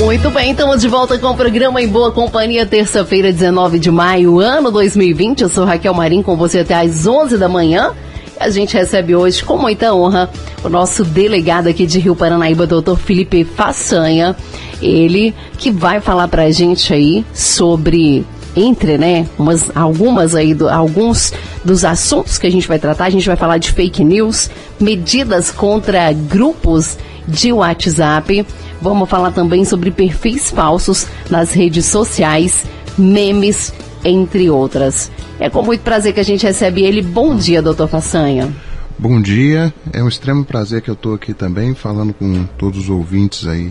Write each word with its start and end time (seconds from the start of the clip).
Muito 0.00 0.30
bem, 0.30 0.52
estamos 0.52 0.80
de 0.80 0.88
volta 0.88 1.18
com 1.18 1.28
o 1.28 1.36
programa 1.36 1.82
Em 1.82 1.88
Boa 1.88 2.10
Companhia, 2.10 2.64
terça-feira, 2.64 3.32
19 3.32 3.78
de 3.78 3.90
maio, 3.90 4.40
ano 4.40 4.70
2020. 4.70 5.42
Eu 5.42 5.48
sou 5.48 5.64
Raquel 5.64 5.92
Marim, 5.92 6.22
com 6.22 6.36
você 6.36 6.60
até 6.60 6.74
às 6.74 7.06
11 7.06 7.36
da 7.36 7.48
manhã. 7.48 7.92
A 8.38 8.50
gente 8.50 8.76
recebe 8.76 9.14
hoje, 9.14 9.42
com 9.42 9.56
muita 9.56 9.94
honra, 9.94 10.30
o 10.62 10.68
nosso 10.68 11.04
delegado 11.04 11.68
aqui 11.68 11.86
de 11.86 11.98
Rio 11.98 12.14
Paranaíba, 12.14 12.66
doutor 12.66 12.96
Felipe 12.98 13.44
Façanha. 13.44 14.36
Ele 14.80 15.34
que 15.58 15.70
vai 15.70 16.00
falar 16.00 16.28
pra 16.28 16.50
gente 16.50 16.92
aí 16.92 17.24
sobre 17.34 18.24
entre, 18.56 18.96
né, 18.96 19.28
umas, 19.38 19.70
algumas 19.76 20.34
aí, 20.34 20.54
do, 20.54 20.68
alguns 20.68 21.32
dos 21.62 21.84
assuntos 21.84 22.38
que 22.38 22.46
a 22.46 22.50
gente 22.50 22.66
vai 22.66 22.78
tratar. 22.78 23.04
A 23.04 23.10
gente 23.10 23.26
vai 23.26 23.36
falar 23.36 23.58
de 23.58 23.70
fake 23.70 24.02
news, 24.02 24.50
medidas 24.80 25.50
contra 25.50 26.10
grupos 26.12 26.96
de 27.28 27.52
WhatsApp. 27.52 28.46
Vamos 28.80 29.08
falar 29.08 29.30
também 29.32 29.64
sobre 29.64 29.90
perfis 29.90 30.50
falsos 30.50 31.06
nas 31.30 31.52
redes 31.52 31.84
sociais, 31.84 32.64
memes, 32.96 33.72
entre 34.02 34.48
outras. 34.48 35.10
É 35.38 35.50
com 35.50 35.62
muito 35.62 35.82
prazer 35.82 36.14
que 36.14 36.20
a 36.20 36.24
gente 36.24 36.46
recebe 36.46 36.82
ele. 36.82 37.02
Bom 37.02 37.36
dia, 37.36 37.60
doutor 37.60 37.88
Façanha. 37.88 38.50
Bom 38.98 39.20
dia, 39.20 39.74
é 39.92 40.02
um 40.02 40.08
extremo 40.08 40.42
prazer 40.42 40.80
que 40.80 40.88
eu 40.88 40.94
estou 40.94 41.12
aqui 41.12 41.34
também 41.34 41.74
falando 41.74 42.14
com 42.14 42.44
todos 42.56 42.84
os 42.84 42.88
ouvintes 42.88 43.46
aí 43.46 43.70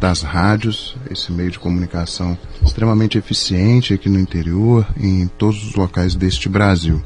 das 0.00 0.22
rádios, 0.22 0.96
esse 1.10 1.32
meio 1.32 1.50
de 1.50 1.58
comunicação 1.58 2.38
extremamente 2.62 3.16
eficiente 3.18 3.94
aqui 3.94 4.08
no 4.08 4.18
interior, 4.18 4.86
em 4.98 5.26
todos 5.26 5.62
os 5.68 5.74
locais 5.74 6.14
deste 6.14 6.48
Brasil. 6.48 7.02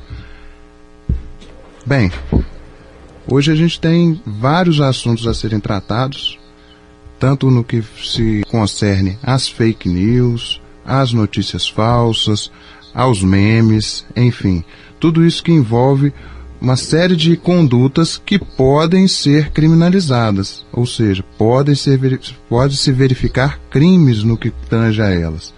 Bem, 1.86 2.10
hoje 3.26 3.52
a 3.52 3.54
gente 3.54 3.80
tem 3.80 4.20
vários 4.26 4.80
assuntos 4.80 5.26
a 5.26 5.34
serem 5.34 5.60
tratados, 5.60 6.38
tanto 7.18 7.50
no 7.50 7.62
que 7.62 7.82
se 8.02 8.42
concerne 8.48 9.18
às 9.22 9.48
fake 9.48 9.88
news, 9.88 10.60
às 10.84 11.12
notícias 11.12 11.68
falsas, 11.68 12.50
aos 12.94 13.22
memes, 13.22 14.04
enfim, 14.16 14.64
tudo 14.98 15.24
isso 15.24 15.42
que 15.42 15.52
envolve 15.52 16.12
uma 16.60 16.76
série 16.76 17.16
de 17.16 17.36
condutas 17.36 18.20
que 18.24 18.38
podem 18.38 19.08
ser 19.08 19.50
criminalizadas, 19.50 20.66
ou 20.70 20.84
seja, 20.84 21.24
podem 21.38 21.74
ser, 21.74 21.98
pode 22.48 22.76
se 22.76 22.92
verificar 22.92 23.58
crimes 23.70 24.22
no 24.22 24.36
que 24.36 24.50
tange 24.50 25.00
a 25.00 25.08
elas. 25.08 25.54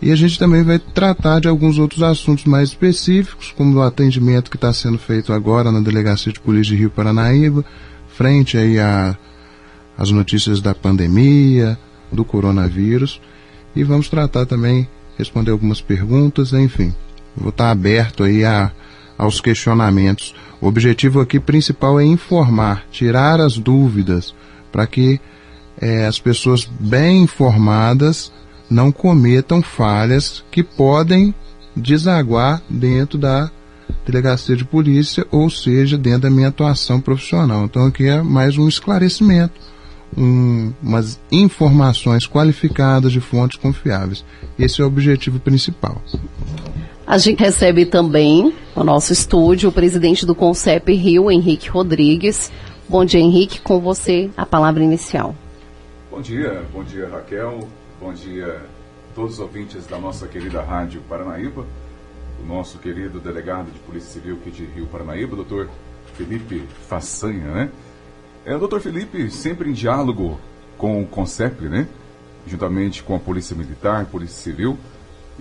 E 0.00 0.10
a 0.10 0.16
gente 0.16 0.38
também 0.38 0.62
vai 0.62 0.78
tratar 0.78 1.40
de 1.40 1.48
alguns 1.48 1.78
outros 1.78 2.02
assuntos 2.02 2.44
mais 2.44 2.70
específicos, 2.70 3.52
como 3.56 3.76
o 3.76 3.82
atendimento 3.82 4.50
que 4.50 4.56
está 4.56 4.72
sendo 4.72 4.98
feito 4.98 5.32
agora 5.32 5.70
na 5.72 5.80
Delegacia 5.80 6.32
de 6.32 6.40
Polícia 6.40 6.74
de 6.74 6.80
Rio 6.80 6.90
Paranaíba, 6.90 7.64
frente 8.08 8.56
aí 8.56 8.78
a, 8.78 9.16
as 9.96 10.10
notícias 10.10 10.60
da 10.60 10.74
pandemia, 10.74 11.78
do 12.10 12.24
coronavírus, 12.24 13.20
e 13.74 13.82
vamos 13.82 14.08
tratar 14.08 14.46
também 14.46 14.88
responder 15.16 15.50
algumas 15.50 15.80
perguntas, 15.80 16.52
enfim. 16.52 16.92
Vou 17.36 17.50
estar 17.50 17.70
aberto 17.70 18.24
aí 18.24 18.44
a, 18.44 18.72
aos 19.16 19.40
questionamentos. 19.40 20.34
O 20.60 20.66
objetivo 20.66 21.20
aqui 21.20 21.40
principal 21.40 21.98
é 22.00 22.04
informar, 22.04 22.84
tirar 22.90 23.40
as 23.40 23.58
dúvidas, 23.58 24.34
para 24.70 24.86
que 24.86 25.20
é, 25.80 26.06
as 26.06 26.18
pessoas 26.18 26.68
bem 26.78 27.22
informadas 27.22 28.32
não 28.70 28.90
cometam 28.92 29.62
falhas 29.62 30.44
que 30.50 30.62
podem 30.62 31.34
desaguar 31.76 32.62
dentro 32.68 33.18
da 33.18 33.50
delegacia 34.06 34.56
de 34.56 34.64
polícia, 34.64 35.26
ou 35.30 35.50
seja, 35.50 35.98
dentro 35.98 36.22
da 36.22 36.30
minha 36.30 36.48
atuação 36.48 37.00
profissional. 37.00 37.64
Então 37.64 37.86
aqui 37.86 38.06
é 38.06 38.22
mais 38.22 38.56
um 38.56 38.68
esclarecimento 38.68 39.72
um, 40.16 40.72
umas 40.82 41.18
informações 41.30 42.26
qualificadas 42.26 43.12
de 43.12 43.20
fontes 43.20 43.58
confiáveis. 43.58 44.24
Esse 44.58 44.80
é 44.80 44.84
o 44.84 44.88
objetivo 44.88 45.40
principal. 45.40 46.02
A 47.12 47.18
gente 47.18 47.40
recebe 47.40 47.84
também 47.84 48.54
no 48.74 48.82
nosso 48.82 49.12
estúdio 49.12 49.68
o 49.68 49.72
presidente 49.72 50.24
do 50.24 50.34
Concep 50.34 50.94
Rio, 50.94 51.30
Henrique 51.30 51.68
Rodrigues. 51.68 52.50
Bom 52.88 53.04
dia, 53.04 53.20
Henrique. 53.20 53.60
Com 53.60 53.78
você, 53.80 54.30
a 54.34 54.46
palavra 54.46 54.82
inicial. 54.82 55.34
Bom 56.10 56.22
dia, 56.22 56.64
bom 56.72 56.82
dia, 56.82 57.06
Raquel. 57.06 57.68
Bom 58.00 58.14
dia 58.14 58.46
a 58.46 59.14
todos 59.14 59.34
os 59.34 59.40
ouvintes 59.40 59.86
da 59.86 59.98
nossa 59.98 60.26
querida 60.26 60.62
Rádio 60.62 61.02
Paranaíba. 61.06 61.66
O 62.42 62.46
nosso 62.46 62.78
querido 62.78 63.20
delegado 63.20 63.70
de 63.70 63.78
Polícia 63.80 64.08
Civil 64.08 64.38
aqui 64.40 64.50
de 64.50 64.64
Rio 64.64 64.86
Paranaíba, 64.86 65.36
doutor 65.36 65.68
Felipe 66.14 66.66
Façanha, 66.88 67.46
né? 67.48 67.70
É, 68.46 68.56
o 68.56 68.58
doutor 68.58 68.80
Felipe, 68.80 69.30
sempre 69.30 69.68
em 69.68 69.74
diálogo 69.74 70.40
com 70.78 71.02
o 71.02 71.06
CONCEP, 71.06 71.68
né? 71.68 71.86
Juntamente 72.46 73.02
com 73.02 73.14
a 73.14 73.18
Polícia 73.18 73.54
Militar, 73.54 74.06
Polícia 74.06 74.42
Civil. 74.42 74.78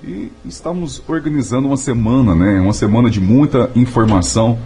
E 0.03 0.31
estamos 0.45 1.01
organizando 1.07 1.67
uma 1.67 1.77
semana, 1.77 2.33
né? 2.33 2.59
Uma 2.59 2.73
semana 2.73 3.09
de 3.09 3.21
muita 3.21 3.69
informação 3.75 4.57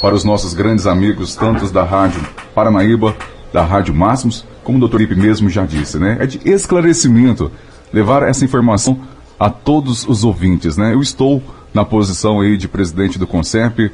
para 0.00 0.14
os 0.14 0.24
nossos 0.24 0.54
grandes 0.54 0.86
amigos, 0.86 1.34
tanto 1.34 1.70
da 1.72 1.82
Rádio 1.82 2.20
Paranaíba, 2.54 3.16
da 3.52 3.64
Rádio 3.64 3.94
Máximos, 3.94 4.46
como 4.62 4.78
o 4.78 4.80
doutor 4.80 4.98
Felipe 4.98 5.20
mesmo 5.20 5.48
já 5.48 5.64
disse, 5.64 5.98
né? 5.98 6.18
É 6.20 6.26
de 6.26 6.40
esclarecimento, 6.48 7.50
levar 7.92 8.22
essa 8.22 8.44
informação 8.44 9.00
a 9.38 9.50
todos 9.50 10.06
os 10.06 10.24
ouvintes, 10.24 10.76
né? 10.76 10.94
Eu 10.94 11.00
estou 11.00 11.42
na 11.72 11.84
posição 11.84 12.40
aí 12.40 12.56
de 12.56 12.68
presidente 12.68 13.18
do 13.18 13.26
CONCEP, 13.26 13.90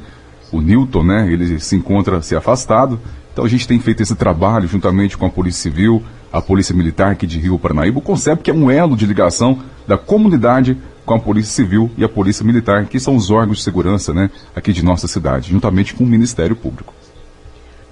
o 0.51 0.61
Newton, 0.61 1.03
né? 1.03 1.31
Ele 1.31 1.59
se 1.59 1.75
encontra 1.75 2.21
se 2.21 2.35
afastado 2.35 2.99
então 3.31 3.45
a 3.45 3.47
gente 3.47 3.67
tem 3.67 3.79
feito 3.79 4.03
esse 4.03 4.15
trabalho 4.15 4.67
juntamente 4.67 5.17
com 5.17 5.25
a 5.25 5.29
Polícia 5.29 5.63
Civil, 5.63 6.03
a 6.31 6.41
Polícia 6.41 6.75
Militar 6.75 7.11
aqui 7.11 7.27
de 7.27 7.39
Rio 7.39 7.59
Paranaíba, 7.59 7.99
o 7.99 8.01
conceito 8.01 8.41
que 8.41 8.51
é 8.51 8.53
um 8.53 8.69
elo 8.71 8.95
de 8.95 9.05
ligação 9.05 9.59
da 9.87 9.97
comunidade 9.97 10.77
com 11.05 11.13
a 11.13 11.19
Polícia 11.19 11.51
Civil 11.51 11.91
e 11.97 12.03
a 12.03 12.09
Polícia 12.09 12.45
Militar, 12.45 12.85
que 12.85 12.99
são 12.99 13.15
os 13.15 13.29
órgãos 13.29 13.57
de 13.57 13.63
segurança 13.63 14.13
né, 14.13 14.29
aqui 14.55 14.71
de 14.71 14.83
nossa 14.83 15.07
cidade, 15.07 15.49
juntamente 15.49 15.93
com 15.93 16.03
o 16.03 16.07
Ministério 16.07 16.55
Público. 16.55 16.93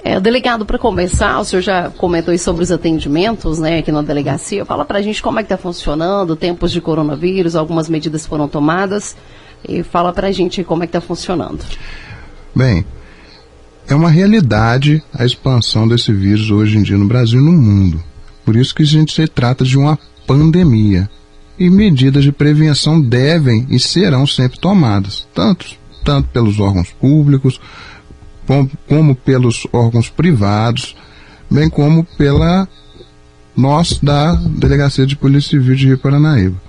É, 0.01 0.17
delegado, 0.19 0.65
para 0.65 0.77
começar, 0.77 1.37
o 1.39 1.43
senhor 1.43 1.61
já 1.61 1.89
comentou 1.89 2.37
sobre 2.37 2.63
os 2.63 2.71
atendimentos 2.71 3.59
né, 3.59 3.79
aqui 3.79 3.91
na 3.91 4.01
delegacia. 4.01 4.63
Fala 4.63 4.85
para 4.85 4.99
a 4.99 5.01
gente 5.01 5.21
como 5.21 5.39
é 5.39 5.43
que 5.43 5.51
está 5.51 5.57
funcionando, 5.57 6.37
tempos 6.37 6.71
de 6.71 6.79
coronavírus, 6.79 7.55
algumas 7.55 7.89
medidas 7.89 8.25
foram 8.25 8.47
tomadas. 8.47 9.17
E 9.67 9.83
fala 9.83 10.13
para 10.13 10.27
a 10.27 10.31
gente 10.31 10.63
como 10.63 10.83
é 10.83 10.87
que 10.87 10.97
está 10.97 11.01
funcionando. 11.01 11.65
Bem, 12.55 12.85
é 13.89 13.93
uma 13.93 14.09
realidade 14.09 15.03
a 15.13 15.25
expansão 15.25 15.85
desse 15.85 16.13
vírus 16.13 16.49
hoje 16.49 16.77
em 16.77 16.83
dia 16.83 16.97
no 16.97 17.07
Brasil 17.07 17.41
e 17.41 17.43
no 17.43 17.51
mundo. 17.51 18.01
Por 18.49 18.55
isso 18.55 18.73
que 18.73 18.81
a 18.81 18.85
gente 18.87 19.13
se 19.13 19.27
trata 19.27 19.63
de 19.63 19.77
uma 19.77 19.95
pandemia. 20.25 21.07
E 21.59 21.69
medidas 21.69 22.23
de 22.23 22.31
prevenção 22.31 22.99
devem 22.99 23.67
e 23.69 23.79
serão 23.79 24.25
sempre 24.25 24.59
tomadas, 24.59 25.27
tanto, 25.35 25.67
tanto 26.03 26.29
pelos 26.29 26.59
órgãos 26.59 26.89
públicos, 26.89 27.61
como, 28.47 28.71
como 28.87 29.13
pelos 29.13 29.67
órgãos 29.71 30.09
privados, 30.09 30.95
bem 31.47 31.69
como 31.69 32.03
pela 32.17 32.67
nós 33.55 33.99
da 34.01 34.33
Delegacia 34.33 35.05
de 35.05 35.15
Polícia 35.15 35.51
Civil 35.51 35.75
de 35.75 35.85
Rio 35.85 35.99
Paranaíba. 35.99 36.59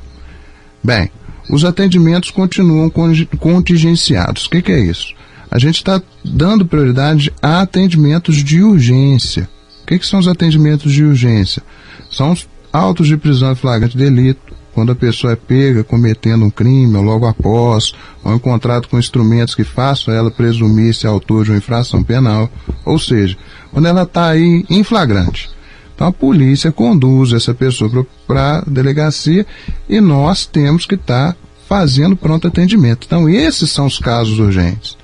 Bem, 0.85 1.11
os 1.49 1.65
atendimentos 1.65 2.31
continuam 2.31 2.93
contingenciados. 3.39 4.45
O 4.45 4.51
que, 4.51 4.61
que 4.61 4.73
é 4.73 4.81
isso? 4.81 5.15
a 5.51 5.59
gente 5.59 5.77
está 5.77 6.01
dando 6.23 6.65
prioridade 6.65 7.33
a 7.43 7.63
atendimentos 7.63 8.37
de 8.37 8.63
urgência. 8.63 9.49
Que, 9.91 9.99
que, 9.99 10.07
são 10.07 10.21
os 10.21 10.29
atendimentos 10.29 10.93
de 10.93 11.05
urgência? 11.05 11.65
São 12.13 12.31
os 12.31 12.49
autos 12.73 13.09
de 13.09 13.17
prisão 13.17 13.51
em 13.51 13.57
flagrante 13.57 13.97
delito, 13.97 14.55
quando 14.73 14.93
a 14.93 14.95
pessoa 14.95 15.33
é 15.33 15.37
pega 15.37 15.83
cometendo 15.83 16.45
um 16.45 16.51
crime 16.51 16.97
ou 16.97 17.03
logo 17.03 17.27
após, 17.27 17.93
ou 18.23 18.33
encontrado 18.33 18.87
com 18.87 19.01
instrumentos 19.01 19.53
que 19.53 19.65
façam 19.65 20.15
ela 20.15 20.31
presumir-se 20.31 21.09
autor 21.09 21.45
de 21.45 21.51
uma 21.51 21.59
infração 21.59 22.05
penal, 22.05 22.49
ou 22.85 23.01
seja, 23.01 23.37
quando 23.73 23.87
ela 23.87 24.05
está 24.05 24.29
aí 24.29 24.65
em 24.71 24.85
flagrante. 24.85 25.51
Então 25.93 26.07
a 26.07 26.13
polícia 26.13 26.71
conduz 26.71 27.33
essa 27.33 27.53
pessoa 27.53 28.07
para 28.29 28.59
a 28.59 28.61
delegacia 28.61 29.45
e 29.89 30.01
nós 30.01 30.47
temos 30.47 30.87
que 30.87 30.95
estar 30.95 31.33
tá 31.33 31.39
fazendo 31.69 32.15
pronto 32.15 32.47
atendimento. 32.47 33.09
Então 33.09 33.29
esses 33.29 33.73
são 33.73 33.87
os 33.87 33.99
casos 33.99 34.39
urgentes 34.39 34.97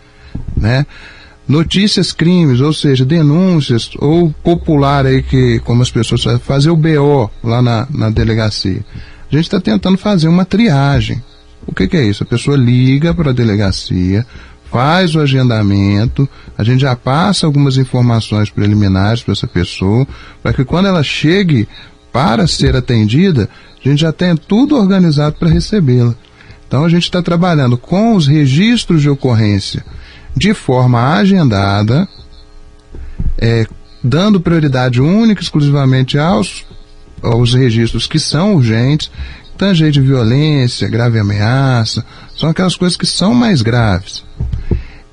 né? 0.57 0.87
Notícias 1.49 2.11
crimes, 2.13 2.61
ou 2.61 2.73
seja, 2.73 3.05
denúncias, 3.05 3.91
ou 3.99 4.35
popular 4.43 5.07
aí 5.07 5.23
que, 5.23 5.61
como 5.61 5.81
as 5.81 5.91
pessoas 5.91 6.25
fazem, 6.25 6.41
fazer 6.41 6.71
o 6.71 6.77
BO 6.77 7.31
lá 7.43 7.63
na, 7.63 7.87
na 7.89 8.11
delegacia. 8.11 8.85
A 9.31 9.35
gente 9.35 9.45
está 9.45 9.61
tentando 9.61 9.97
fazer 9.97 10.27
uma 10.27 10.45
triagem. 10.45 11.23
O 11.65 11.73
que, 11.73 11.87
que 11.87 11.97
é 11.97 12.05
isso? 12.05 12.25
A 12.25 12.27
pessoa 12.27 12.57
liga 12.57 13.15
para 13.15 13.31
a 13.31 13.35
delegacia, 13.35 14.27
faz 14.71 15.15
o 15.15 15.21
agendamento, 15.21 16.29
a 16.59 16.65
gente 16.65 16.81
já 16.81 16.97
passa 16.97 17.47
algumas 17.47 17.77
informações 17.77 18.51
preliminares 18.51 19.23
para 19.23 19.33
essa 19.33 19.47
pessoa, 19.47 20.07
para 20.43 20.53
que 20.53 20.65
quando 20.65 20.87
ela 20.87 21.03
chegue 21.03 21.69
para 22.13 22.47
ser 22.49 22.75
atendida, 22.75 23.49
a 23.85 23.89
gente 23.89 24.01
já 24.01 24.13
tenha 24.13 24.37
tudo 24.37 24.77
organizado 24.77 25.37
para 25.37 25.49
recebê-la. 25.49 26.15
Então 26.67 26.85
a 26.85 26.89
gente 26.89 27.05
está 27.05 27.23
trabalhando 27.23 27.79
com 27.79 28.17
os 28.17 28.27
registros 28.27 29.03
de 29.03 29.09
ocorrência 29.09 29.85
de 30.37 30.53
forma 30.53 31.15
agendada, 31.15 32.07
é, 33.39 33.67
dando 34.05 34.41
prioridade 34.41 35.01
única 35.01 35.43
exclusivamente 35.43 36.19
aos, 36.19 36.67
aos 37.23 37.55
registros 37.55 38.07
que 38.07 38.19
são 38.19 38.55
urgentes, 38.55 39.11
tangente 39.57 39.93
de 39.93 40.03
violência, 40.03 40.89
grave 40.89 41.19
ameaça, 41.19 42.05
são 42.37 42.51
aquelas 42.51 42.77
coisas 42.77 42.97
que 42.97 43.07
são 43.07 43.33
mais 43.35 43.63
graves. 43.63 44.23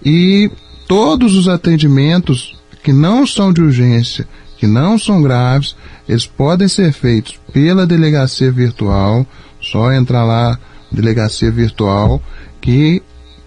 E 0.04 0.52
todos 0.88 1.36
os 1.36 1.48
atendimentos 1.48 2.56
que 2.84 2.92
não 2.92 3.26
são 3.26 3.54
de 3.54 3.62
urgência, 3.62 4.28
que 4.58 4.68
não 4.68 5.00
são 5.00 5.22
graves, 5.22 5.76
eles 6.08 6.26
podem 6.26 6.68
ser 6.68 6.92
feitos 6.92 7.40
pela 7.54 7.88
delegacia 7.88 8.52
virtual, 8.52 9.26
só 9.62 9.94
entrar 9.94 10.26
lá, 10.26 10.60
delegacia 10.92 11.50
virtual, 11.50 12.22
que 12.60 13.02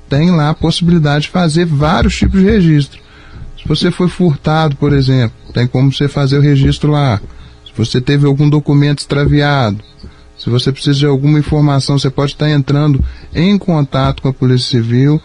tem 0.08 0.31
lá 0.31 0.50
a 0.50 0.55
possibilidade 0.55 1.25
de 1.25 1.31
fazer 1.31 1.64
vários 1.64 2.17
tipos 2.17 2.41
de 2.41 2.47
registro. 2.47 3.00
Se 3.61 3.67
você 3.67 3.91
foi 3.91 4.08
furtado, 4.08 4.76
por 4.76 4.93
exemplo, 4.93 5.37
tem 5.53 5.67
como 5.67 5.93
você 5.93 6.08
fazer 6.08 6.38
o 6.38 6.43
registro 6.43 6.91
lá. 6.93 7.20
Se 7.64 7.73
você 7.76 8.00
teve 8.00 8.26
algum 8.26 8.49
documento 8.49 9.00
extraviado, 9.00 9.82
se 10.38 10.50
você 10.50 10.70
precisa 10.70 10.99
de 10.99 11.06
alguma 11.06 11.38
informação, 11.38 11.99
você 11.99 12.11
pode 12.11 12.32
estar 12.32 12.50
entrando 12.50 13.03
em 13.35 13.56
contato 13.58 14.23
com 14.23 14.29
a 14.29 14.32
Polícia 14.32 14.79
Civil 14.79 15.20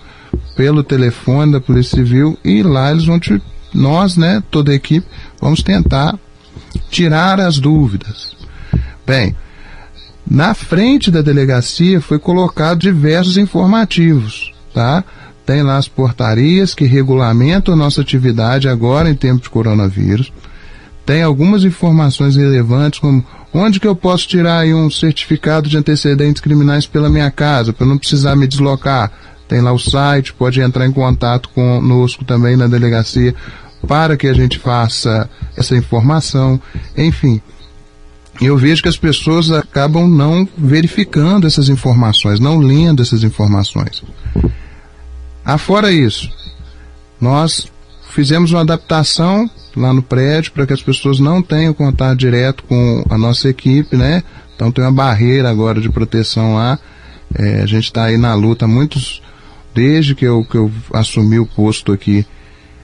pelo 0.55 0.83
telefone 0.83 1.51
da 1.51 1.61
Polícia 1.61 1.97
Civil 1.97 2.37
e 2.43 2.63
lá 2.63 2.91
eles 2.91 3.05
vão 3.05 3.19
te, 3.19 3.41
nós, 3.73 4.15
né, 4.15 4.41
toda 4.49 4.71
a 4.71 4.75
equipe, 4.75 5.05
vamos 5.39 5.61
tentar 5.61 6.17
tirar 6.89 7.39
as 7.39 7.59
dúvidas. 7.59 8.35
Bem, 9.05 9.35
na 10.29 10.53
frente 10.53 11.11
da 11.11 11.21
delegacia 11.21 11.99
foi 11.99 12.17
colocado 12.17 12.79
diversos 12.79 13.37
informativos, 13.37 14.50
tá? 14.73 15.03
Tem 15.45 15.63
lá 15.63 15.77
as 15.77 15.87
portarias 15.87 16.73
que 16.73 16.85
regulamentam 16.85 17.73
a 17.73 17.77
nossa 17.77 18.01
atividade 18.01 18.69
agora 18.69 19.09
em 19.09 19.15
tempo 19.15 19.41
de 19.41 19.49
coronavírus. 19.49 20.31
Tem 21.05 21.23
algumas 21.23 21.63
informações 21.63 22.35
relevantes 22.35 22.99
como 22.99 23.25
onde 23.53 23.79
que 23.79 23.87
eu 23.87 23.95
posso 23.95 24.27
tirar 24.27 24.65
um 24.67 24.89
certificado 24.89 25.67
de 25.67 25.77
antecedentes 25.77 26.41
criminais 26.41 26.85
pela 26.85 27.09
minha 27.09 27.29
casa, 27.29 27.73
para 27.73 27.87
não 27.87 27.97
precisar 27.97 28.35
me 28.35 28.47
deslocar. 28.47 29.11
Tem 29.47 29.59
lá 29.59 29.73
o 29.73 29.79
site, 29.79 30.33
pode 30.33 30.61
entrar 30.61 30.85
em 30.85 30.91
contato 30.91 31.49
conosco 31.49 32.23
também 32.23 32.55
na 32.55 32.67
delegacia 32.67 33.35
para 33.85 34.15
que 34.15 34.27
a 34.27 34.33
gente 34.33 34.59
faça 34.59 35.29
essa 35.57 35.75
informação. 35.75 36.61
Enfim, 36.95 37.41
eu 38.39 38.55
vejo 38.55 38.81
que 38.81 38.89
as 38.89 38.97
pessoas 38.97 39.51
acabam 39.51 40.07
não 40.07 40.47
verificando 40.57 41.45
essas 41.45 41.67
informações, 41.67 42.39
não 42.39 42.57
lendo 42.59 43.01
essas 43.01 43.23
informações. 43.23 44.03
Afora 45.43 45.91
isso, 45.91 46.29
nós 47.19 47.67
fizemos 48.09 48.51
uma 48.51 48.61
adaptação 48.61 49.49
lá 49.75 49.93
no 49.93 50.01
prédio 50.01 50.51
para 50.51 50.67
que 50.67 50.73
as 50.73 50.81
pessoas 50.81 51.19
não 51.19 51.41
tenham 51.41 51.73
contato 51.73 52.17
direto 52.17 52.63
com 52.63 53.03
a 53.09 53.17
nossa 53.17 53.49
equipe, 53.49 53.95
né? 53.95 54.23
Então 54.55 54.71
tem 54.71 54.83
uma 54.83 54.91
barreira 54.91 55.49
agora 55.49 55.79
de 55.79 55.89
proteção 55.89 56.55
lá. 56.55 56.77
É, 57.33 57.61
a 57.61 57.65
gente 57.65 57.85
está 57.85 58.05
aí 58.05 58.17
na 58.17 58.33
luta, 58.33 58.67
muitos, 58.67 59.21
desde 59.73 60.13
que 60.13 60.25
eu, 60.25 60.43
que 60.43 60.57
eu 60.57 60.71
assumi 60.93 61.39
o 61.39 61.45
posto 61.45 61.93
aqui, 61.93 62.25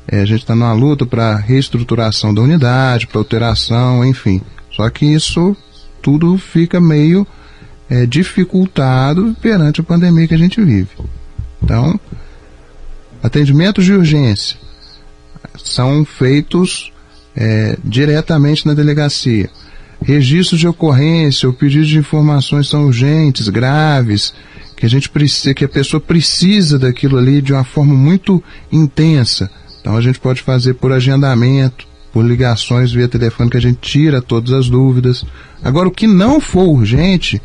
é, 0.07 0.21
a 0.21 0.25
gente 0.25 0.39
está 0.39 0.55
numa 0.55 0.73
luta 0.73 1.05
para 1.05 1.35
reestruturação 1.35 2.33
da 2.33 2.41
unidade, 2.41 3.07
para 3.07 3.19
alteração, 3.19 4.05
enfim. 4.05 4.41
Só 4.71 4.89
que 4.89 5.05
isso 5.05 5.55
tudo 6.01 6.37
fica 6.37 6.79
meio 6.79 7.27
é, 7.89 8.05
dificultado 8.05 9.35
perante 9.41 9.81
a 9.81 9.83
pandemia 9.83 10.27
que 10.27 10.33
a 10.33 10.37
gente 10.37 10.61
vive. 10.61 10.89
Então, 11.61 11.99
Atendimentos 13.27 13.83
de 13.83 13.91
urgência 13.91 14.55
são 15.61 16.05
feitos 16.05 16.93
é, 17.35 17.77
diretamente 17.83 18.65
na 18.65 18.73
delegacia. 18.73 19.49
Registros 20.01 20.57
de 20.57 20.65
ocorrência 20.65 21.45
ou 21.45 21.53
pedidos 21.53 21.89
de 21.89 21.97
informações 21.97 22.69
são 22.69 22.85
urgentes, 22.85 23.49
graves, 23.49 24.33
que 24.77 24.85
a 24.85 24.89
gente 24.89 25.09
precisa, 25.09 25.53
que 25.53 25.65
a 25.65 25.67
pessoa 25.67 25.99
precisa 25.99 26.79
daquilo 26.79 27.17
ali 27.17 27.41
de 27.41 27.51
uma 27.51 27.65
forma 27.65 27.93
muito 27.93 28.41
intensa. 28.71 29.51
Então 29.81 29.97
a 29.97 30.01
gente 30.01 30.21
pode 30.21 30.41
fazer 30.41 30.75
por 30.75 30.93
agendamento, 30.93 31.85
por 32.13 32.25
ligações 32.25 32.93
via 32.93 33.09
telefone 33.09 33.49
que 33.49 33.57
a 33.57 33.61
gente 33.61 33.79
tira 33.81 34.21
todas 34.21 34.53
as 34.53 34.69
dúvidas. 34.69 35.25
Agora 35.61 35.89
o 35.89 35.91
que 35.91 36.07
não 36.07 36.39
for 36.39 36.69
urgente, 36.69 37.41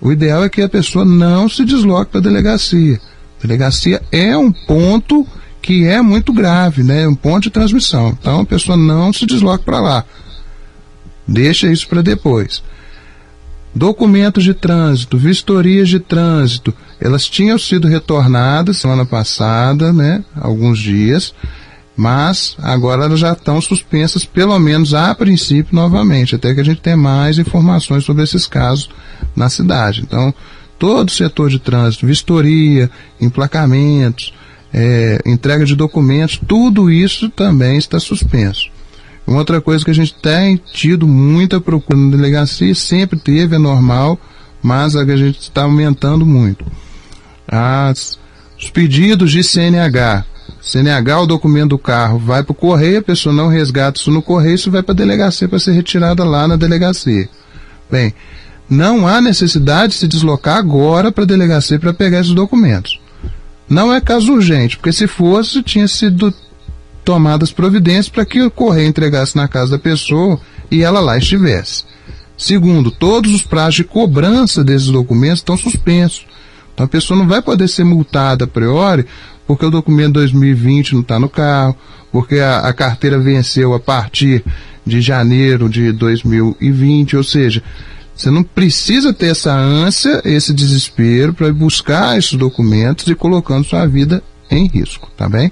o 0.00 0.12
ideal 0.12 0.44
é 0.44 0.48
que 0.48 0.62
a 0.62 0.68
pessoa 0.68 1.04
não 1.04 1.48
se 1.48 1.64
desloque 1.64 2.12
para 2.12 2.20
a 2.20 2.22
delegacia. 2.22 3.00
Delegacia 3.42 4.00
é 4.10 4.36
um 4.36 4.52
ponto 4.52 5.26
que 5.60 5.86
é 5.86 6.00
muito 6.00 6.32
grave, 6.32 6.82
né? 6.82 7.06
Um 7.06 7.14
ponto 7.14 7.44
de 7.44 7.50
transmissão. 7.50 8.16
Então 8.18 8.40
a 8.40 8.46
pessoa 8.46 8.76
não 8.76 9.12
se 9.12 9.26
desloca 9.26 9.64
para 9.64 9.80
lá. 9.80 10.04
Deixa 11.26 11.70
isso 11.70 11.86
para 11.88 12.02
depois. 12.02 12.62
Documentos 13.74 14.44
de 14.44 14.52
trânsito, 14.52 15.16
vistorias 15.16 15.88
de 15.88 15.98
trânsito, 15.98 16.74
elas 17.00 17.26
tinham 17.26 17.58
sido 17.58 17.88
retornadas 17.88 18.76
semana 18.76 19.06
passada, 19.06 19.92
né? 19.92 20.22
Alguns 20.38 20.78
dias, 20.78 21.32
mas 21.96 22.54
agora 22.60 23.04
elas 23.04 23.18
já 23.18 23.32
estão 23.32 23.60
suspensas, 23.60 24.24
pelo 24.24 24.58
menos 24.58 24.92
a 24.92 25.14
princípio, 25.14 25.74
novamente, 25.74 26.34
até 26.34 26.54
que 26.54 26.60
a 26.60 26.64
gente 26.64 26.82
tenha 26.82 26.96
mais 26.96 27.38
informações 27.38 28.04
sobre 28.04 28.22
esses 28.22 28.46
casos 28.46 28.90
na 29.34 29.48
cidade. 29.48 30.02
Então, 30.02 30.34
todo 30.82 31.10
o 31.10 31.12
setor 31.12 31.48
de 31.48 31.60
trânsito, 31.60 32.04
vistoria, 32.04 32.90
emplacamentos, 33.20 34.34
é, 34.74 35.22
entrega 35.24 35.64
de 35.64 35.76
documentos, 35.76 36.40
tudo 36.44 36.90
isso 36.90 37.30
também 37.30 37.78
está 37.78 38.00
suspenso. 38.00 38.68
Uma 39.24 39.38
outra 39.38 39.60
coisa 39.60 39.84
que 39.84 39.92
a 39.92 39.94
gente 39.94 40.12
tem 40.12 40.60
tido 40.72 41.06
muita 41.06 41.60
procura 41.60 41.96
na 41.96 42.10
delegacia, 42.16 42.74
sempre 42.74 43.16
teve, 43.16 43.54
é 43.54 43.58
normal, 43.60 44.18
mas 44.60 44.96
a 44.96 45.04
gente 45.16 45.38
está 45.38 45.62
aumentando 45.62 46.26
muito. 46.26 46.66
As, 47.46 48.18
os 48.58 48.68
pedidos 48.68 49.30
de 49.30 49.44
CNH. 49.44 50.24
CNH, 50.60 51.20
o 51.20 51.26
documento 51.26 51.70
do 51.70 51.78
carro, 51.78 52.18
vai 52.18 52.42
para 52.42 52.50
o 52.50 52.56
correio, 52.56 52.98
a 52.98 53.02
pessoa 53.02 53.32
não 53.32 53.46
resgata 53.46 54.00
isso 54.00 54.10
no 54.10 54.20
correio, 54.20 54.56
isso 54.56 54.68
vai 54.68 54.82
para 54.82 54.94
a 54.94 54.96
delegacia 54.96 55.48
para 55.48 55.60
ser 55.60 55.74
retirada 55.74 56.24
lá 56.24 56.48
na 56.48 56.56
delegacia. 56.56 57.28
Bem, 57.88 58.12
não 58.72 59.06
há 59.06 59.20
necessidade 59.20 59.92
de 59.92 59.98
se 59.98 60.08
deslocar 60.08 60.56
agora 60.56 61.12
para 61.12 61.24
a 61.24 61.26
delegacia 61.26 61.78
para 61.78 61.92
pegar 61.92 62.20
esses 62.20 62.32
documentos. 62.32 62.98
Não 63.68 63.92
é 63.92 64.00
caso 64.00 64.32
urgente, 64.32 64.78
porque 64.78 64.94
se 64.94 65.06
fosse, 65.06 65.62
tinha 65.62 65.86
sido 65.86 66.32
tomadas 67.04 67.52
providências 67.52 68.08
para 68.08 68.24
que 68.24 68.40
o 68.40 68.50
correio 68.50 68.88
entregasse 68.88 69.36
na 69.36 69.46
casa 69.46 69.72
da 69.72 69.78
pessoa 69.78 70.40
e 70.70 70.82
ela 70.82 71.00
lá 71.00 71.18
estivesse. 71.18 71.84
Segundo, 72.34 72.90
todos 72.90 73.34
os 73.34 73.42
prazos 73.42 73.74
de 73.74 73.84
cobrança 73.84 74.64
desses 74.64 74.88
documentos 74.88 75.40
estão 75.40 75.56
suspensos. 75.56 76.24
Então 76.72 76.86
a 76.86 76.88
pessoa 76.88 77.18
não 77.18 77.28
vai 77.28 77.42
poder 77.42 77.68
ser 77.68 77.84
multada 77.84 78.44
a 78.46 78.48
priori 78.48 79.04
porque 79.46 79.66
o 79.66 79.70
documento 79.70 80.14
2020 80.14 80.94
não 80.94 81.02
está 81.02 81.18
no 81.18 81.28
carro, 81.28 81.76
porque 82.10 82.38
a, 82.38 82.60
a 82.60 82.72
carteira 82.72 83.18
venceu 83.18 83.74
a 83.74 83.80
partir 83.80 84.42
de 84.86 85.02
janeiro 85.02 85.68
de 85.68 85.92
2020, 85.92 87.18
ou 87.18 87.22
seja, 87.22 87.62
você 88.14 88.30
não 88.30 88.42
precisa 88.42 89.12
ter 89.12 89.28
essa 89.28 89.52
ânsia, 89.52 90.20
esse 90.24 90.52
desespero 90.52 91.32
para 91.32 91.52
buscar 91.52 92.18
esses 92.18 92.34
documentos 92.34 93.06
e 93.08 93.14
colocando 93.14 93.64
sua 93.64 93.86
vida 93.86 94.22
em 94.50 94.66
risco, 94.66 95.10
tá 95.16 95.28
bem? 95.28 95.50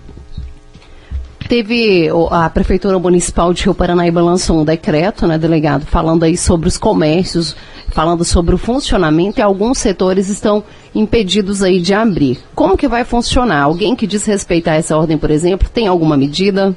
Teve 1.48 2.08
a 2.30 2.48
Prefeitura 2.48 2.96
Municipal 2.98 3.52
de 3.52 3.64
Rio 3.64 3.74
Paranaíba 3.74 4.22
lançou 4.22 4.60
um 4.60 4.64
decreto, 4.64 5.26
né, 5.26 5.36
delegado, 5.36 5.84
falando 5.84 6.22
aí 6.22 6.36
sobre 6.36 6.68
os 6.68 6.78
comércios, 6.78 7.56
falando 7.88 8.24
sobre 8.24 8.54
o 8.54 8.58
funcionamento 8.58 9.40
e 9.40 9.42
alguns 9.42 9.78
setores 9.78 10.28
estão 10.28 10.62
impedidos 10.94 11.60
aí 11.62 11.80
de 11.80 11.92
abrir. 11.92 12.38
Como 12.54 12.76
que 12.76 12.86
vai 12.86 13.04
funcionar? 13.04 13.62
Alguém 13.62 13.96
que 13.96 14.06
desrespeitar 14.06 14.76
essa 14.76 14.96
ordem, 14.96 15.18
por 15.18 15.30
exemplo, 15.30 15.68
tem 15.68 15.88
alguma 15.88 16.16
medida? 16.16 16.76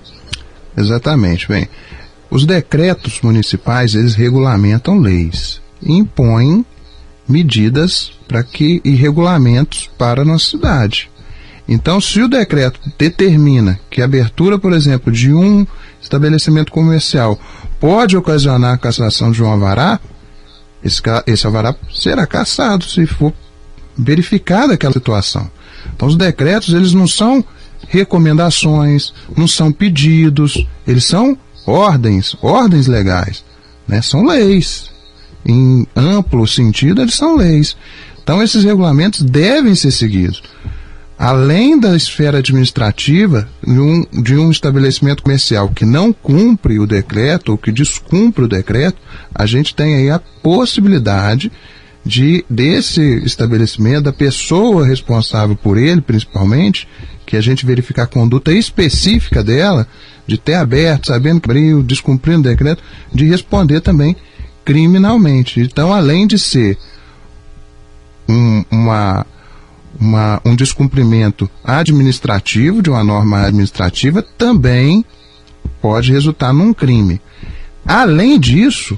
Exatamente, 0.76 1.48
bem. 1.48 1.68
Os 2.32 2.44
decretos 2.44 3.22
municipais, 3.22 3.94
eles 3.94 4.16
regulamentam 4.16 4.98
leis 4.98 5.62
impõem 5.86 6.66
medidas 7.28 8.12
para 8.28 8.44
que 8.44 8.82
e 8.84 8.92
regulamentos 8.92 9.90
para 9.98 10.22
a 10.22 10.26
nossa 10.26 10.50
cidade. 10.52 11.10
Então, 11.68 12.02
se 12.02 12.22
o 12.22 12.28
decreto 12.28 12.80
determina 12.98 13.80
que 13.90 14.02
a 14.02 14.06
abertura, 14.06 14.60
por 14.60 14.74
exemplo, 14.74 15.12
de 15.12 15.34
um 15.34 15.66
estabelecimento 16.02 16.72
comercial 16.72 17.40
pode 17.80 18.18
ocasionar 18.18 18.74
a 18.74 18.78
cassação 18.78 19.32
de 19.32 19.42
um 19.42 19.48
alvará, 19.48 20.00
esse, 20.84 21.02
esse 21.26 21.46
alvará 21.46 21.74
será 21.94 22.28
cassado 22.28 22.84
se 22.84 23.06
for 23.06 23.34
verificada 23.98 24.74
aquela 24.74 24.94
situação. 24.94 25.50
Então, 25.96 26.08
os 26.08 26.18
decretos, 26.18 26.74
eles 26.74 26.94
não 26.94 27.08
são 27.08 27.44
recomendações, 27.88 29.14
não 29.38 29.48
são 29.48 29.72
pedidos, 29.72 30.68
eles 30.86 31.06
são 31.06 31.38
ordens, 31.66 32.36
ordens 32.42 32.88
legais, 32.88 33.44
né? 33.88 34.02
são 34.02 34.26
leis 34.26 34.93
em 35.46 35.86
amplo 35.96 36.48
sentido, 36.48 37.02
eles 37.02 37.16
são 37.16 37.36
leis. 37.36 37.76
Então, 38.24 38.42
esses 38.42 38.64
regulamentos 38.64 39.22
devem 39.22 39.76
ser 39.76 39.92
seguidos. 39.92 40.42
além 41.18 41.80
da 41.80 41.96
esfera 41.96 42.40
administrativa 42.40 43.48
de 43.66 43.80
um, 43.80 44.06
de 44.22 44.36
um 44.36 44.52
estabelecimento 44.52 45.24
comercial 45.24 45.70
que 45.70 45.86
não 45.86 46.12
cumpre 46.12 46.80
o 46.80 46.88
decreto 46.88 47.54
ou 47.54 47.58
que 47.58 47.72
descumpre 47.72 48.44
o 48.44 48.48
decreto, 48.48 48.98
a 49.34 49.46
gente 49.46 49.76
tem 49.76 49.96
aí 49.96 50.10
a 50.10 50.20
possibilidade 50.20 51.52
de 52.06 52.44
desse 52.50 53.02
estabelecimento, 53.24 54.04
da 54.04 54.14
pessoa 54.14 54.86
responsável 54.86 55.56
por 55.56 55.78
ele, 55.78 56.02
principalmente, 56.02 56.88
que 57.26 57.38
a 57.38 57.42
gente 57.42 57.66
verificar 57.66 58.04
a 58.04 58.08
conduta 58.08 58.52
específica 58.52 59.42
dela, 59.42 59.88
de 60.28 60.38
ter 60.38 60.56
aberto, 60.56 61.08
sabendo 61.08 61.40
que 61.40 61.50
abriu, 61.50 61.82
descumprindo 61.82 62.40
o 62.40 62.52
decreto, 62.52 62.84
de 63.14 63.26
responder 63.26 63.80
também 63.80 64.16
criminalmente. 64.64 65.60
Então, 65.60 65.94
além 65.94 66.28
de 66.28 66.38
ser 66.40 66.78
um, 68.28 68.64
uma 68.72 69.26
uma, 70.00 70.42
um 70.44 70.56
descumprimento 70.56 71.50
administrativo 71.64 72.82
de 72.82 72.90
uma 72.90 73.04
norma 73.04 73.46
administrativa 73.46 74.24
também 74.38 75.06
pode 75.82 76.12
resultar 76.12 76.54
num 76.54 76.74
crime. 76.74 77.22
Além 77.86 78.40
disso, 78.40 78.98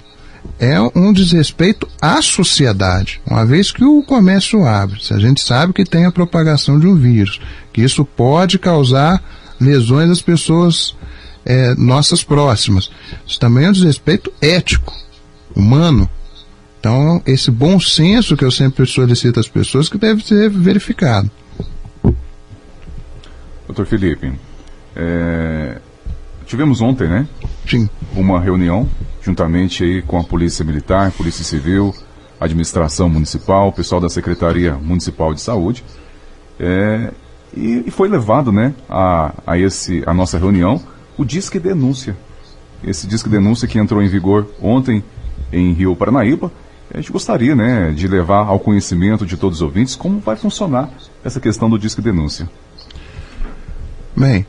é 0.59 0.79
um 0.95 1.11
desrespeito 1.11 1.87
à 2.01 2.21
sociedade, 2.21 3.19
uma 3.25 3.45
vez 3.45 3.71
que 3.71 3.83
o 3.83 4.03
comércio 4.03 4.65
abre. 4.65 5.03
Se 5.03 5.13
a 5.13 5.19
gente 5.19 5.41
sabe 5.41 5.73
que 5.73 5.83
tem 5.83 6.05
a 6.05 6.11
propagação 6.11 6.79
de 6.79 6.87
um 6.87 6.95
vírus, 6.95 7.41
que 7.73 7.81
isso 7.81 8.05
pode 8.05 8.57
causar 8.59 9.21
lesões 9.59 10.09
às 10.09 10.21
pessoas 10.21 10.95
é, 11.43 11.75
nossas 11.75 12.23
próximas. 12.23 12.89
Isso 13.27 13.39
também 13.39 13.65
é 13.65 13.69
um 13.69 13.73
desrespeito 13.73 14.31
ético, 14.39 14.93
humano, 15.55 16.09
então, 16.85 17.19
esse 17.25 17.49
bom 17.49 17.79
senso 17.79 18.37
que 18.37 18.45
eu 18.45 18.51
sempre 18.51 18.85
solicito 18.85 19.39
às 19.39 19.47
pessoas 19.47 19.89
que 19.89 19.97
deve 19.97 20.23
ser 20.23 20.51
verificado. 20.51 21.31
Doutor 23.65 23.87
Felipe, 23.87 24.31
é... 24.95 25.79
tivemos 26.45 26.81
ontem, 26.81 27.07
né? 27.07 27.27
Sim. 27.67 27.89
Uma 28.15 28.39
reunião, 28.39 28.87
juntamente 29.19 29.83
aí 29.83 30.03
com 30.03 30.19
a 30.19 30.23
Polícia 30.23 30.63
Militar, 30.63 31.11
Polícia 31.13 31.43
Civil, 31.43 31.91
Administração 32.39 33.09
Municipal, 33.09 33.73
pessoal 33.73 33.99
da 33.99 34.07
Secretaria 34.07 34.75
Municipal 34.75 35.33
de 35.33 35.41
Saúde. 35.41 35.83
É... 36.59 37.11
E, 37.57 37.85
e, 37.87 37.89
foi 37.89 38.07
levado, 38.07 38.51
né, 38.51 38.75
a, 38.87 39.33
a, 39.47 39.57
esse, 39.57 40.03
a 40.05 40.13
nossa 40.13 40.37
reunião, 40.37 40.79
o 41.17 41.25
Disque 41.25 41.57
Denúncia. 41.57 42.15
Esse 42.83 43.07
Disque 43.07 43.27
Denúncia 43.27 43.67
que 43.67 43.79
entrou 43.79 44.03
em 44.03 44.07
vigor 44.07 44.47
ontem 44.61 45.03
em 45.51 45.73
Rio 45.73 45.95
Paranaíba 45.95 46.51
a 46.93 46.97
gente 46.97 47.11
gostaria 47.11 47.55
né, 47.55 47.91
de 47.91 48.07
levar 48.07 48.47
ao 48.47 48.59
conhecimento 48.59 49.25
de 49.25 49.37
todos 49.37 49.57
os 49.57 49.61
ouvintes 49.61 49.95
como 49.95 50.19
vai 50.19 50.35
funcionar 50.35 50.89
essa 51.23 51.39
questão 51.39 51.69
do 51.69 51.79
Disque 51.79 52.01
Denúncia. 52.01 52.49
Bem, 54.15 54.45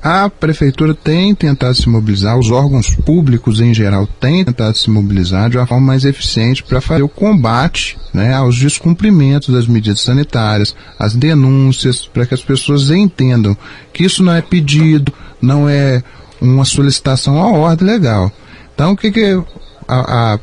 a 0.00 0.30
prefeitura 0.30 0.94
tem 0.94 1.34
tentado 1.34 1.74
se 1.74 1.88
mobilizar, 1.88 2.38
os 2.38 2.50
órgãos 2.50 2.94
públicos 2.94 3.60
em 3.60 3.74
geral 3.74 4.06
têm 4.06 4.44
tentado 4.44 4.76
se 4.76 4.88
mobilizar 4.88 5.50
de 5.50 5.56
uma 5.58 5.66
forma 5.66 5.88
mais 5.88 6.04
eficiente 6.04 6.62
para 6.62 6.80
fazer 6.80 7.02
o 7.02 7.08
combate 7.08 7.98
né, 8.14 8.34
aos 8.34 8.56
descumprimentos 8.56 9.52
das 9.52 9.66
medidas 9.66 10.00
sanitárias, 10.00 10.76
as 10.96 11.14
denúncias, 11.16 12.06
para 12.06 12.24
que 12.24 12.34
as 12.34 12.42
pessoas 12.42 12.90
entendam 12.90 13.56
que 13.92 14.04
isso 14.04 14.22
não 14.22 14.32
é 14.32 14.40
pedido, 14.40 15.12
não 15.42 15.68
é 15.68 16.02
uma 16.40 16.64
solicitação 16.64 17.42
à 17.42 17.50
ordem 17.50 17.88
legal. 17.88 18.30
Então, 18.72 18.92
o 18.92 18.96
que, 18.96 19.10
que 19.10 19.42
a, 19.88 20.34
a 20.34 20.38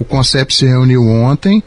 o 0.00 0.04
CONCEP 0.04 0.54
se 0.54 0.64
reuniu 0.64 1.06
ontem, 1.06 1.62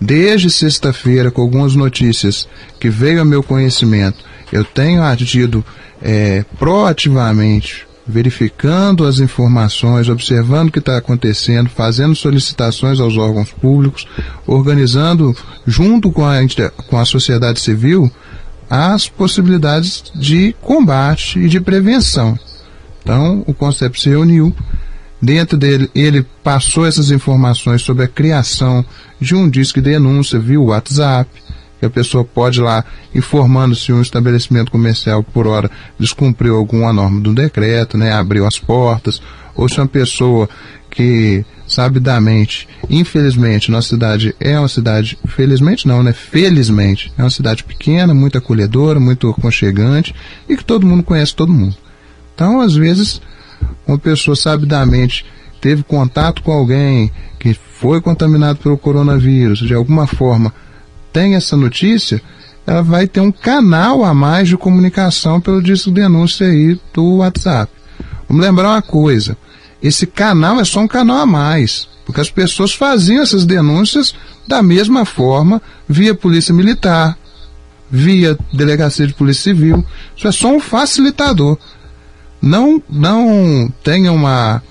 desde 0.00 0.50
sexta-feira, 0.50 1.30
com 1.30 1.42
algumas 1.42 1.76
notícias 1.76 2.48
que 2.80 2.90
veio 2.90 3.20
a 3.20 3.24
meu 3.24 3.40
conhecimento. 3.40 4.18
Eu 4.52 4.64
tenho 4.64 5.00
agido 5.00 5.64
é, 6.02 6.44
proativamente, 6.58 7.86
verificando 8.04 9.06
as 9.06 9.20
informações, 9.20 10.08
observando 10.08 10.68
o 10.68 10.72
que 10.72 10.80
está 10.80 10.96
acontecendo, 10.96 11.68
fazendo 11.68 12.16
solicitações 12.16 12.98
aos 12.98 13.16
órgãos 13.16 13.52
públicos, 13.52 14.08
organizando, 14.44 15.36
junto 15.64 16.10
com 16.10 16.24
a, 16.24 16.38
com 16.88 16.98
a 16.98 17.04
sociedade 17.04 17.60
civil, 17.60 18.10
as 18.68 19.08
possibilidades 19.08 20.04
de 20.16 20.54
combate 20.60 21.38
e 21.38 21.48
de 21.48 21.60
prevenção. 21.60 22.36
Então, 23.02 23.44
o 23.46 23.54
CONCEP 23.54 24.00
se 24.00 24.08
reuniu 24.08 24.54
Dentro 25.20 25.58
dele, 25.58 25.90
ele 25.94 26.24
passou 26.44 26.86
essas 26.86 27.10
informações 27.10 27.82
sobre 27.82 28.04
a 28.04 28.08
criação 28.08 28.84
de 29.20 29.34
um 29.34 29.50
disco 29.50 29.80
de 29.80 29.90
denúncia 29.90 30.38
via 30.38 30.60
WhatsApp, 30.60 31.28
que 31.80 31.86
a 31.86 31.90
pessoa 31.90 32.24
pode 32.24 32.60
ir 32.60 32.62
lá 32.62 32.84
informando 33.14 33.74
se 33.74 33.92
um 33.92 34.00
estabelecimento 34.00 34.70
comercial 34.70 35.22
por 35.22 35.46
hora 35.46 35.70
descumpriu 35.98 36.56
alguma 36.56 36.92
norma 36.92 37.20
do 37.20 37.34
decreto, 37.34 37.96
né, 37.96 38.12
abriu 38.12 38.46
as 38.46 38.58
portas, 38.58 39.20
ou 39.54 39.68
se 39.68 39.80
uma 39.80 39.86
pessoa 39.86 40.48
que 40.90 41.44
sabidamente, 41.66 42.66
infelizmente, 42.88 43.70
nossa 43.70 43.88
cidade 43.88 44.34
é 44.40 44.58
uma 44.58 44.68
cidade, 44.68 45.18
felizmente 45.26 45.86
não, 45.86 46.02
né, 46.02 46.12
felizmente, 46.12 47.12
é 47.18 47.22
uma 47.22 47.30
cidade 47.30 47.62
pequena, 47.62 48.14
muito 48.14 48.38
acolhedora, 48.38 48.98
muito 48.98 49.28
aconchegante 49.28 50.14
e 50.48 50.56
que 50.56 50.64
todo 50.64 50.86
mundo 50.86 51.02
conhece 51.02 51.34
todo 51.34 51.52
mundo. 51.52 51.76
Então, 52.34 52.60
às 52.60 52.74
vezes, 52.74 53.20
uma 53.86 53.98
pessoa 53.98 54.36
sabidamente 54.36 55.24
teve 55.60 55.82
contato 55.82 56.42
com 56.42 56.52
alguém 56.52 57.10
que 57.38 57.54
foi 57.54 58.00
contaminado 58.00 58.58
pelo 58.58 58.78
coronavírus, 58.78 59.58
de 59.60 59.74
alguma 59.74 60.06
forma 60.06 60.52
tem 61.12 61.34
essa 61.34 61.56
notícia, 61.56 62.20
ela 62.66 62.82
vai 62.82 63.06
ter 63.06 63.20
um 63.20 63.32
canal 63.32 64.04
a 64.04 64.12
mais 64.12 64.48
de 64.48 64.56
comunicação 64.56 65.40
pelo 65.40 65.62
disco 65.62 65.90
denúncia 65.90 66.46
aí 66.46 66.78
do 66.92 67.16
WhatsApp. 67.16 67.72
Vamos 68.28 68.44
lembrar 68.44 68.68
uma 68.68 68.82
coisa: 68.82 69.36
esse 69.82 70.06
canal 70.06 70.60
é 70.60 70.64
só 70.64 70.80
um 70.80 70.88
canal 70.88 71.18
a 71.18 71.26
mais, 71.26 71.88
porque 72.04 72.20
as 72.20 72.30
pessoas 72.30 72.74
faziam 72.74 73.22
essas 73.22 73.46
denúncias 73.46 74.14
da 74.46 74.62
mesma 74.62 75.04
forma 75.04 75.62
via 75.88 76.14
polícia 76.14 76.54
militar, 76.54 77.16
via 77.90 78.38
delegacia 78.52 79.06
de 79.06 79.14
polícia 79.14 79.44
civil. 79.44 79.84
Isso 80.16 80.28
é 80.28 80.32
só 80.32 80.54
um 80.54 80.60
facilitador 80.60 81.56
não, 82.40 82.82
não 82.88 83.72
tenham 83.82 84.14
uma, 84.14 84.62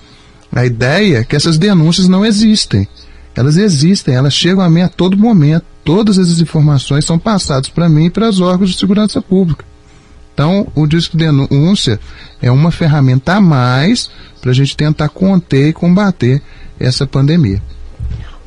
a 0.52 0.64
ideia 0.64 1.24
que 1.24 1.36
essas 1.36 1.58
denúncias 1.58 2.08
não 2.08 2.24
existem. 2.24 2.88
Elas 3.34 3.56
existem, 3.56 4.14
elas 4.14 4.34
chegam 4.34 4.64
a 4.64 4.70
mim 4.70 4.82
a 4.82 4.88
todo 4.88 5.16
momento. 5.16 5.64
Todas 5.84 6.18
essas 6.18 6.40
informações 6.40 7.04
são 7.04 7.18
passadas 7.18 7.68
para 7.68 7.88
mim 7.88 8.06
e 8.06 8.10
para 8.10 8.28
os 8.28 8.40
órgãos 8.40 8.70
de 8.70 8.78
segurança 8.78 9.22
pública. 9.22 9.64
Então, 10.34 10.68
o 10.74 10.86
disco 10.86 11.16
de 11.16 11.24
denúncia 11.24 11.98
é 12.40 12.50
uma 12.50 12.70
ferramenta 12.70 13.34
a 13.34 13.40
mais 13.40 14.10
para 14.40 14.50
a 14.50 14.54
gente 14.54 14.76
tentar 14.76 15.08
conter 15.08 15.68
e 15.68 15.72
combater 15.72 16.40
essa 16.78 17.06
pandemia. 17.06 17.60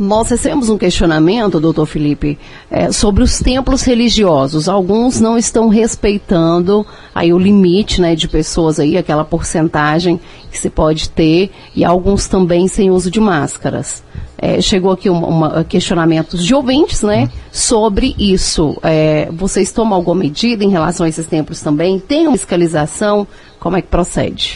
Nós 0.02 0.32
recebemos 0.32 0.68
um 0.68 0.80
questionamento, 0.80 1.60
doutor 1.60 1.86
Felipe, 1.86 2.36
é, 2.72 2.92
sobre 2.92 3.22
os 3.22 3.38
templos 3.38 3.84
religiosos. 3.84 4.68
Alguns 4.68 5.20
não 5.20 5.38
estão 5.38 5.70
respeitando 5.70 6.84
aí 7.14 7.32
o 7.32 7.38
limite 7.38 8.02
né, 8.02 8.16
de 8.16 8.28
pessoas 8.28 8.80
aí, 8.80 8.98
aquela 8.98 9.24
porcentagem 9.24 10.20
que 10.50 10.58
se 10.58 10.72
pode 10.72 11.08
ter, 11.12 11.52
e 11.76 11.86
alguns 11.86 12.28
também 12.28 12.68
sem 12.68 12.90
uso 12.90 13.12
de 13.12 13.20
máscaras. 13.20 14.04
É, 14.40 14.60
chegou 14.60 14.92
aqui 14.92 15.08
uma, 15.08 15.28
uma, 15.28 15.64
questionamentos 15.64 16.44
de 16.44 16.56
ouvintes, 16.56 17.04
né, 17.04 17.30
sobre 17.52 18.16
isso. 18.18 18.76
É, 18.82 19.30
vocês 19.32 19.72
tomam 19.72 19.94
alguma 19.94 20.16
medida 20.16 20.64
em 20.64 20.72
relação 20.72 21.06
a 21.06 21.10
esses 21.10 21.28
templos 21.28 21.62
também? 21.62 22.00
Tem 22.00 22.26
uma 22.26 22.38
fiscalização? 22.38 23.28
Como 23.60 23.78
é 23.78 23.84
que 23.84 23.88
procede? 23.88 24.56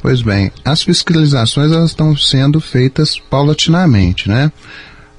Pois 0.00 0.22
bem, 0.22 0.52
as 0.64 0.82
fiscalizações 0.82 1.72
elas 1.72 1.90
estão 1.90 2.16
sendo 2.16 2.60
feitas 2.60 3.18
paulatinamente, 3.18 4.28
né? 4.28 4.52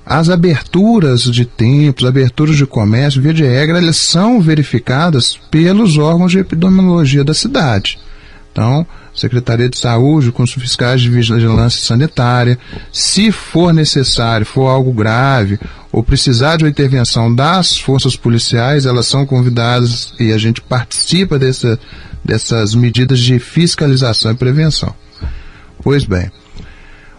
As 0.05 0.29
aberturas 0.29 1.23
de 1.23 1.45
templos, 1.45 2.07
aberturas 2.07 2.55
de 2.55 2.65
comércio, 2.65 3.21
via 3.21 3.33
de 3.33 3.43
regra, 3.43 3.77
elas 3.77 3.97
são 3.97 4.41
verificadas 4.41 5.39
pelos 5.51 5.97
órgãos 5.97 6.31
de 6.31 6.39
epidemiologia 6.39 7.23
da 7.23 7.33
cidade. 7.33 7.99
Então, 8.51 8.87
Secretaria 9.13 9.69
de 9.69 9.77
Saúde, 9.77 10.31
com 10.31 10.43
os 10.43 10.53
fiscais 10.53 11.01
de 11.01 11.09
vigilância 11.09 11.85
sanitária, 11.85 12.57
se 12.91 13.31
for 13.31 13.73
necessário, 13.73 14.45
for 14.45 14.67
algo 14.67 14.91
grave, 14.91 15.59
ou 15.91 16.01
precisar 16.01 16.57
de 16.57 16.63
uma 16.63 16.69
intervenção 16.69 17.33
das 17.33 17.77
forças 17.77 18.15
policiais, 18.15 18.85
elas 18.85 19.07
são 19.07 19.25
convidadas 19.25 20.13
e 20.19 20.31
a 20.31 20.37
gente 20.37 20.61
participa 20.61 21.37
dessa, 21.37 21.79
dessas 22.23 22.75
medidas 22.75 23.19
de 23.19 23.39
fiscalização 23.39 24.31
e 24.31 24.35
prevenção. 24.35 24.93
Pois 25.81 26.03
bem, 26.03 26.31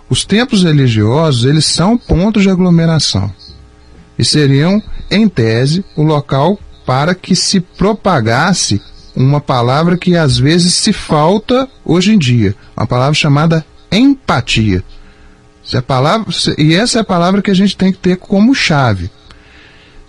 os 0.08 0.24
templos 0.24 0.64
religiosos, 0.64 1.44
eles 1.44 1.64
são 1.64 1.96
pontos 1.96 2.42
de 2.42 2.50
aglomeração 2.50 3.32
e 4.18 4.24
seriam, 4.24 4.82
em 5.10 5.28
tese, 5.28 5.84
o 5.96 6.02
local 6.02 6.58
para 6.84 7.14
que 7.14 7.34
se 7.36 7.60
propagasse 7.60 8.82
uma 9.14 9.40
palavra 9.40 9.96
que 9.96 10.16
às 10.16 10.36
vezes 10.36 10.74
se 10.74 10.92
falta 10.92 11.68
hoje 11.84 12.12
em 12.12 12.18
dia, 12.18 12.54
uma 12.76 12.86
palavra 12.86 13.14
chamada 13.14 13.64
empatia. 13.90 14.82
Se 15.62 15.76
a 15.76 15.82
palavra, 15.82 16.26
e 16.58 16.74
essa 16.74 16.98
é 16.98 17.00
a 17.00 17.04
palavra 17.04 17.42
que 17.42 17.50
a 17.50 17.54
gente 17.54 17.76
tem 17.76 17.92
que 17.92 17.98
ter 17.98 18.16
como 18.16 18.54
chave. 18.54 19.10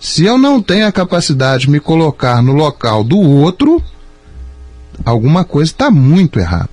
Se 0.00 0.24
eu 0.24 0.36
não 0.36 0.60
tenho 0.60 0.86
a 0.86 0.92
capacidade 0.92 1.66
de 1.66 1.70
me 1.70 1.78
colocar 1.78 2.42
no 2.42 2.52
local 2.52 3.04
do 3.04 3.18
outro, 3.18 3.80
alguma 5.04 5.44
coisa 5.44 5.70
está 5.70 5.90
muito 5.90 6.38
errada. 6.38 6.70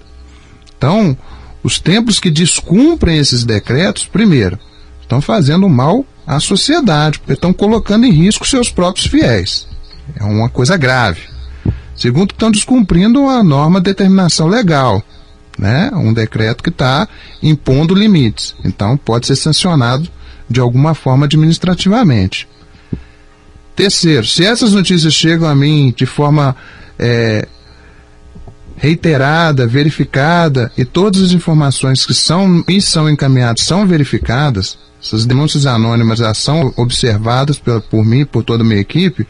Então, 0.77 1.17
os 1.63 1.79
templos 1.79 2.19
que 2.19 2.29
descumprem 2.29 3.17
esses 3.17 3.43
decretos, 3.43 4.05
primeiro, 4.05 4.57
estão 5.01 5.21
fazendo 5.21 5.67
mal 5.67 6.05
à 6.25 6.39
sociedade, 6.39 7.19
porque 7.19 7.33
estão 7.33 7.51
colocando 7.51 8.05
em 8.05 8.11
risco 8.11 8.47
seus 8.47 8.69
próprios 8.69 9.07
fiéis. 9.07 9.67
É 10.15 10.23
uma 10.23 10.49
coisa 10.49 10.77
grave. 10.77 11.21
Segundo, 11.95 12.31
estão 12.31 12.49
descumprindo 12.49 13.27
a 13.27 13.43
norma 13.43 13.79
de 13.79 13.85
determinação 13.85 14.47
legal, 14.47 15.03
né? 15.57 15.91
um 15.93 16.13
decreto 16.13 16.63
que 16.63 16.69
está 16.69 17.07
impondo 17.43 17.93
limites. 17.93 18.55
Então, 18.63 18.95
pode 18.95 19.27
ser 19.27 19.35
sancionado 19.35 20.09
de 20.49 20.59
alguma 20.59 20.93
forma 20.93 21.25
administrativamente. 21.25 22.47
Terceiro, 23.75 24.25
se 24.25 24.45
essas 24.45 24.73
notícias 24.73 25.13
chegam 25.13 25.47
a 25.47 25.55
mim 25.55 25.93
de 25.95 26.05
forma 26.05 26.55
é, 26.97 27.47
reiterada, 28.79 29.67
verificada 29.67 30.71
e 30.77 30.85
todas 30.85 31.21
as 31.21 31.31
informações 31.33 32.05
que 32.05 32.13
são 32.13 32.63
e 32.67 32.81
são 32.81 33.09
encaminhadas 33.09 33.63
são 33.63 33.85
verificadas, 33.85 34.77
essas 35.03 35.25
denúncias 35.25 35.65
anônimas 35.65 36.19
já 36.19 36.33
são 36.33 36.73
observadas 36.77 37.59
por, 37.59 38.05
mim 38.05 38.25
por 38.25 38.43
toda 38.43 38.63
a 38.63 38.65
minha 38.65 38.79
equipe, 38.79 39.27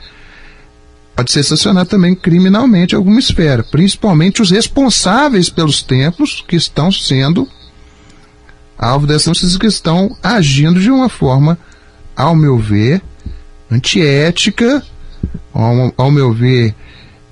pode 1.16 1.32
ser 1.32 1.44
sancionado 1.44 1.90
também 1.90 2.14
criminalmente 2.14 2.96
alguma 2.96 3.20
esfera, 3.20 3.64
principalmente 3.64 4.42
os 4.42 4.52
responsáveis 4.52 5.50
pelos 5.50 5.82
templos 5.82 6.44
que 6.48 6.56
estão 6.56 6.92
sendo 6.92 7.48
alvo 8.78 9.08
dessas 9.08 9.26
denúncias 9.26 9.58
que 9.58 9.68
estão 9.68 10.16
agindo 10.22 10.80
de 10.80 10.92
uma 10.92 11.10
forma, 11.10 11.58
ao 12.16 12.36
meu 12.36 12.58
ver, 12.58 13.02
antiética, 13.70 14.84
ao, 15.54 15.94
ao 15.98 16.12
meu 16.12 16.32
ver, 16.32 16.74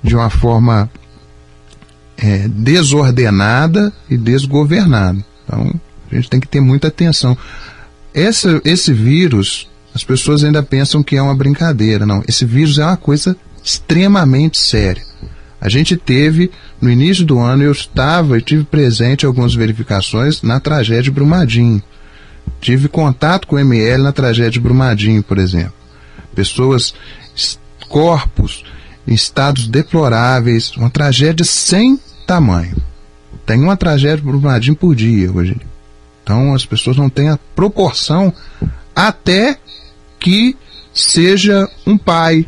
de 0.02 0.14
uma 0.14 0.28
forma 0.30 0.90
é, 2.18 2.48
desordenada 2.48 3.92
e 4.10 4.16
desgovernada. 4.16 5.24
Então, 5.44 5.72
a 6.10 6.14
gente 6.14 6.28
tem 6.28 6.40
que 6.40 6.48
ter 6.48 6.60
muita 6.60 6.88
atenção. 6.88 7.38
Essa, 8.12 8.60
esse 8.64 8.92
vírus, 8.92 9.68
as 9.94 10.02
pessoas 10.02 10.42
ainda 10.42 10.62
pensam 10.62 11.02
que 11.02 11.16
é 11.16 11.22
uma 11.22 11.34
brincadeira. 11.34 12.04
Não, 12.04 12.22
esse 12.26 12.44
vírus 12.44 12.78
é 12.78 12.84
uma 12.84 12.96
coisa 12.96 13.36
extremamente 13.62 14.58
séria. 14.58 15.02
A 15.60 15.68
gente 15.68 15.96
teve, 15.96 16.50
no 16.80 16.90
início 16.90 17.24
do 17.24 17.38
ano, 17.38 17.62
eu 17.62 17.72
estava 17.72 18.38
e 18.38 18.42
tive 18.42 18.64
presente 18.64 19.26
algumas 19.26 19.54
verificações 19.54 20.42
na 20.42 20.60
tragédia 20.60 21.04
de 21.04 21.10
Brumadinho. 21.10 21.82
Tive 22.60 22.88
contato 22.88 23.46
com 23.46 23.56
o 23.56 23.58
ML 23.58 24.02
na 24.02 24.12
tragédia 24.12 24.52
de 24.52 24.60
Brumadinho, 24.60 25.22
por 25.22 25.38
exemplo. 25.38 25.74
Pessoas, 26.34 26.94
corpos 27.88 28.64
em 29.08 29.14
estados 29.14 29.66
deploráveis, 29.66 30.76
uma 30.76 30.90
tragédia 30.90 31.44
sem 31.44 31.98
tamanho. 32.26 32.76
Tem 33.46 33.58
uma 33.58 33.76
tragédia 33.76 34.22
por 34.22 34.32
Brumadinho 34.32 34.76
por 34.76 34.94
dia 34.94 35.32
hoje. 35.32 35.56
Então 36.22 36.54
as 36.54 36.66
pessoas 36.66 36.98
não 36.98 37.08
têm 37.08 37.30
a 37.30 37.38
proporção 37.56 38.30
até 38.94 39.58
que 40.20 40.54
seja 40.92 41.66
um 41.86 41.96
pai, 41.96 42.44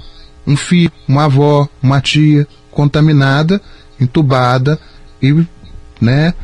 um 0.47 0.55
filho, 0.55 0.93
uma 1.09 1.25
avó, 1.25 1.67
uma 1.83 1.99
tia 1.99 2.47
contaminada, 2.71 3.59
entubada 3.99 4.79
e, 5.23 5.33
né, 5.99 6.35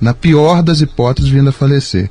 na 0.00 0.14
pior 0.14 0.62
das 0.62 0.80
hipóteses, 0.80 1.30
vindo 1.30 1.50
a 1.50 1.52
falecer. 1.52 2.10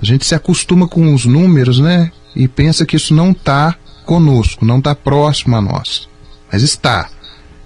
A 0.00 0.04
gente 0.04 0.26
se 0.26 0.34
acostuma 0.34 0.86
com 0.86 1.14
os 1.14 1.24
números, 1.24 1.78
né, 1.78 2.12
e 2.34 2.46
pensa 2.46 2.84
que 2.84 2.96
isso 2.96 3.14
não 3.14 3.30
está 3.30 3.74
conosco, 4.04 4.64
não 4.64 4.78
está 4.78 4.94
próximo 4.94 5.56
a 5.56 5.60
nós. 5.62 6.06
Mas 6.52 6.62
está. 6.62 7.08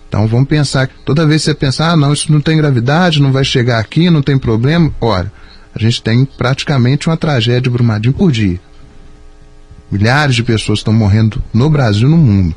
Então 0.09 0.27
vamos 0.27 0.49
pensar 0.49 0.89
toda 1.05 1.27
vez 1.27 1.43
que 1.43 1.47
você 1.47 1.55
pensar, 1.55 1.93
ah, 1.93 1.97
não, 1.97 2.13
isso 2.13 2.33
não 2.33 2.41
tem 2.41 2.57
gravidade, 2.57 3.23
não 3.23 3.33
vai 3.33 3.45
chegar 3.45 3.79
aqui, 3.79 4.11
não 4.11 4.23
tem 4.23 4.37
problema. 4.37 4.93
Olha, 5.01 5.33
a 5.75 5.79
gente 5.79 6.03
tem 6.03 6.25
praticamente 6.25 7.09
uma 7.09 7.17
tragédia 7.17 7.71
Brumadinho 7.71 8.15
por 8.15 8.33
dia. 8.33 8.61
Milhares 9.91 10.35
de 10.35 10.43
pessoas 10.43 10.81
estão 10.81 10.93
morrendo 10.93 11.43
no 11.53 11.71
Brasil 11.71 12.09
e 12.09 12.11
no 12.11 12.17
mundo. 12.17 12.55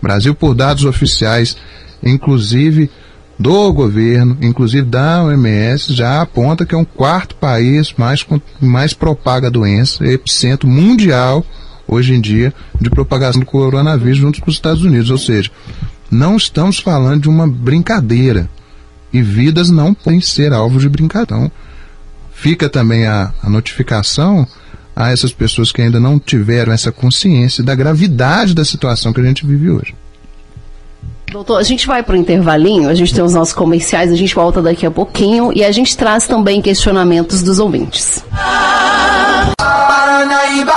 Brasil, 0.00 0.34
por 0.34 0.54
dados 0.54 0.84
oficiais, 0.84 1.56
inclusive 2.02 2.90
do 3.38 3.72
governo, 3.72 4.36
inclusive 4.40 4.86
da 4.86 5.24
OMS, 5.24 5.92
já 5.92 6.20
aponta 6.20 6.64
que 6.64 6.74
é 6.74 6.78
um 6.78 6.84
quarto 6.84 7.34
país 7.36 7.92
mais, 7.96 8.24
mais 8.60 8.94
propaga 8.94 9.48
a 9.48 9.50
doença, 9.50 10.06
epicentro 10.06 10.68
mundial, 10.68 11.44
hoje 11.92 12.14
em 12.14 12.20
dia, 12.20 12.52
de 12.80 12.90
propagação 12.90 13.40
do 13.40 13.46
coronavírus 13.46 14.18
junto 14.18 14.40
com 14.40 14.50
os 14.50 14.56
Estados 14.56 14.82
Unidos. 14.84 15.10
Ou 15.10 15.18
seja, 15.18 15.50
não 16.10 16.36
estamos 16.36 16.78
falando 16.78 17.22
de 17.22 17.28
uma 17.28 17.46
brincadeira. 17.46 18.48
E 19.12 19.20
vidas 19.20 19.70
não 19.70 19.92
podem 19.92 20.20
ser 20.20 20.52
alvo 20.52 20.78
de 20.78 20.88
brincadeira. 20.88 21.44
Então, 21.44 21.52
fica 22.32 22.68
também 22.68 23.06
a, 23.06 23.32
a 23.42 23.50
notificação 23.50 24.46
a 24.94 25.10
essas 25.10 25.32
pessoas 25.32 25.72
que 25.72 25.80
ainda 25.80 26.00
não 26.00 26.18
tiveram 26.18 26.72
essa 26.72 26.90
consciência 26.92 27.62
da 27.62 27.74
gravidade 27.74 28.54
da 28.54 28.64
situação 28.64 29.12
que 29.12 29.20
a 29.20 29.24
gente 29.24 29.46
vive 29.46 29.70
hoje. 29.70 29.94
Doutor, 31.30 31.58
a 31.58 31.62
gente 31.62 31.86
vai 31.86 32.02
para 32.02 32.14
o 32.14 32.16
intervalinho, 32.18 32.90
a 32.90 32.94
gente 32.94 33.14
tem 33.14 33.24
os 33.24 33.32
nossos 33.32 33.54
comerciais, 33.54 34.12
a 34.12 34.16
gente 34.16 34.34
volta 34.34 34.60
daqui 34.60 34.84
a 34.84 34.90
pouquinho 34.90 35.50
e 35.54 35.64
a 35.64 35.72
gente 35.72 35.96
traz 35.96 36.26
também 36.26 36.60
questionamentos 36.60 37.42
dos 37.42 37.58
ouvintes. 37.58 38.22
Paranaíba 39.56 40.74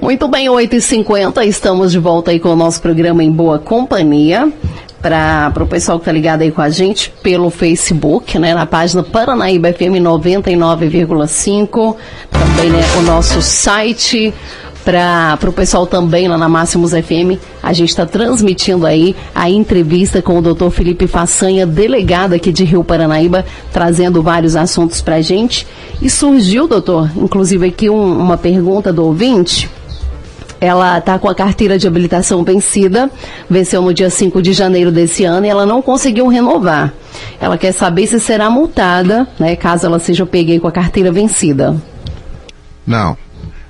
muito 0.00 0.28
bem, 0.28 0.46
8h50, 0.48 1.46
estamos 1.46 1.90
de 1.92 1.98
volta 1.98 2.30
aí 2.30 2.38
com 2.38 2.50
o 2.50 2.56
nosso 2.56 2.80
programa 2.82 3.24
Em 3.24 3.30
Boa 3.30 3.58
Companhia. 3.58 4.52
Para 5.00 5.52
o 5.60 5.66
pessoal 5.66 5.98
que 5.98 6.02
está 6.02 6.12
ligado 6.12 6.42
aí 6.42 6.50
com 6.50 6.60
a 6.60 6.68
gente 6.68 7.12
pelo 7.22 7.48
Facebook, 7.48 8.38
né, 8.38 8.54
na 8.54 8.66
página 8.66 9.02
Paranaíba 9.02 9.72
FM 9.72 10.02
99,5. 10.02 11.96
Também 12.30 12.70
né, 12.70 12.80
o 12.98 13.02
nosso 13.02 13.40
site 13.40 14.34
para 14.84 15.38
o 15.48 15.52
pessoal 15.52 15.86
também 15.86 16.28
lá 16.28 16.38
na 16.38 16.48
Máximos 16.48 16.92
FM. 16.92 17.40
A 17.62 17.72
gente 17.72 17.88
está 17.88 18.06
transmitindo 18.06 18.86
aí 18.86 19.16
a 19.34 19.50
entrevista 19.50 20.22
com 20.22 20.38
o 20.38 20.42
doutor 20.42 20.70
Felipe 20.70 21.06
Façanha, 21.06 21.66
delegado 21.66 22.34
aqui 22.34 22.52
de 22.52 22.64
Rio 22.64 22.84
Paranaíba, 22.84 23.44
trazendo 23.72 24.22
vários 24.22 24.54
assuntos 24.56 25.00
para 25.00 25.16
a 25.16 25.22
gente. 25.22 25.66
E 26.00 26.08
surgiu, 26.08 26.68
doutor, 26.68 27.10
inclusive 27.16 27.66
aqui 27.66 27.90
um, 27.90 28.18
uma 28.18 28.36
pergunta 28.36 28.92
do 28.92 29.04
ouvinte 29.04 29.68
ela 30.60 30.98
está 30.98 31.18
com 31.18 31.28
a 31.28 31.34
carteira 31.34 31.78
de 31.78 31.86
habilitação 31.86 32.42
vencida, 32.44 33.10
venceu 33.48 33.82
no 33.82 33.92
dia 33.92 34.10
5 34.10 34.40
de 34.40 34.52
janeiro 34.52 34.90
desse 34.90 35.24
ano 35.24 35.46
e 35.46 35.48
ela 35.48 35.66
não 35.66 35.82
conseguiu 35.82 36.28
renovar. 36.28 36.92
Ela 37.40 37.58
quer 37.58 37.72
saber 37.72 38.06
se 38.06 38.18
será 38.18 38.48
multada, 38.50 39.26
né, 39.38 39.56
caso 39.56 39.86
ela 39.86 39.98
seja 39.98 40.24
peguei 40.24 40.58
com 40.58 40.68
a 40.68 40.72
carteira 40.72 41.12
vencida. 41.12 41.76
Não. 42.86 43.16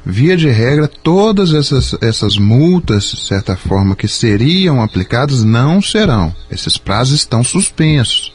Via 0.04 0.36
de 0.36 0.48
regra, 0.48 0.88
todas 1.02 1.52
essas, 1.52 1.96
essas 2.00 2.38
multas, 2.38 3.10
de 3.10 3.20
certa 3.26 3.56
forma, 3.56 3.96
que 3.96 4.06
seriam 4.06 4.80
aplicadas, 4.80 5.42
não 5.42 5.82
serão. 5.82 6.32
Esses 6.48 6.78
prazos 6.78 7.16
estão 7.16 7.42
suspensos. 7.42 8.32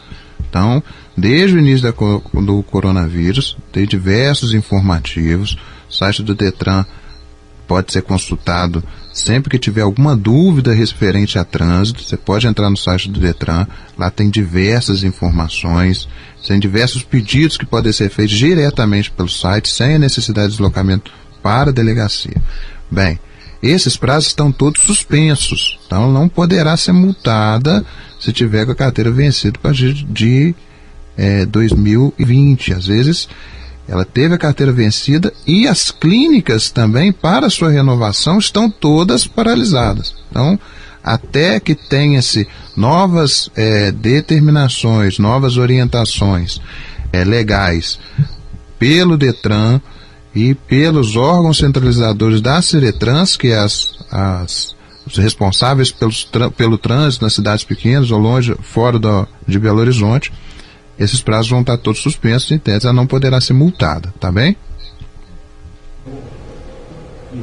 Então, 0.50 0.84
desde 1.16 1.56
o 1.56 1.60
início 1.60 1.84
da, 1.84 2.42
do 2.42 2.62
coronavírus, 2.64 3.56
tem 3.72 3.86
diversos 3.86 4.54
informativos, 4.54 5.58
site 5.90 6.22
do 6.22 6.36
Detran 6.36 6.86
pode 7.72 7.94
ser 7.94 8.02
consultado 8.02 8.84
sempre 9.14 9.50
que 9.50 9.58
tiver 9.58 9.80
alguma 9.80 10.14
dúvida 10.14 10.74
referente 10.74 11.40
a 11.40 11.46
trânsito. 11.46 12.04
Você 12.04 12.18
pode 12.18 12.46
entrar 12.46 12.70
no 12.70 12.76
site 12.76 13.10
do 13.10 13.18
Detran, 13.18 13.66
lá 13.98 14.12
tem 14.12 14.30
diversas 14.30 15.06
informações, 15.06 16.06
tem 16.46 16.60
diversos 16.60 17.02
pedidos 17.02 17.56
que 17.56 17.66
podem 17.66 17.94
ser 17.94 18.10
feitos 18.10 18.36
diretamente 18.36 19.10
pelo 19.10 19.30
site, 19.30 19.70
sem 19.70 19.96
a 19.96 20.00
necessidade 20.00 20.48
de 20.48 20.56
deslocamento 20.56 21.14
para 21.42 21.70
a 21.70 21.74
delegacia. 21.74 22.36
Bem, 22.92 23.18
esses 23.64 23.96
prazos 23.96 24.28
estão 24.28 24.52
todos 24.52 24.82
suspensos, 24.82 25.80
então 25.88 26.12
não 26.12 26.28
poderá 26.28 26.76
ser 26.76 26.92
multada 26.92 27.86
se 28.20 28.34
tiver 28.34 28.66
com 28.66 28.74
a 28.74 28.76
carteira 28.76 29.12
vencida 29.12 29.58
a 29.58 29.62
partir 29.62 29.94
de 29.94 30.54
é, 31.16 31.46
2020. 31.46 32.74
Às 32.74 32.88
vezes 32.88 33.30
ela 33.88 34.06
teve 34.06 34.36
a 34.36 34.38
carteira 34.38 34.72
vencida 34.72 35.34
e 35.46 35.68
as 35.68 35.92
clínicas 35.92 36.70
também, 36.70 37.12
para 37.12 37.50
sua 37.50 37.72
renovação, 37.72 38.38
estão 38.38 38.70
todas 38.70 39.28
paralisadas. 39.28 40.16
Então, 40.30 40.60
até 41.04 41.60
que 41.60 41.76
tenha-se 41.76 42.48
novas 42.76 43.50
é, 43.56 43.92
determinações, 43.92 45.18
novas 45.18 45.58
orientações 45.58 46.62
é, 47.12 47.24
legais 47.24 48.00
pelo 48.78 49.18
DETRAN 49.18 49.82
e 50.34 50.54
pelos 50.54 51.16
órgãos 51.16 51.58
centralizadores 51.58 52.40
da 52.40 52.62
Ciretrans, 52.62 53.36
que 53.36 53.48
é 53.48 53.58
as, 53.58 53.94
as 54.10 54.76
os 55.06 55.18
responsáveis 55.18 55.92
pelos, 55.92 56.28
pelo 56.56 56.78
trânsito 56.78 57.24
nas 57.24 57.34
cidades 57.34 57.64
pequenas 57.64 58.12
ou 58.12 58.20
longe, 58.20 58.56
fora 58.62 59.00
do, 59.00 59.28
de 59.48 59.60
Belo 59.60 59.80
Horizonte, 59.80 60.32
esses 61.00 61.22
prazos 61.22 61.50
vão 61.50 61.62
estar 61.62 61.78
todos 61.78 62.02
suspensos 62.02 62.52
e 62.52 62.56
em 62.56 62.60
tese 62.60 62.86
ela 62.86 62.94
não 62.94 63.08
poderá 63.08 63.40
ser 63.42 63.54
multada, 63.54 64.14
tá 64.20 64.32
bem? 64.32 64.56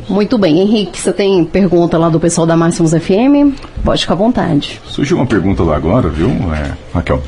Muito 0.08 0.37
bem. 0.37 0.61
Henrique, 0.61 1.00
você 1.00 1.12
tem 1.12 1.44
pergunta 1.44 1.96
lá 1.96 2.08
do 2.08 2.20
pessoal 2.20 2.46
da 2.46 2.56
Máximos 2.56 2.92
FM? 2.92 3.56
Pode 3.82 4.02
ficar 4.02 4.14
à 4.14 4.16
vontade. 4.16 4.80
Surgiu 4.87 5.16
uma 5.16 5.26
pergunta 5.26 5.62
lá 5.62 5.76
agora, 5.76 6.08
viu, 6.08 6.28
é, 6.52 6.72
Raquel? 6.92 7.22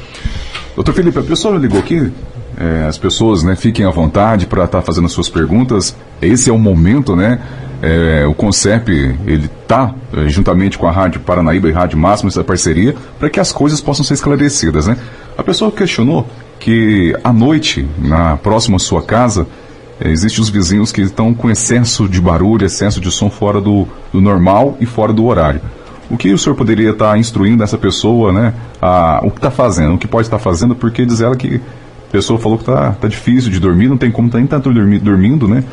Doutor 0.74 0.94
Felipe, 0.94 1.18
a 1.18 1.22
pessoa 1.22 1.56
ligou 1.56 1.78
aqui, 1.78 2.12
é, 2.58 2.86
as 2.86 2.98
pessoas 2.98 3.42
né, 3.42 3.56
fiquem 3.56 3.86
à 3.86 3.90
vontade 3.90 4.46
para 4.46 4.64
estar 4.64 4.80
tá 4.80 4.84
fazendo 4.84 5.06
as 5.06 5.12
suas 5.12 5.28
perguntas. 5.28 5.96
Esse 6.20 6.50
é 6.50 6.52
o 6.52 6.58
momento, 6.58 7.16
né? 7.16 7.40
É, 7.82 8.26
o 8.26 8.34
CONCEP, 8.34 8.90
ele 9.26 9.46
está, 9.62 9.94
é, 10.12 10.28
juntamente 10.28 10.76
com 10.76 10.86
a 10.86 10.92
Rádio 10.92 11.20
Paranaíba 11.20 11.66
e 11.68 11.72
Rádio 11.72 11.96
Máximo, 11.96 12.28
essa 12.28 12.44
parceria, 12.44 12.94
para 13.18 13.30
que 13.30 13.40
as 13.40 13.52
coisas 13.52 13.80
possam 13.80 14.04
ser 14.04 14.12
esclarecidas, 14.12 14.86
né? 14.86 14.98
A 15.40 15.42
pessoa 15.42 15.72
questionou 15.72 16.26
que 16.58 17.16
à 17.24 17.32
noite, 17.32 17.88
na 17.96 18.36
próxima 18.36 18.78
sua 18.78 19.00
casa, 19.00 19.46
é, 19.98 20.10
existem 20.10 20.42
os 20.42 20.50
vizinhos 20.50 20.92
que 20.92 21.00
estão 21.00 21.32
com 21.32 21.48
excesso 21.48 22.06
de 22.06 22.20
barulho, 22.20 22.66
excesso 22.66 23.00
de 23.00 23.10
som 23.10 23.30
fora 23.30 23.58
do, 23.58 23.88
do 24.12 24.20
normal 24.20 24.76
e 24.80 24.84
fora 24.84 25.14
do 25.14 25.24
horário. 25.24 25.62
O 26.10 26.18
que 26.18 26.30
o 26.30 26.36
senhor 26.36 26.54
poderia 26.54 26.90
estar 26.90 27.12
tá 27.12 27.18
instruindo 27.18 27.64
essa 27.64 27.78
pessoa, 27.78 28.30
né? 28.30 28.52
A, 28.82 29.22
o 29.24 29.30
que 29.30 29.38
está 29.38 29.50
fazendo, 29.50 29.94
o 29.94 29.98
que 29.98 30.06
pode 30.06 30.26
estar 30.26 30.36
tá 30.36 30.44
fazendo, 30.44 30.74
porque 30.74 31.06
diz 31.06 31.22
ela 31.22 31.34
que 31.34 31.56
a 31.56 32.12
pessoa 32.12 32.38
falou 32.38 32.58
que 32.58 32.64
está 32.64 32.90
tá 32.92 33.08
difícil 33.08 33.50
de 33.50 33.58
dormir, 33.58 33.88
não 33.88 33.96
tem 33.96 34.10
como 34.10 34.28
nem 34.30 34.44
estar 34.44 34.60
tá 34.60 34.70
dormindo, 34.70 35.48
né? 35.48 35.64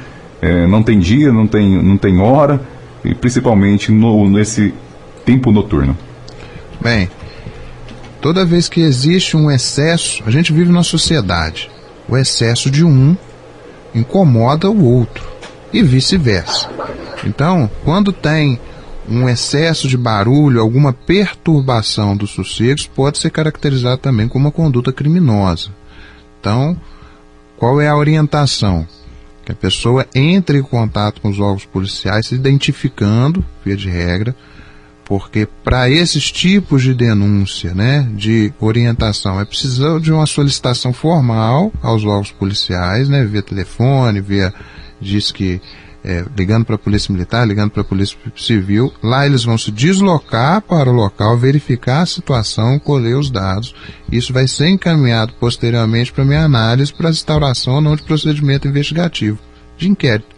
É, 0.41 0.65
não 0.65 0.81
tem 0.81 0.97
dia, 0.97 1.29
não 1.33 1.45
tem, 1.45 1.83
não 1.83 1.97
tem 1.97 2.21
hora, 2.21 2.61
e 3.03 3.13
principalmente 3.13 3.91
no, 3.91 4.29
nesse 4.29 4.73
tempo 5.25 5.51
noturno. 5.51 5.93
Bem, 6.79 7.09
toda 8.21 8.45
vez 8.45 8.67
que 8.69 8.81
existe 8.81 9.35
um 9.35 9.49
excesso, 9.49 10.23
a 10.25 10.31
gente 10.31 10.53
vive 10.53 10.71
numa 10.71 10.83
sociedade. 10.83 11.69
O 12.07 12.15
excesso 12.17 12.69
de 12.69 12.83
um 12.83 13.15
incomoda 13.93 14.69
o 14.69 14.85
outro 14.85 15.25
e 15.73 15.83
vice-versa. 15.83 16.69
Então, 17.25 17.69
quando 17.83 18.11
tem 18.13 18.59
um 19.09 19.27
excesso 19.27 19.87
de 19.87 19.97
barulho, 19.97 20.61
alguma 20.61 20.93
perturbação 20.93 22.15
dos 22.15 22.31
sossegos, 22.31 22.87
pode 22.87 23.17
ser 23.17 23.29
caracterizado 23.29 23.97
também 23.97 24.27
como 24.27 24.45
uma 24.45 24.51
conduta 24.51 24.91
criminosa. 24.91 25.69
Então, 26.39 26.79
qual 27.57 27.81
é 27.81 27.87
a 27.87 27.97
orientação? 27.97 28.87
que 29.47 29.53
a 29.53 29.55
pessoa 29.55 30.05
entre 30.13 30.57
em 30.57 30.61
contato 30.61 31.21
com 31.21 31.29
os 31.29 31.39
órgãos 31.39 31.63
policiais, 31.63 32.27
se 32.27 32.35
identificando, 32.35 33.45
via 33.63 33.77
de 33.77 33.89
regra, 33.89 34.35
porque 35.07 35.47
para 35.63 35.89
esses 35.89 36.29
tipos 36.29 36.83
de 36.83 36.93
denúncia, 36.93 37.73
né, 37.73 38.05
de 38.13 38.53
orientação, 38.59 39.39
é 39.39 39.45
preciso 39.45 40.01
de 40.01 40.11
uma 40.11 40.25
solicitação 40.25 40.91
formal 40.91 41.71
aos 41.81 42.03
órgãos 42.03 42.31
policiais, 42.31 43.07
né, 43.07 43.23
via 43.23 43.41
telefone, 43.41 44.19
via 44.19 44.53
diz 44.99 45.31
que 45.31 45.61
é, 46.03 46.25
ligando 46.37 46.65
para 46.65 46.75
a 46.75 46.79
polícia 46.79 47.11
militar, 47.11 47.47
ligando 47.47 47.71
para 47.71 47.81
a 47.81 47.85
polícia 47.85 48.17
civil, 48.35 48.93
lá 49.01 49.25
eles 49.25 49.45
vão 49.45 49.57
se 49.57 49.71
deslocar 49.71 50.61
para 50.61 50.89
o 50.89 50.93
local, 50.93 51.37
verificar 51.37 52.01
a 52.01 52.05
situação, 52.05 52.77
colher 52.77 53.15
os 53.15 53.29
dados. 53.29 53.73
Isso 54.11 54.33
vai 54.33 54.47
ser 54.47 54.67
encaminhado 54.67 55.33
posteriormente 55.39 56.11
para 56.11 56.25
minha 56.25 56.43
análise 56.43 56.93
para 56.93 57.09
instauração 57.09 57.75
ou 57.75 57.81
não 57.81 57.95
de 57.95 58.03
procedimento 58.03 58.67
investigativo, 58.67 59.39
de 59.77 59.89
inquérito. 59.89 60.35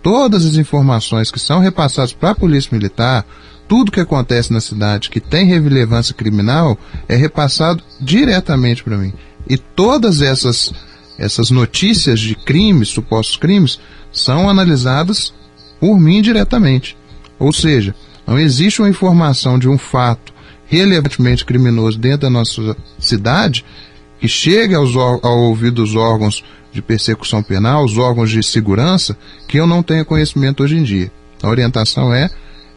Todas 0.00 0.44
as 0.44 0.54
informações 0.54 1.30
que 1.30 1.40
são 1.40 1.58
repassadas 1.58 2.12
para 2.12 2.30
a 2.30 2.34
polícia 2.34 2.70
militar, 2.72 3.24
tudo 3.68 3.92
que 3.92 4.00
acontece 4.00 4.52
na 4.52 4.60
cidade 4.60 5.10
que 5.10 5.20
tem 5.20 5.46
relevância 5.46 6.14
criminal 6.14 6.78
é 7.08 7.16
repassado 7.16 7.82
diretamente 8.00 8.82
para 8.82 8.96
mim. 8.96 9.12
E 9.48 9.56
todas 9.56 10.20
essas 10.20 10.72
essas 11.18 11.50
notícias 11.50 12.20
de 12.20 12.34
crimes, 12.34 12.88
supostos 12.88 13.36
crimes, 13.36 13.80
são 14.12 14.50
analisadas 14.50 15.32
por 15.80 15.98
mim 15.98 16.20
diretamente. 16.20 16.96
Ou 17.38 17.52
seja, 17.52 17.94
não 18.26 18.38
existe 18.38 18.80
uma 18.82 18.88
informação 18.88 19.58
de 19.58 19.68
um 19.68 19.78
fato 19.78 20.34
relevantemente 20.66 21.44
criminoso 21.44 21.98
dentro 21.98 22.22
da 22.22 22.30
nossa 22.30 22.76
cidade 22.98 23.64
que 24.20 24.28
chegue 24.28 24.74
aos, 24.74 24.96
ao 24.96 25.38
ouvido 25.38 25.82
dos 25.82 25.94
órgãos 25.94 26.42
de 26.72 26.82
persecução 26.82 27.42
penal, 27.42 27.84
os 27.84 27.96
órgãos 27.96 28.30
de 28.30 28.42
segurança, 28.42 29.16
que 29.46 29.58
eu 29.58 29.66
não 29.66 29.82
tenha 29.82 30.04
conhecimento 30.04 30.62
hoje 30.62 30.76
em 30.76 30.82
dia. 30.82 31.10
A 31.42 31.48
orientação 31.48 32.12
é 32.12 32.28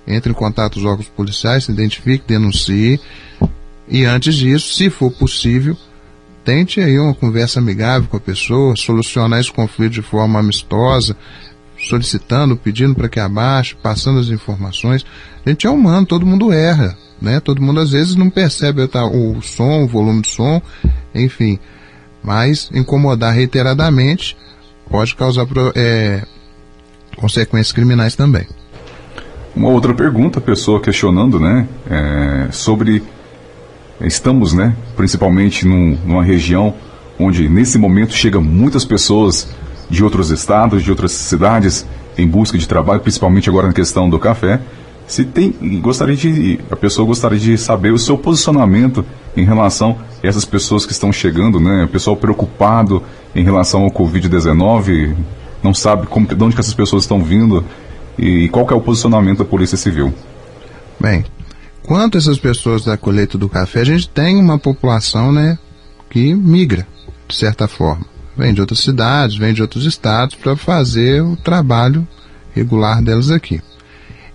entre 0.10 0.32
em 0.32 0.36
contato 0.36 0.74
com 0.74 0.80
os 0.80 0.86
órgãos 0.86 1.08
policiais, 1.08 1.66
se 1.66 1.72
identifique, 1.72 2.26
denuncie 2.28 3.00
e 3.90 4.06
antes 4.06 4.36
disso, 4.36 4.76
se 4.76 4.90
for 4.90 5.12
possível, 5.12 5.76
tente 6.46 6.80
aí 6.80 7.00
uma 7.00 7.14
conversa 7.14 7.60
amigável 7.60 8.08
com 8.08 8.18
a 8.18 8.20
pessoa, 8.20 8.76
solucionar 8.76 9.40
esse 9.40 9.52
conflito 9.52 9.94
de 9.94 10.02
forma 10.04 10.40
amistosa, 10.40 11.18
solicitando, 11.80 12.56
pedindo 12.56 12.94
para 12.94 13.10
que 13.10 13.20
abaixe, 13.20 13.76
passando 13.82 14.20
as 14.20 14.28
informações. 14.28 15.04
A 15.44 15.50
gente 15.50 15.66
é 15.66 15.70
humano, 15.70 16.06
todo 16.06 16.26
mundo 16.26 16.54
erra, 16.54 16.96
né? 17.20 17.40
Todo 17.40 17.62
mundo 17.62 17.80
às 17.80 17.92
vezes 17.92 18.16
não 18.16 18.30
percebe 18.30 18.84
o 18.84 19.42
som, 19.42 19.84
o 19.84 19.88
volume 19.88 20.22
do 20.22 20.28
som, 20.28 20.62
enfim. 21.16 21.58
Mas 22.24 22.70
incomodar 22.72 23.34
reiteradamente 23.34 24.38
pode 24.88 25.16
causar 25.16 25.48
é, 25.74 26.24
consequências 27.16 27.72
criminais 27.72 28.16
também. 28.16 28.46
Uma 29.56 29.70
outra 29.70 29.94
pergunta, 29.94 30.40
pessoa 30.40 30.80
questionando, 30.80 31.40
né, 31.40 31.68
é, 31.90 32.48
sobre 32.52 33.04
estamos, 34.02 34.54
né, 34.54 34.76
principalmente 34.96 35.66
num, 35.68 35.98
numa 36.06 36.24
região 36.24 36.74
onde 37.20 37.50
nesse 37.50 37.78
momento 37.78 38.14
chegam 38.14 38.42
muitas 38.42 38.86
pessoas 38.86 39.50
de 39.90 40.04
outros 40.04 40.30
estados, 40.30 40.84
de 40.84 40.90
outras 40.90 41.12
cidades 41.12 41.86
em 42.18 42.28
busca 42.28 42.58
de 42.58 42.68
trabalho, 42.68 43.02
principalmente 43.02 43.50
agora 43.50 43.68
na 43.68 43.74
questão 43.74 44.10
do 44.10 44.20
café. 44.20 44.62
Se 45.08 45.26
tem, 45.26 45.52
gostaria 45.82 46.16
de, 46.16 46.60
a 46.70 46.76
pessoa 46.76 47.06
gostaria 47.06 47.40
de 47.40 47.58
saber 47.58 47.92
o 47.92 47.98
seu 47.98 48.18
posicionamento 48.18 49.04
em 49.36 49.44
relação 49.44 49.98
a 50.24 50.28
essas 50.28 50.46
pessoas 50.46 50.86
que 50.86 50.92
estão 50.92 51.12
chegando, 51.12 51.60
né? 51.60 51.86
O 51.86 51.88
pessoal 51.88 52.16
preocupado 52.16 53.02
em 53.36 53.44
relação 53.44 53.84
ao 53.84 53.92
Covid-19, 53.92 55.16
não 55.64 55.74
sabe 55.74 56.06
como, 56.08 56.28
de 56.28 56.44
onde 56.44 56.54
que 56.54 56.62
essas 56.62 56.74
pessoas 56.74 57.04
estão 57.04 57.24
vindo 57.24 57.66
e 58.20 58.50
qual 58.50 58.68
é 58.70 58.74
o 58.74 58.82
posicionamento 58.82 59.40
da 59.40 59.46
Polícia 59.46 59.78
Civil. 59.78 60.14
Bem, 61.00 61.24
quanto 61.84 62.18
essas 62.18 62.38
pessoas 62.38 62.84
da 62.84 62.98
colheita 62.98 63.38
do 63.38 63.48
café, 63.48 63.82
a 63.82 63.86
gente 63.86 64.10
tem 64.10 64.38
uma 64.38 64.60
população, 64.60 65.32
né, 65.32 65.58
que 66.10 66.34
migra, 66.34 66.86
de 67.28 67.36
certa 67.36 67.68
forma. 67.68 68.06
Vem 68.38 68.54
de 68.54 68.62
outras 68.62 68.80
cidades, 68.82 69.38
vem 69.38 69.54
de 69.54 69.62
outros 69.62 69.86
estados 69.86 70.36
para 70.36 70.56
fazer 70.56 71.22
o 71.22 71.36
trabalho 71.38 72.08
regular 72.54 73.02
delas 73.02 73.32
aqui. 73.32 73.62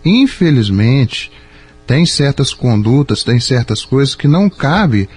Infelizmente, 0.05 1.31
tem 1.87 2.07
certas 2.07 2.55
condutas, 2.55 3.23
tem 3.23 3.39
certas 3.39 3.85
coisas 3.85 4.15
que 4.15 4.29
não 4.29 4.49
cabe 4.49 5.09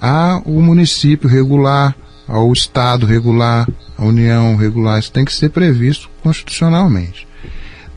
ao 0.00 0.42
município 0.46 1.28
regular, 1.28 1.94
ao 2.26 2.52
estado 2.52 3.06
regular, 3.06 3.68
à 3.98 4.04
União 4.04 4.56
regular. 4.56 4.98
Isso 4.98 5.12
tem 5.12 5.24
que 5.24 5.32
ser 5.32 5.50
previsto 5.50 6.08
constitucionalmente. 6.22 7.26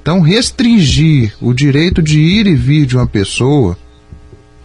Então, 0.07 0.21
restringir 0.21 1.33
o 1.41 1.53
direito 1.53 2.01
de 2.01 2.17
ir 2.17 2.47
e 2.47 2.55
vir 2.55 2.85
de 2.85 2.95
uma 2.95 3.05
pessoa, 3.05 3.77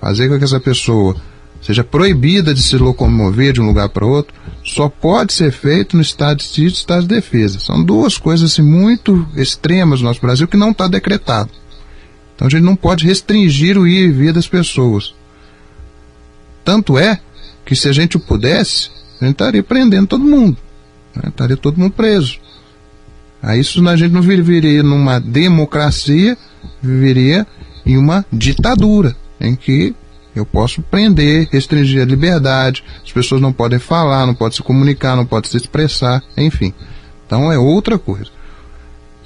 fazer 0.01 0.29
com 0.29 0.39
que 0.39 0.45
essa 0.45 0.61
pessoa 0.61 1.17
seja 1.61 1.83
proibida 1.83 2.55
de 2.55 2.63
se 2.63 2.77
locomover 2.77 3.53
de 3.53 3.61
um 3.61 3.67
lugar 3.67 3.89
para 3.89 4.07
outro, 4.07 4.33
só 4.65 4.89
pode 4.89 5.33
ser 5.33 5.51
feito 5.51 5.97
no 5.97 6.03
estado 6.03 6.37
de 6.37 6.45
sítio 6.45 6.69
e 6.69 6.73
estado 6.75 7.03
de 7.03 7.09
defesa. 7.09 7.59
São 7.59 7.83
duas 7.83 8.17
coisas 8.17 8.53
assim, 8.53 8.63
muito 8.63 9.27
extremas 9.35 10.01
no 10.01 10.07
nosso 10.07 10.21
Brasil 10.21 10.47
que 10.47 10.57
não 10.57 10.71
está 10.71 10.87
decretado. 10.87 11.51
Então 12.37 12.47
a 12.47 12.51
gente 12.51 12.63
não 12.63 12.77
pode 12.77 13.05
restringir 13.05 13.77
o 13.77 13.85
ir 13.85 14.11
e 14.11 14.13
vir 14.13 14.33
das 14.33 14.47
pessoas. 14.47 15.13
Tanto 16.65 16.97
é 16.97 17.21
que 17.67 17.75
se 17.75 17.89
a 17.89 17.93
gente 17.93 18.17
pudesse, 18.17 18.91
a 19.21 19.25
gente 19.25 19.35
estaria 19.35 19.65
prendendo 19.65 20.07
todo 20.07 20.23
mundo. 20.23 20.57
Né? 21.17 21.31
Estaria 21.31 21.57
todo 21.57 21.81
mundo 21.81 21.95
preso. 21.95 22.39
Aí 23.43 23.61
isso 23.61 23.87
a 23.89 23.97
gente 23.97 24.13
não 24.13 24.23
viveria 24.23 24.83
numa 24.83 25.19
democracia, 25.19 26.39
viveria 26.81 27.47
em 27.85 27.97
uma 27.97 28.25
ditadura, 28.33 29.17
em 29.41 29.57
que 29.57 29.95
eu 30.35 30.47
posso 30.47 30.81
prender, 30.81 31.49
restringir 31.51 32.01
a 32.01 32.07
liberdade, 32.07 32.85
as 33.05 33.13
pessoas 33.13 33.41
não 33.41 33.53
podem 33.53 33.79
falar, 33.79 34.27
não 34.27 34.35
podem 34.35 34.57
se 34.57 34.63
comunicar, 34.63 35.17
não 35.17 35.27
podem 35.27 35.51
se 35.51 35.57
expressar, 35.57 36.23
enfim. 36.37 36.73
Então 37.27 37.51
é 37.51 37.59
outra 37.59 37.99
coisa. 37.99 38.31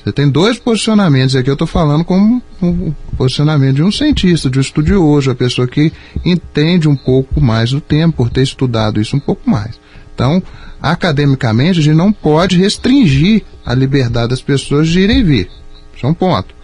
Você 0.03 0.13
tem 0.13 0.29
dois 0.29 0.59
posicionamentos, 0.59 1.35
aqui 1.37 1.51
eu 1.51 1.55
estou 1.55 1.67
falando 1.67 2.05
como 2.05 2.41
o 2.63 2.95
posicionamento 3.17 3.77
de 3.77 3.83
um 3.83 3.91
cientista, 3.91 4.49
de 4.49 4.59
um 4.59 4.63
estudioso, 4.63 5.31
a 5.31 5.35
pessoa 5.35 5.67
que 5.67 5.93
entende 6.25 6.89
um 6.89 6.97
pouco 6.97 7.41
mais 7.41 7.71
do 7.71 7.81
tempo, 7.81 8.19
por 8.19 8.31
ter 8.31 8.43
estudado 8.43 9.01
isso 9.01 9.17
um 9.17 9.21
pouco 9.21 9.49
mais. 9.51 9.79
Então, 10.17 10.43
academicamente, 10.81 11.79
a 11.79 11.83
gente 11.83 11.95
não 11.95 12.11
pode 12.11 12.57
restringir 12.57 13.45
a 13.67 13.75
liberdade 13.75 14.31
das 14.31 14.41
pessoas 14.41 14.89
de 14.89 15.01
irem 15.01 15.19
e 15.19 15.23
vir. 15.23 15.51
Isso 15.95 16.07
é 16.07 16.09
um 16.09 16.15
ponto. 16.15 16.55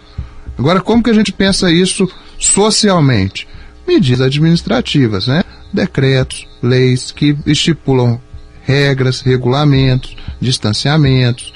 Agora, 0.59 0.81
como 0.81 1.03
que 1.03 1.11
a 1.11 1.15
gente 1.15 1.33
pensa 1.33 1.71
isso 1.71 2.11
socialmente? 2.39 3.47
Medidas 3.87 4.23
administrativas, 4.23 5.27
né? 5.27 5.45
Decretos, 5.71 6.47
leis 6.63 7.13
que 7.13 7.37
estipulam 7.45 8.19
regras, 8.63 9.21
regulamentos, 9.21 10.17
distanciamentos, 10.41 11.53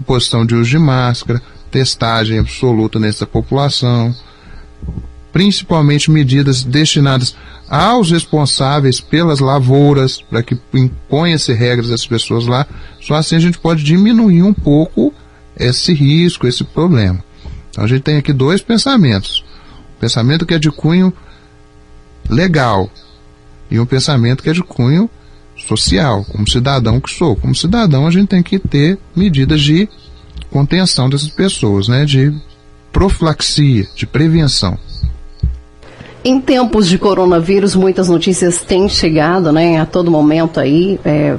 imposição 0.00 0.44
de 0.44 0.56
uso 0.56 0.70
de 0.70 0.78
máscara, 0.78 1.40
testagem 1.70 2.40
absoluta 2.40 2.98
nessa 2.98 3.24
população, 3.24 4.12
principalmente 5.32 6.10
medidas 6.10 6.64
destinadas 6.64 7.36
aos 7.70 8.10
responsáveis 8.10 9.00
pelas 9.00 9.38
lavouras, 9.38 10.20
para 10.20 10.42
que 10.42 10.58
imponha-se 10.74 11.52
regras 11.52 11.92
às 11.92 12.04
pessoas 12.04 12.46
lá. 12.46 12.66
Só 13.00 13.14
assim 13.14 13.36
a 13.36 13.40
gente 13.40 13.58
pode 13.58 13.84
diminuir 13.84 14.42
um 14.42 14.52
pouco 14.52 15.14
esse 15.56 15.94
risco, 15.94 16.48
esse 16.48 16.64
problema. 16.64 17.22
Então 17.70 17.84
a 17.84 17.86
gente 17.86 18.02
tem 18.02 18.16
aqui 18.16 18.32
dois 18.32 18.60
pensamentos. 18.60 19.44
Um 19.96 20.00
pensamento 20.00 20.44
que 20.44 20.54
é 20.54 20.58
de 20.58 20.70
cunho 20.70 21.12
legal 22.28 22.90
e 23.70 23.78
um 23.78 23.86
pensamento 23.86 24.42
que 24.42 24.50
é 24.50 24.52
de 24.52 24.64
cunho 24.64 25.08
social, 25.68 26.24
como 26.24 26.50
cidadão 26.50 27.00
que 27.00 27.10
sou. 27.10 27.36
Como 27.36 27.54
cidadão 27.54 28.04
a 28.04 28.10
gente 28.10 28.28
tem 28.28 28.42
que 28.42 28.58
ter 28.58 28.98
medidas 29.14 29.60
de 29.60 29.88
contenção 30.50 31.08
dessas 31.08 31.28
pessoas, 31.28 31.86
né? 31.86 32.04
De 32.04 32.34
profilaxia, 32.90 33.86
de 33.94 34.06
prevenção. 34.06 34.76
Em 36.22 36.38
tempos 36.38 36.86
de 36.86 36.98
coronavírus, 36.98 37.74
muitas 37.74 38.08
notícias 38.08 38.60
têm 38.60 38.88
chegado, 38.88 39.50
né, 39.52 39.78
a 39.80 39.86
todo 39.86 40.10
momento 40.10 40.60
aí. 40.60 41.00
É, 41.02 41.36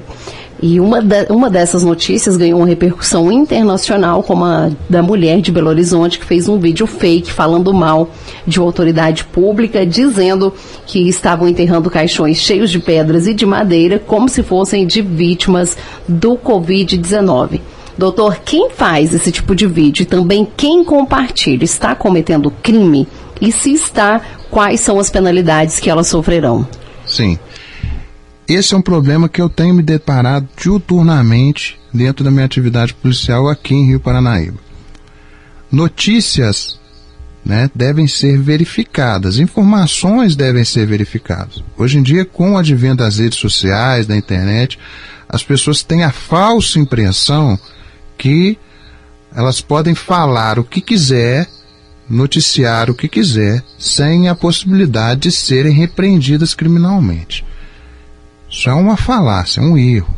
e 0.62 0.80
uma, 0.80 1.02
de, 1.02 1.26
uma 1.30 1.50
dessas 1.50 1.84
notícias 1.84 2.36
ganhou 2.36 2.60
uma 2.60 2.67
repercussão 2.67 3.32
internacional, 3.32 4.24
como 4.24 4.46
a 4.46 4.70
da 4.89 5.04
mulher 5.04 5.39
de 5.39 5.52
Belo 5.52 5.70
Horizonte, 5.70 6.17
que 6.17 6.26
fez 6.26 6.48
um 6.48 6.60
vídeo 6.60 6.86
fake 6.88 7.32
falando 7.32 7.74
mal 7.74 8.10
de 8.46 8.60
uma 8.60 8.67
autoridade 8.67 9.24
pública, 9.26 9.86
dizendo 9.86 10.54
que 10.86 11.08
estavam 11.08 11.48
enterrando 11.48 11.89
caixões 11.89 12.38
cheios 12.38 12.72
de 12.72 12.80
pedras 12.80 13.26
e 13.28 13.34
de 13.34 13.46
madeira, 13.46 14.00
como 14.00 14.30
se 14.30 14.41
fossem 14.41 14.86
de 14.86 15.02
vítimas 15.02 15.78
do 16.08 16.36
Covid-19. 16.36 17.60
Doutor, 17.98 18.39
quem 18.44 18.70
faz 18.70 19.13
esse 19.13 19.32
tipo 19.32 19.56
de 19.56 19.67
vídeo 19.67 20.04
e 20.04 20.08
também 20.08 20.48
quem 20.58 20.84
compartilha 20.84 21.63
está 21.63 21.94
cometendo 21.94 22.52
crime? 22.63 23.08
E 23.39 23.52
se 23.52 23.74
está, 23.74 24.22
quais 24.52 24.82
são 24.82 25.00
as 25.00 25.10
penalidades 25.10 25.80
que 25.80 25.90
elas 25.90 26.08
sofrerão? 26.08 26.68
Sim. 27.08 27.40
Esse 28.48 28.74
é 28.74 28.78
um 28.78 28.82
problema 28.82 29.30
que 29.30 29.42
eu 29.42 29.50
tenho 29.50 29.74
me 29.74 29.82
deparado 29.82 30.48
diuturnamente 30.62 31.80
dentro 31.94 32.24
da 32.24 32.30
minha 32.30 32.46
atividade 32.46 32.94
policial 32.94 33.48
aqui 33.48 33.74
em 33.74 33.88
Rio 33.88 34.00
Paranaíba. 34.00 34.60
Notícias 35.72 36.78
né, 37.46 37.72
devem 37.74 38.08
ser 38.08 38.38
verificadas, 38.38 39.40
informações 39.40 40.36
devem 40.36 40.66
ser 40.66 40.86
verificadas. 40.86 41.64
Hoje 41.78 41.98
em 41.98 42.04
dia, 42.04 42.26
com 42.26 42.52
o 42.52 42.58
advento 42.58 42.98
das 42.98 43.20
redes 43.20 43.40
sociais, 43.40 44.06
da 44.06 44.18
internet, 44.18 44.78
as 45.30 45.42
pessoas 45.42 45.82
têm 45.82 46.04
a 46.04 46.12
falsa 46.12 46.78
impressão 46.78 47.58
que 48.18 48.58
elas 49.34 49.62
podem 49.62 49.96
falar 49.96 50.60
o 50.60 50.64
que 50.64 50.82
quiser 50.82 51.48
noticiar 52.12 52.89
o 52.89 52.93
que 52.93 53.08
quiser 53.08 53.63
sem 53.80 54.28
a 54.28 54.36
possibilidade 54.36 55.21
de 55.21 55.32
serem 55.32 55.74
repreendidas 55.74 56.54
criminalmente. 56.54 57.45
Isso 58.50 58.69
é 58.69 58.74
uma 58.74 58.97
falácia, 58.97 59.62
é 59.62 59.63
um 59.63 59.78
erro. 59.78 60.13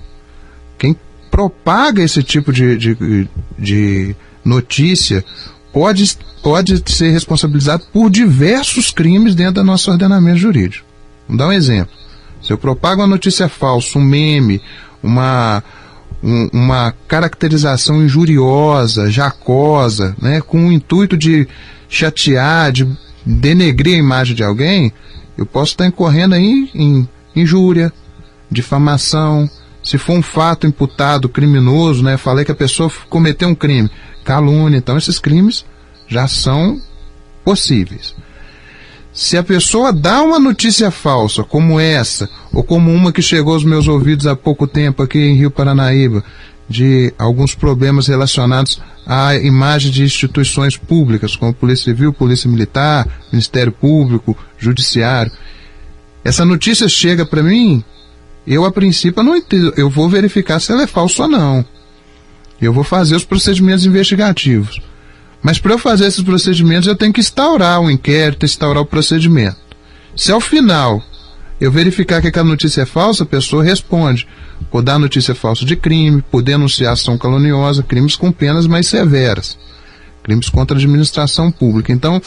Quem 0.77 0.95
propaga 1.29 2.01
esse 2.01 2.23
tipo 2.23 2.51
de, 2.51 2.75
de, 2.77 3.27
de 3.57 4.15
notícia 4.43 5.23
pode, 5.71 6.17
pode 6.41 6.83
ser 6.91 7.11
responsabilizado 7.11 7.83
por 7.93 8.09
diversos 8.09 8.91
crimes 8.91 9.35
dentro 9.35 9.55
do 9.55 9.63
nosso 9.63 9.91
ordenamento 9.91 10.37
jurídico. 10.37 10.85
Vamos 11.27 11.37
dar 11.37 11.47
um 11.47 11.53
exemplo. 11.53 11.93
Se 12.41 12.51
eu 12.51 12.57
propago 12.57 13.01
uma 13.01 13.07
notícia 13.07 13.47
falsa, 13.47 13.97
um 13.97 14.03
meme, 14.03 14.61
uma, 15.01 15.63
um, 16.21 16.49
uma 16.51 16.93
caracterização 17.07 18.03
injuriosa, 18.03 19.09
jacosa, 19.09 20.15
né, 20.21 20.41
com 20.41 20.67
o 20.67 20.71
intuito 20.71 21.15
de 21.15 21.47
chatear, 21.93 22.71
de 22.71 22.87
denegrir 23.25 23.95
a 23.95 23.99
imagem 23.99 24.35
de 24.35 24.43
alguém, 24.43 24.91
eu 25.37 25.45
posso 25.45 25.71
estar 25.71 25.85
incorrendo 25.85 26.35
aí 26.35 26.69
em 26.73 27.07
injúria, 27.35 27.93
difamação, 28.49 29.49
se 29.83 29.97
for 29.97 30.13
um 30.13 30.21
fato 30.21 30.65
imputado 30.65 31.29
criminoso, 31.29 32.03
né, 32.03 32.17
falei 32.17 32.45
que 32.45 32.51
a 32.51 32.55
pessoa 32.55 32.91
cometeu 33.09 33.47
um 33.47 33.55
crime, 33.55 33.89
calúnia, 34.23 34.77
então 34.77 34.97
esses 34.97 35.19
crimes 35.19 35.65
já 36.07 36.27
são 36.27 36.81
possíveis. 37.43 38.15
Se 39.11 39.37
a 39.37 39.43
pessoa 39.43 39.93
dá 39.93 40.23
uma 40.23 40.39
notícia 40.39 40.89
falsa, 40.89 41.43
como 41.43 41.79
essa, 41.79 42.27
ou 42.51 42.63
como 42.63 42.91
uma 42.91 43.11
que 43.11 43.21
chegou 43.21 43.53
aos 43.53 43.63
meus 43.63 43.87
ouvidos 43.87 44.25
há 44.25 44.35
pouco 44.35 44.65
tempo 44.65 45.03
aqui 45.03 45.19
em 45.19 45.35
Rio 45.35 45.51
Paranaíba, 45.51 46.23
de 46.67 47.13
alguns 47.17 47.53
problemas 47.53 48.07
relacionados 48.07 48.81
à 49.05 49.35
imagem 49.35 49.91
de 49.91 50.03
instituições 50.03 50.77
públicas, 50.77 51.35
como 51.35 51.53
Polícia 51.53 51.85
Civil, 51.85 52.13
Polícia 52.13 52.49
Militar, 52.49 53.07
Ministério 53.31 53.71
Público, 53.71 54.37
Judiciário. 54.57 55.31
Essa 56.23 56.45
notícia 56.45 56.87
chega 56.87 57.25
para 57.25 57.43
mim, 57.43 57.83
eu 58.47 58.65
a 58.65 58.71
princípio 58.71 59.23
não 59.23 59.35
entendo, 59.35 59.73
eu 59.75 59.89
vou 59.89 60.09
verificar 60.09 60.59
se 60.59 60.71
ela 60.71 60.83
é 60.83 60.87
falsa 60.87 61.23
ou 61.23 61.29
não. 61.29 61.65
Eu 62.61 62.71
vou 62.71 62.83
fazer 62.83 63.15
os 63.15 63.25
procedimentos 63.25 63.85
investigativos. 63.85 64.81
Mas 65.41 65.59
para 65.59 65.73
eu 65.73 65.77
fazer 65.77 66.05
esses 66.05 66.23
procedimentos 66.23 66.87
eu 66.87 66.95
tenho 66.95 67.11
que 67.11 67.19
instaurar 67.19 67.81
o 67.81 67.85
um 67.85 67.91
inquérito, 67.91 68.45
instaurar 68.45 68.81
o 68.81 68.85
procedimento. 68.85 69.57
Se 70.15 70.31
ao 70.31 70.39
final 70.39 71.03
eu 71.63 71.71
verificar 71.71 72.21
que 72.21 72.27
aquela 72.27 72.49
notícia 72.49 72.81
é 72.81 72.85
falsa, 72.85 73.23
a 73.23 73.25
pessoa 73.25 73.63
responde 73.63 74.27
por 74.69 74.81
dar 74.81 74.99
notícia 74.99 75.33
falsa 75.33 75.63
de 75.63 75.77
crime, 75.77 76.21
por 76.29 76.41
denunciar 76.41 76.91
ação 76.91 77.17
caluniosa, 77.17 77.81
crimes 77.81 78.17
com 78.17 78.33
penas 78.33 78.67
mais 78.67 78.85
severas, 78.87 79.57
crimes 80.21 80.49
contra 80.49 80.75
a 80.75 80.79
administração 80.79 81.49
pública. 81.49 81.93
Então, 81.93 82.21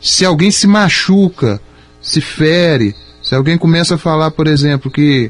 se 0.00 0.24
alguém 0.24 0.52
se 0.52 0.64
machuca, 0.68 1.60
se 2.00 2.20
fere, 2.20 2.94
se 3.20 3.34
alguém 3.34 3.58
começa 3.58 3.96
a 3.96 3.98
falar, 3.98 4.30
por 4.30 4.46
exemplo, 4.46 4.92
que 4.92 5.28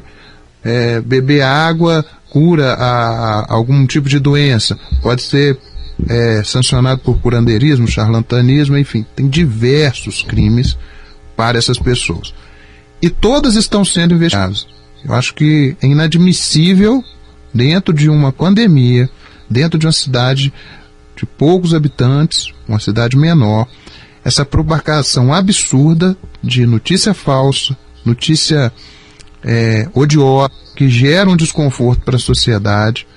é, 0.63 1.01
beber 1.01 1.41
água 1.41 2.05
cura 2.29 2.73
a, 2.73 3.39
a 3.39 3.45
algum 3.51 3.87
tipo 3.87 4.07
de 4.07 4.19
doença, 4.19 4.77
pode 5.01 5.23
ser 5.23 5.57
é, 6.07 6.43
sancionado 6.43 7.01
por 7.01 7.17
curandeirismo, 7.17 7.87
charlatanismo, 7.87 8.77
enfim, 8.77 9.03
tem 9.15 9.27
diversos 9.27 10.21
crimes 10.21 10.77
para 11.35 11.57
essas 11.57 11.79
pessoas 11.79 12.31
e 13.01 13.09
todas 13.09 13.55
estão 13.55 13.85
sendo 13.85 14.15
investigadas. 14.15 14.67
Eu 15.03 15.13
acho 15.13 15.33
que 15.33 15.75
é 15.81 15.87
inadmissível, 15.87 17.03
dentro 17.53 17.93
de 17.93 18.09
uma 18.09 18.31
pandemia, 18.31 19.09
dentro 19.49 19.79
de 19.79 19.85
uma 19.85 19.91
cidade 19.91 20.53
de 21.15 21.25
poucos 21.25 21.73
habitantes, 21.73 22.53
uma 22.67 22.79
cidade 22.79 23.17
menor, 23.17 23.67
essa 24.23 24.45
propagação 24.45 25.33
absurda 25.33 26.17
de 26.43 26.65
notícia 26.65 27.13
falsa, 27.13 27.77
notícia 28.05 28.71
é, 29.43 29.87
odiosa, 29.93 30.51
que 30.75 30.89
gera 30.89 31.29
um 31.29 31.37
desconforto 31.37 32.01
para 32.01 32.17
a 32.17 32.19
sociedade. 32.19 33.07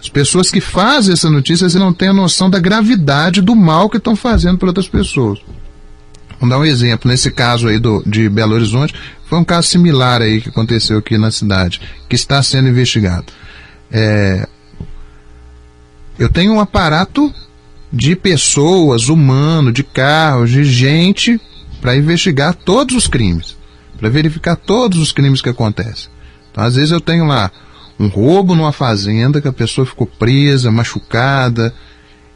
As 0.00 0.08
pessoas 0.08 0.50
que 0.50 0.60
fazem 0.60 1.12
essa 1.12 1.30
notícia 1.30 1.68
não 1.78 1.92
têm 1.92 2.08
a 2.08 2.12
noção 2.12 2.50
da 2.50 2.58
gravidade 2.58 3.40
do 3.40 3.54
mal 3.54 3.88
que 3.88 3.98
estão 3.98 4.16
fazendo 4.16 4.58
para 4.58 4.68
outras 4.68 4.88
pessoas. 4.88 5.38
Vamos 6.42 6.56
dar 6.56 6.60
um 6.60 6.64
exemplo. 6.64 7.08
Nesse 7.08 7.30
caso 7.30 7.68
aí 7.68 7.78
do, 7.78 8.02
de 8.04 8.28
Belo 8.28 8.54
Horizonte, 8.54 8.92
foi 9.26 9.38
um 9.38 9.44
caso 9.44 9.68
similar 9.68 10.20
aí 10.20 10.40
que 10.40 10.48
aconteceu 10.48 10.98
aqui 10.98 11.16
na 11.16 11.30
cidade, 11.30 11.80
que 12.08 12.16
está 12.16 12.42
sendo 12.42 12.68
investigado. 12.68 13.26
É, 13.92 14.48
eu 16.18 16.28
tenho 16.28 16.52
um 16.52 16.58
aparato 16.58 17.32
de 17.92 18.16
pessoas, 18.16 19.08
humano, 19.08 19.70
de 19.70 19.84
carros, 19.84 20.50
de 20.50 20.64
gente, 20.64 21.40
para 21.80 21.94
investigar 21.94 22.54
todos 22.56 22.96
os 22.96 23.06
crimes, 23.06 23.56
para 23.96 24.08
verificar 24.08 24.56
todos 24.56 24.98
os 24.98 25.12
crimes 25.12 25.40
que 25.40 25.48
acontecem. 25.48 26.10
Então, 26.50 26.64
às 26.64 26.74
vezes 26.74 26.90
eu 26.90 27.00
tenho 27.00 27.24
lá 27.24 27.52
um 28.00 28.08
roubo 28.08 28.56
numa 28.56 28.72
fazenda 28.72 29.40
que 29.40 29.46
a 29.46 29.52
pessoa 29.52 29.86
ficou 29.86 30.08
presa, 30.08 30.72
machucada, 30.72 31.72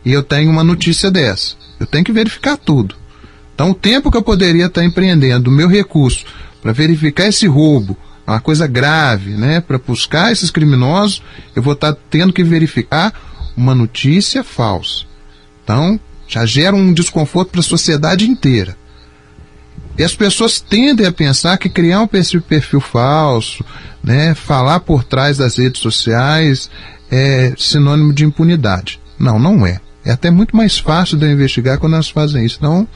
e 0.05 0.12
eu 0.12 0.23
tenho 0.23 0.49
uma 0.49 0.62
notícia 0.62 1.11
dessa. 1.11 1.57
Eu 1.81 1.87
tenho 1.87 2.05
que 2.05 2.12
verificar 2.12 2.57
tudo. 2.57 2.95
Então, 3.57 3.71
o 3.71 3.75
tempo 3.75 4.11
que 4.11 4.19
eu 4.19 4.23
poderia 4.23 4.66
estar 4.66 4.85
empreendendo, 4.85 5.49
o 5.49 5.53
meu 5.53 5.66
recurso, 5.66 6.27
para 6.61 6.73
verificar 6.73 7.27
esse 7.27 7.47
roubo, 7.47 7.97
uma 8.27 8.38
coisa 8.38 8.66
grave, 8.66 9.31
né, 9.31 9.62
para 9.62 9.79
buscar 9.79 10.31
esses 10.31 10.51
criminosos, 10.51 11.23
eu 11.55 11.62
vou 11.62 11.73
estar 11.73 11.97
tendo 12.11 12.35
que 12.35 12.45
verificar 12.45 13.14
uma 13.57 13.75
notícia 13.75 14.45
falsa. 14.45 15.07
Então, 15.64 15.99
já 16.29 16.45
gera 16.45 16.77
um 16.77 16.92
desconforto 16.92 17.49
para 17.49 17.61
a 17.61 17.64
sociedade 17.64 18.29
inteira. 18.29 18.77
E 19.97 20.05
as 20.05 20.14
pessoas 20.14 20.61
tendem 20.61 21.07
a 21.07 21.12
pensar 21.12 21.57
que 21.57 21.71
criar 21.71 22.03
um 22.03 22.07
perfil, 22.07 22.42
perfil 22.42 22.81
falso, 22.81 23.64
né, 24.05 24.35
falar 24.35 24.81
por 24.81 25.03
trás 25.03 25.38
das 25.38 25.57
redes 25.57 25.81
sociais 25.81 26.71
é 27.11 27.55
sinônimo 27.57 28.12
de 28.12 28.23
impunidade. 28.23 29.01
Não, 29.19 29.38
não 29.38 29.66
é. 29.66 29.81
É 30.05 30.12
até 30.12 30.31
muito 30.31 30.55
mais 30.55 30.77
fácil 30.79 31.16
de 31.16 31.25
eu 31.25 31.33
investigar 31.33 31.79
quando 31.79 31.95
elas 31.95 32.11
fazem 32.11 32.45
isso. 32.45 32.59
Então, 32.59 32.87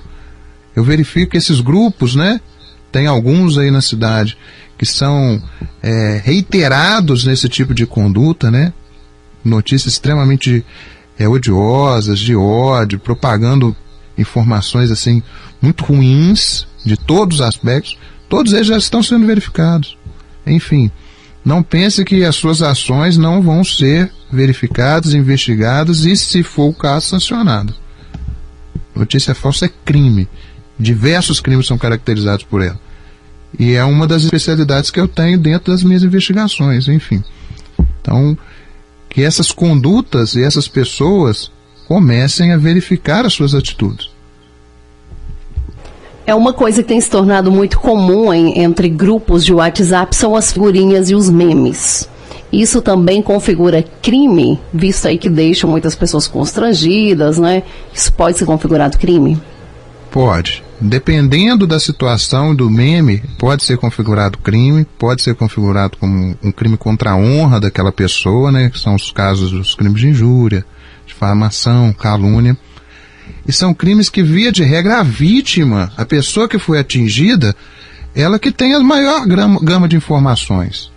eu 0.75 0.85
verifico 0.85 1.33
que 1.33 1.37
esses 1.37 1.61
grupos, 1.61 2.15
né? 2.15 2.41
Tem 2.93 3.07
alguns 3.07 3.59
aí 3.59 3.71
na 3.71 3.81
cidade 3.81 4.37
que 4.77 4.87
são 4.87 5.41
é, 5.83 6.21
reiterados 6.25 7.25
nesse 7.25 7.49
tipo 7.49 7.75
de 7.75 7.87
conduta, 7.87 8.51
né? 8.51 8.73
Notícias 9.45 9.95
extremamente 9.95 10.65
é, 11.19 11.29
odiosas, 11.29 12.19
de 12.19 12.35
ódio, 12.35 12.99
propagando 12.99 13.77
informações 14.17 14.91
assim 14.91 15.23
muito 15.61 15.85
ruins 15.85 16.67
de 16.85 16.97
todos 16.97 17.41
os 17.41 17.47
aspectos, 17.47 17.99
todos 18.29 18.53
eles 18.53 18.67
já 18.67 18.77
estão 18.77 19.03
sendo 19.03 19.27
verificados. 19.27 19.99
Enfim, 20.47 20.91
não 21.45 21.63
pense 21.63 22.05
que 22.05 22.25
as 22.25 22.37
suas 22.37 22.63
ações 22.63 23.17
não 23.17 23.43
vão 23.43 23.65
ser 23.65 24.11
verificadas, 24.33 25.15
investigadas 25.15 26.05
e, 26.05 26.17
se 26.17 26.43
for 26.43 26.69
o 26.69 26.75
caso, 26.75 27.07
sancionadas. 27.07 27.75
Notícia 28.95 29.35
falsa 29.35 29.67
é 29.67 29.71
crime. 29.85 30.29
Diversos 30.81 31.41
crimes 31.41 31.67
são 31.67 31.77
caracterizados 31.77 32.43
por 32.43 32.63
ela. 32.63 32.81
E 33.59 33.75
é 33.75 33.85
uma 33.85 34.07
das 34.07 34.23
especialidades 34.25 34.91
que 34.91 34.99
eu 34.99 35.07
tenho 35.07 35.39
dentro 35.39 35.71
das 35.71 35.83
minhas 35.83 36.03
investigações, 36.03 36.89
enfim. 36.89 37.23
Então, 38.01 38.37
que 39.11 39.23
essas 39.23 39.53
condutas 39.53 40.35
e 40.35 40.43
essas 40.43 40.67
pessoas 40.67 41.53
comecem 41.87 42.53
a 42.53 42.57
verificar 42.57 43.27
as 43.27 43.35
suas 43.35 43.55
atitudes. 43.55 44.09
É 46.27 46.35
uma 46.35 46.53
coisa 46.53 46.83
que 46.83 46.89
tem 46.89 47.01
se 47.01 47.11
tornado 47.11 47.51
muito 47.51 47.79
comum 47.79 48.33
em, 48.33 48.61
entre 48.61 48.89
grupos 48.89 49.45
de 49.45 49.53
WhatsApp 49.53 50.17
são 50.17 50.35
as 50.35 50.51
figurinhas 50.53 51.11
e 51.11 51.15
os 51.15 51.29
memes. 51.29 52.09
Isso 52.51 52.81
também 52.81 53.21
configura 53.21 53.85
crime, 54.01 54.59
visto 54.73 55.09
aí 55.09 55.19
que 55.19 55.29
deixa 55.29 55.67
muitas 55.67 55.95
pessoas 55.95 56.27
constrangidas, 56.27 57.37
né? 57.37 57.65
Isso 57.93 58.13
pode 58.13 58.39
ser 58.39 58.47
configurado 58.47 58.97
crime? 58.97 59.41
Pode. 60.11 60.70
Dependendo 60.81 61.67
da 61.67 61.79
situação 61.79 62.55
do 62.55 62.71
meme, 62.71 63.23
pode 63.37 63.65
ser 63.65 63.77
configurado 63.77 64.39
crime, 64.39 64.87
pode 64.99 65.21
ser 65.21 65.35
configurado 65.35 65.99
como 65.99 66.35
um 66.43 66.51
crime 66.51 66.79
contra 66.79 67.11
a 67.11 67.17
honra 67.17 67.61
daquela 67.61 67.93
pessoa, 67.93 68.51
né? 68.51 68.71
Que 68.71 68.79
são 68.79 68.95
os 68.95 69.13
casos 69.13 69.51
dos 69.51 69.75
crimes 69.75 70.01
de 70.01 70.09
injúria, 70.09 70.65
difamação, 71.07 71.93
calúnia. 71.93 72.57
E 73.47 73.53
são 73.53 73.75
crimes 73.75 74.09
que, 74.09 74.23
via 74.23 74.51
de 74.51 74.63
regra, 74.63 75.01
a 75.01 75.03
vítima, 75.03 75.93
a 75.99 76.07
pessoa 76.07 76.49
que 76.49 76.59
foi 76.59 76.79
atingida, 76.79 77.55
ela 78.15 78.39
que 78.39 78.51
tem 78.51 78.75
a 78.75 78.81
maior 78.81 79.27
gama 79.27 79.87
de 79.87 79.97
informações. 79.97 80.91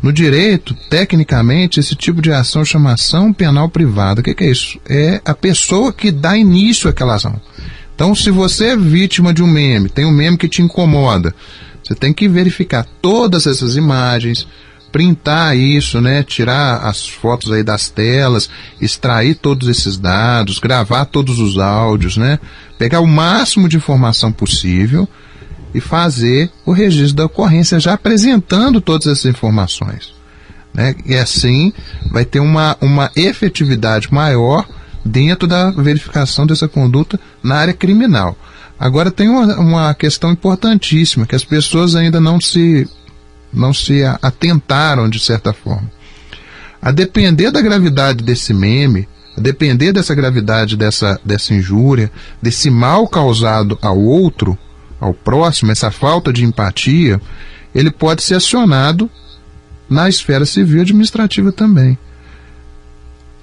No 0.00 0.12
direito, 0.12 0.74
tecnicamente, 0.88 1.80
esse 1.80 1.96
tipo 1.96 2.22
de 2.22 2.30
ação 2.30 2.64
chama 2.64 2.92
ação 2.92 3.32
penal 3.32 3.68
privada. 3.68 4.20
O 4.20 4.24
que, 4.24 4.34
que 4.34 4.44
é 4.44 4.50
isso? 4.50 4.78
É 4.88 5.20
a 5.24 5.34
pessoa 5.34 5.92
que 5.92 6.12
dá 6.12 6.36
início 6.36 6.88
àquela 6.88 7.14
ação. 7.14 7.40
Então, 7.94 8.14
se 8.14 8.30
você 8.30 8.68
é 8.68 8.76
vítima 8.76 9.32
de 9.32 9.42
um 9.42 9.46
meme, 9.46 9.88
tem 9.88 10.04
um 10.04 10.10
meme 10.10 10.36
que 10.36 10.48
te 10.48 10.62
incomoda, 10.62 11.34
você 11.82 11.94
tem 11.94 12.12
que 12.12 12.28
verificar 12.28 12.86
todas 13.00 13.46
essas 13.46 13.76
imagens, 13.76 14.46
printar 14.90 15.56
isso, 15.56 16.00
né, 16.00 16.22
tirar 16.22 16.78
as 16.86 17.06
fotos 17.06 17.52
aí 17.52 17.62
das 17.62 17.88
telas, 17.88 18.48
extrair 18.80 19.34
todos 19.34 19.68
esses 19.68 19.96
dados, 19.96 20.58
gravar 20.58 21.04
todos 21.04 21.38
os 21.40 21.58
áudios, 21.58 22.16
né, 22.16 22.38
pegar 22.78 23.00
o 23.00 23.06
máximo 23.06 23.68
de 23.68 23.76
informação 23.76 24.32
possível 24.32 25.08
e 25.74 25.80
fazer 25.80 26.50
o 26.64 26.72
registro 26.72 27.16
da 27.16 27.24
ocorrência 27.26 27.80
já 27.80 27.94
apresentando 27.94 28.80
todas 28.80 29.08
essas 29.08 29.26
informações. 29.26 30.14
Né? 30.72 30.94
E 31.04 31.14
assim 31.14 31.72
vai 32.10 32.24
ter 32.24 32.40
uma, 32.40 32.76
uma 32.80 33.10
efetividade 33.14 34.12
maior 34.12 34.66
dentro 35.04 35.46
da 35.46 35.70
verificação 35.70 36.46
dessa 36.46 36.66
conduta 36.66 37.20
na 37.42 37.56
área 37.56 37.74
criminal. 37.74 38.36
Agora 38.78 39.10
tem 39.10 39.28
uma, 39.28 39.58
uma 39.58 39.94
questão 39.94 40.32
importantíssima 40.32 41.26
que 41.26 41.34
as 41.34 41.44
pessoas 41.44 41.94
ainda 41.94 42.20
não 42.20 42.40
se 42.40 42.88
não 43.52 43.72
se 43.72 44.02
atentaram 44.20 45.08
de 45.08 45.20
certa 45.20 45.52
forma. 45.52 45.88
A 46.82 46.90
depender 46.90 47.52
da 47.52 47.62
gravidade 47.62 48.24
desse 48.24 48.52
meme, 48.52 49.08
a 49.36 49.40
depender 49.40 49.92
dessa 49.92 50.12
gravidade 50.12 50.76
dessa, 50.76 51.20
dessa 51.24 51.54
injúria, 51.54 52.10
desse 52.42 52.68
mal 52.68 53.06
causado 53.06 53.78
ao 53.80 53.96
outro, 53.96 54.58
ao 55.00 55.14
próximo, 55.14 55.70
essa 55.70 55.90
falta 55.90 56.32
de 56.32 56.44
empatia, 56.44 57.20
ele 57.72 57.92
pode 57.92 58.24
ser 58.24 58.34
acionado 58.34 59.08
na 59.88 60.08
esfera 60.08 60.44
civil 60.44 60.78
e 60.78 60.80
administrativa 60.80 61.52
também 61.52 61.96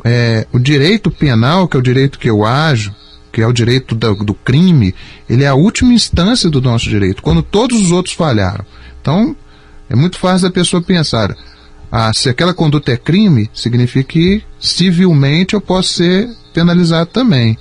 é, 0.03 0.47
o 0.51 0.59
direito 0.59 1.11
penal, 1.11 1.67
que 1.67 1.77
é 1.77 1.79
o 1.79 1.83
direito 1.83 2.19
que 2.19 2.29
eu 2.29 2.45
ajo, 2.45 2.93
que 3.31 3.41
é 3.41 3.47
o 3.47 3.53
direito 3.53 3.95
do, 3.95 4.15
do, 4.15 4.33
crime, 4.33 4.93
ele 5.29 5.43
é 5.43 5.47
a 5.47 5.55
última 5.55 5.93
instância 5.93 6.49
do 6.49 6.61
nosso 6.61 6.89
direito, 6.89 7.21
quando 7.21 7.41
todos 7.41 7.81
os 7.81 7.91
outros 7.91 8.13
falharam. 8.13 8.65
Então, 9.01 9.35
é 9.89 9.95
muito 9.95 10.17
fácil 10.17 10.47
a 10.47 10.51
pessoa 10.51 10.81
pensar, 10.81 11.35
ah, 11.91 12.11
se 12.13 12.29
aquela 12.29 12.53
conduta 12.53 12.91
é 12.91 12.97
crime, 12.97 13.49
significa 13.53 14.11
que 14.13 14.43
civilmente 14.59 15.53
eu 15.53 15.61
posso 15.61 15.93
ser 15.93 16.29
penalizado 16.53 17.09
também. 17.09 17.57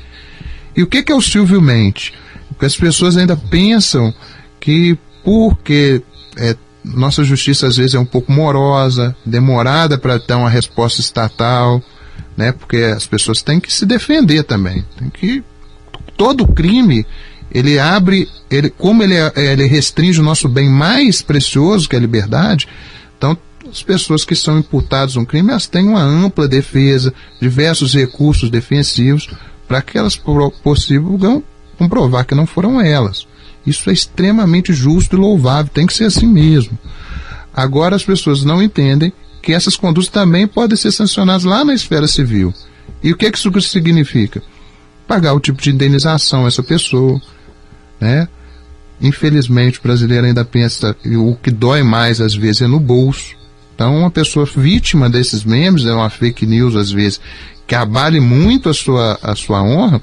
E 0.77 0.83
o 0.83 0.87
que, 0.87 1.03
que 1.03 1.13
é 1.13 1.15
o 1.15 1.21
civilmente? 1.21 2.13
Porque 2.49 2.67
as 2.67 2.77
pessoas 2.77 3.17
ainda 3.17 3.37
pensam 3.37 4.15
que 4.59 4.99
porque 5.25 6.03
é, 6.37 6.57
nossa 6.85 7.25
justiça 7.25 7.67
às 7.67 7.77
vezes 7.77 7.95
é 7.95 7.99
um 7.99 8.05
pouco 8.05 8.33
morosa, 8.33 9.15
demorada 9.25 9.99
para 9.99 10.19
dar 10.19 10.39
uma 10.39 10.51
resposta 10.51 11.01
estatal, 11.01 11.83
né? 12.37 12.53
Porque 12.53 12.77
as 12.77 13.07
pessoas 13.07 13.43
têm 13.43 13.61
que 13.61 13.73
se 13.73 13.85
defender 13.85 14.43
também. 14.45 14.85
Tem 14.99 15.11
que 15.11 15.43
todo 16.17 16.47
crime 16.47 17.07
ele 17.53 17.79
abre, 17.79 18.29
ele 18.51 18.71
como 18.71 19.03
ele, 19.03 19.15
ele 19.35 19.67
restringe 19.67 20.21
o 20.21 20.25
nosso 20.25 20.49
bem 20.49 20.69
mais 20.69 21.21
precioso 21.21 21.89
que 21.89 21.97
é 21.97 21.99
a 21.99 22.03
liberdade, 22.03 22.69
então 23.17 23.37
as 23.69 23.83
pessoas 23.83 24.25
que 24.25 24.37
são 24.37 24.59
imputadas 24.59 25.17
um 25.17 25.25
crime 25.25 25.51
elas 25.51 25.67
têm 25.67 25.89
uma 25.89 26.03
ampla 26.03 26.47
defesa, 26.47 27.13
diversos 27.41 27.95
recursos 27.95 28.51
defensivos 28.51 29.29
para 29.67 29.83
que 29.83 29.99
elas 29.99 30.17
possível 30.63 31.43
comprovar 31.79 32.25
que 32.25 32.35
não 32.35 32.47
foram 32.47 32.81
elas. 32.81 33.27
Isso 33.67 33.91
é 33.91 33.93
extremamente 33.93 34.73
justo 34.73 35.17
e 35.17 35.19
louvável, 35.19 35.71
tem 35.73 35.87
que 35.87 35.95
ser 35.95 36.05
assim 36.05 36.27
mesmo. 36.27 36.79
Agora 37.53 37.97
as 37.97 38.05
pessoas 38.05 38.45
não 38.45 38.63
entendem 38.63 39.13
que 39.43 39.53
essas 39.53 39.77
condutas 39.77 40.11
também 40.11 40.47
podem 40.47 40.77
ser 40.77 40.93
sancionadas 40.93 41.45
lá 41.45 41.65
na 41.65 41.75
esfera 41.75 42.07
civil. 42.07 42.53
E 43.03 43.13
o 43.13 43.17
que, 43.17 43.27
é 43.27 43.31
que 43.31 43.39
isso 43.39 43.61
significa? 43.63 44.43
Pagar 45.07 45.33
o 45.35 45.41
tipo 45.41 45.61
de 45.61 45.71
indenização 45.71 46.45
a 46.45 46.49
essa 46.49 46.63
pessoa, 46.63 47.21
né? 48.01 48.29
Infelizmente 49.01 49.79
o 49.79 49.83
brasileiro 49.83 50.27
ainda 50.27 50.45
pensa 50.45 50.95
o 51.07 51.35
que 51.35 51.51
dói 51.51 51.83
mais 51.83 52.21
às 52.21 52.35
vezes 52.35 52.63
é 52.63 52.67
no 52.67 52.79
bolso. 52.79 53.35
Então 53.75 53.97
uma 53.97 54.11
pessoa 54.11 54.45
vítima 54.45 55.09
desses 55.09 55.43
memes, 55.43 55.87
é 55.87 55.93
uma 55.93 56.11
fake 56.11 56.45
news 56.45 56.77
às 56.77 56.91
vezes, 56.91 57.21
que 57.67 57.75
abale 57.75 58.21
muito 58.21 58.69
a 58.69 58.75
sua, 58.75 59.19
a 59.23 59.35
sua 59.35 59.63
honra, 59.63 60.03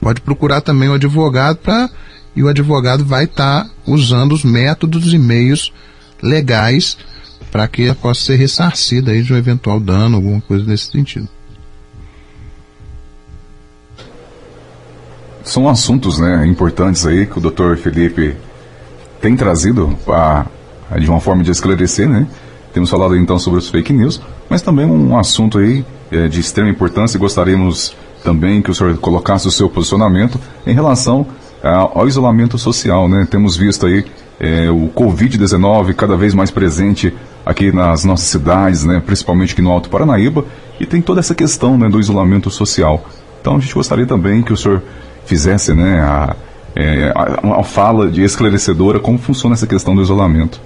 pode 0.00 0.22
procurar 0.22 0.62
também 0.62 0.88
um 0.88 0.94
advogado 0.94 1.58
para 1.58 1.90
e 2.34 2.42
o 2.42 2.48
advogado 2.48 3.04
vai 3.04 3.24
estar 3.24 3.64
tá 3.64 3.70
usando 3.86 4.32
os 4.32 4.42
métodos 4.42 5.12
e 5.12 5.18
meios 5.18 5.72
legais 6.22 6.96
para 7.54 7.68
que 7.68 7.84
ela 7.84 7.94
possa 7.94 8.20
ser 8.20 8.34
ressarcida 8.34 9.12
aí 9.12 9.22
de 9.22 9.32
um 9.32 9.36
eventual 9.36 9.78
dano, 9.78 10.16
alguma 10.16 10.40
coisa 10.40 10.64
nesse 10.66 10.90
sentido. 10.90 11.28
São 15.44 15.68
assuntos 15.68 16.18
né, 16.18 16.44
importantes 16.48 17.06
aí 17.06 17.26
que 17.26 17.38
o 17.38 17.40
Dr. 17.40 17.76
Felipe 17.76 18.34
tem 19.20 19.36
trazido 19.36 19.96
pra, 20.04 20.46
de 20.98 21.08
uma 21.08 21.20
forma 21.20 21.44
de 21.44 21.52
esclarecer, 21.52 22.08
né? 22.08 22.26
Temos 22.72 22.90
falado 22.90 23.16
então 23.16 23.38
sobre 23.38 23.60
os 23.60 23.68
fake 23.68 23.92
news, 23.92 24.20
mas 24.50 24.60
também 24.60 24.84
um 24.84 25.16
assunto 25.16 25.58
aí 25.58 25.86
é, 26.10 26.26
de 26.26 26.40
extrema 26.40 26.70
importância 26.70 27.16
e 27.16 27.20
gostaríamos 27.20 27.94
também 28.24 28.62
que 28.62 28.72
o 28.72 28.74
senhor 28.74 28.98
colocasse 28.98 29.46
o 29.46 29.52
seu 29.52 29.70
posicionamento 29.70 30.40
em 30.66 30.74
relação 30.74 31.24
ao 31.62 32.08
isolamento 32.08 32.58
social, 32.58 33.08
né? 33.08 33.28
Temos 33.30 33.56
visto 33.56 33.86
aí 33.86 34.04
é, 34.40 34.68
o 34.70 34.88
Covid-19 34.88 35.94
cada 35.94 36.16
vez 36.16 36.34
mais 36.34 36.50
presente 36.50 37.14
aqui 37.44 37.70
nas 37.70 38.04
nossas 38.04 38.28
cidades, 38.28 38.84
né, 38.84 39.02
principalmente 39.04 39.52
aqui 39.52 39.62
no 39.62 39.70
Alto 39.70 39.90
Paranaíba, 39.90 40.44
e 40.80 40.86
tem 40.86 41.02
toda 41.02 41.20
essa 41.20 41.34
questão 41.34 41.76
né, 41.76 41.88
do 41.88 42.00
isolamento 42.00 42.50
social. 42.50 43.08
Então 43.40 43.56
a 43.56 43.60
gente 43.60 43.74
gostaria 43.74 44.06
também 44.06 44.42
que 44.42 44.52
o 44.52 44.56
senhor 44.56 44.82
fizesse 45.26 45.74
né, 45.74 46.00
a, 46.00 46.36
é, 46.74 47.12
a, 47.14 47.60
a 47.60 47.62
fala 47.62 48.10
de 48.10 48.22
esclarecedora 48.22 48.98
como 48.98 49.18
funciona 49.18 49.54
essa 49.54 49.66
questão 49.66 49.94
do 49.94 50.02
isolamento. 50.02 50.60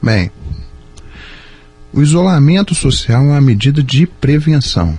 Bem, 0.00 0.30
o 1.92 2.00
isolamento 2.00 2.74
social 2.74 3.22
é 3.22 3.28
uma 3.28 3.40
medida 3.40 3.82
de 3.82 4.06
prevenção. 4.06 4.98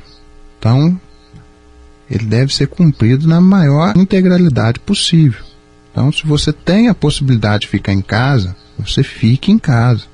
Então, 0.59 0.99
ele 2.09 2.25
deve 2.25 2.53
ser 2.53 2.67
cumprido 2.67 3.27
na 3.27 3.41
maior 3.41 3.97
integralidade 3.97 4.79
possível. 4.79 5.43
Então, 5.91 6.11
se 6.11 6.25
você 6.25 6.53
tem 6.53 6.87
a 6.87 6.93
possibilidade 6.93 7.61
de 7.61 7.67
ficar 7.67 7.93
em 7.93 8.01
casa, 8.01 8.55
você 8.77 9.03
fique 9.03 9.51
em 9.51 9.59
casa 9.59 10.12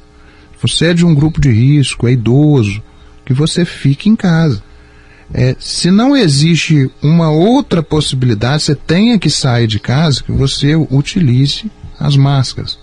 você 0.61 0.87
é 0.87 0.93
de 0.93 1.05
um 1.05 1.15
grupo 1.15 1.39
de 1.39 1.51
risco, 1.51 2.07
é 2.07 2.11
idoso, 2.11 2.81
que 3.25 3.33
você 3.33 3.65
fique 3.65 4.09
em 4.09 4.15
casa. 4.15 4.61
É, 5.33 5.55
se 5.59 5.91
não 5.91 6.15
existe 6.15 6.89
uma 7.01 7.29
outra 7.29 7.83
possibilidade, 7.83 8.63
você 8.63 8.75
tenha 8.75 9.19
que 9.19 9.29
sair 9.29 9.67
de 9.67 9.79
casa, 9.79 10.23
que 10.23 10.31
você 10.31 10.75
utilize 10.75 11.69
as 11.99 12.15
máscaras. 12.15 12.79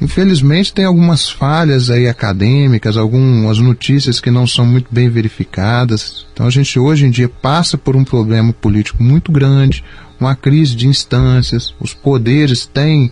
Infelizmente 0.00 0.72
tem 0.72 0.84
algumas 0.84 1.28
falhas 1.28 1.90
aí 1.90 2.06
acadêmicas, 2.06 2.96
algumas 2.96 3.58
notícias 3.58 4.20
que 4.20 4.30
não 4.30 4.46
são 4.46 4.64
muito 4.64 4.88
bem 4.92 5.08
verificadas. 5.08 6.26
Então 6.32 6.46
a 6.46 6.50
gente 6.50 6.78
hoje 6.78 7.06
em 7.06 7.10
dia 7.10 7.28
passa 7.28 7.76
por 7.76 7.96
um 7.96 8.04
problema 8.04 8.52
político 8.52 9.02
muito 9.02 9.32
grande, 9.32 9.84
uma 10.20 10.36
crise 10.36 10.74
de 10.76 10.86
instâncias, 10.86 11.74
os 11.80 11.94
poderes 11.94 12.66
têm 12.66 13.10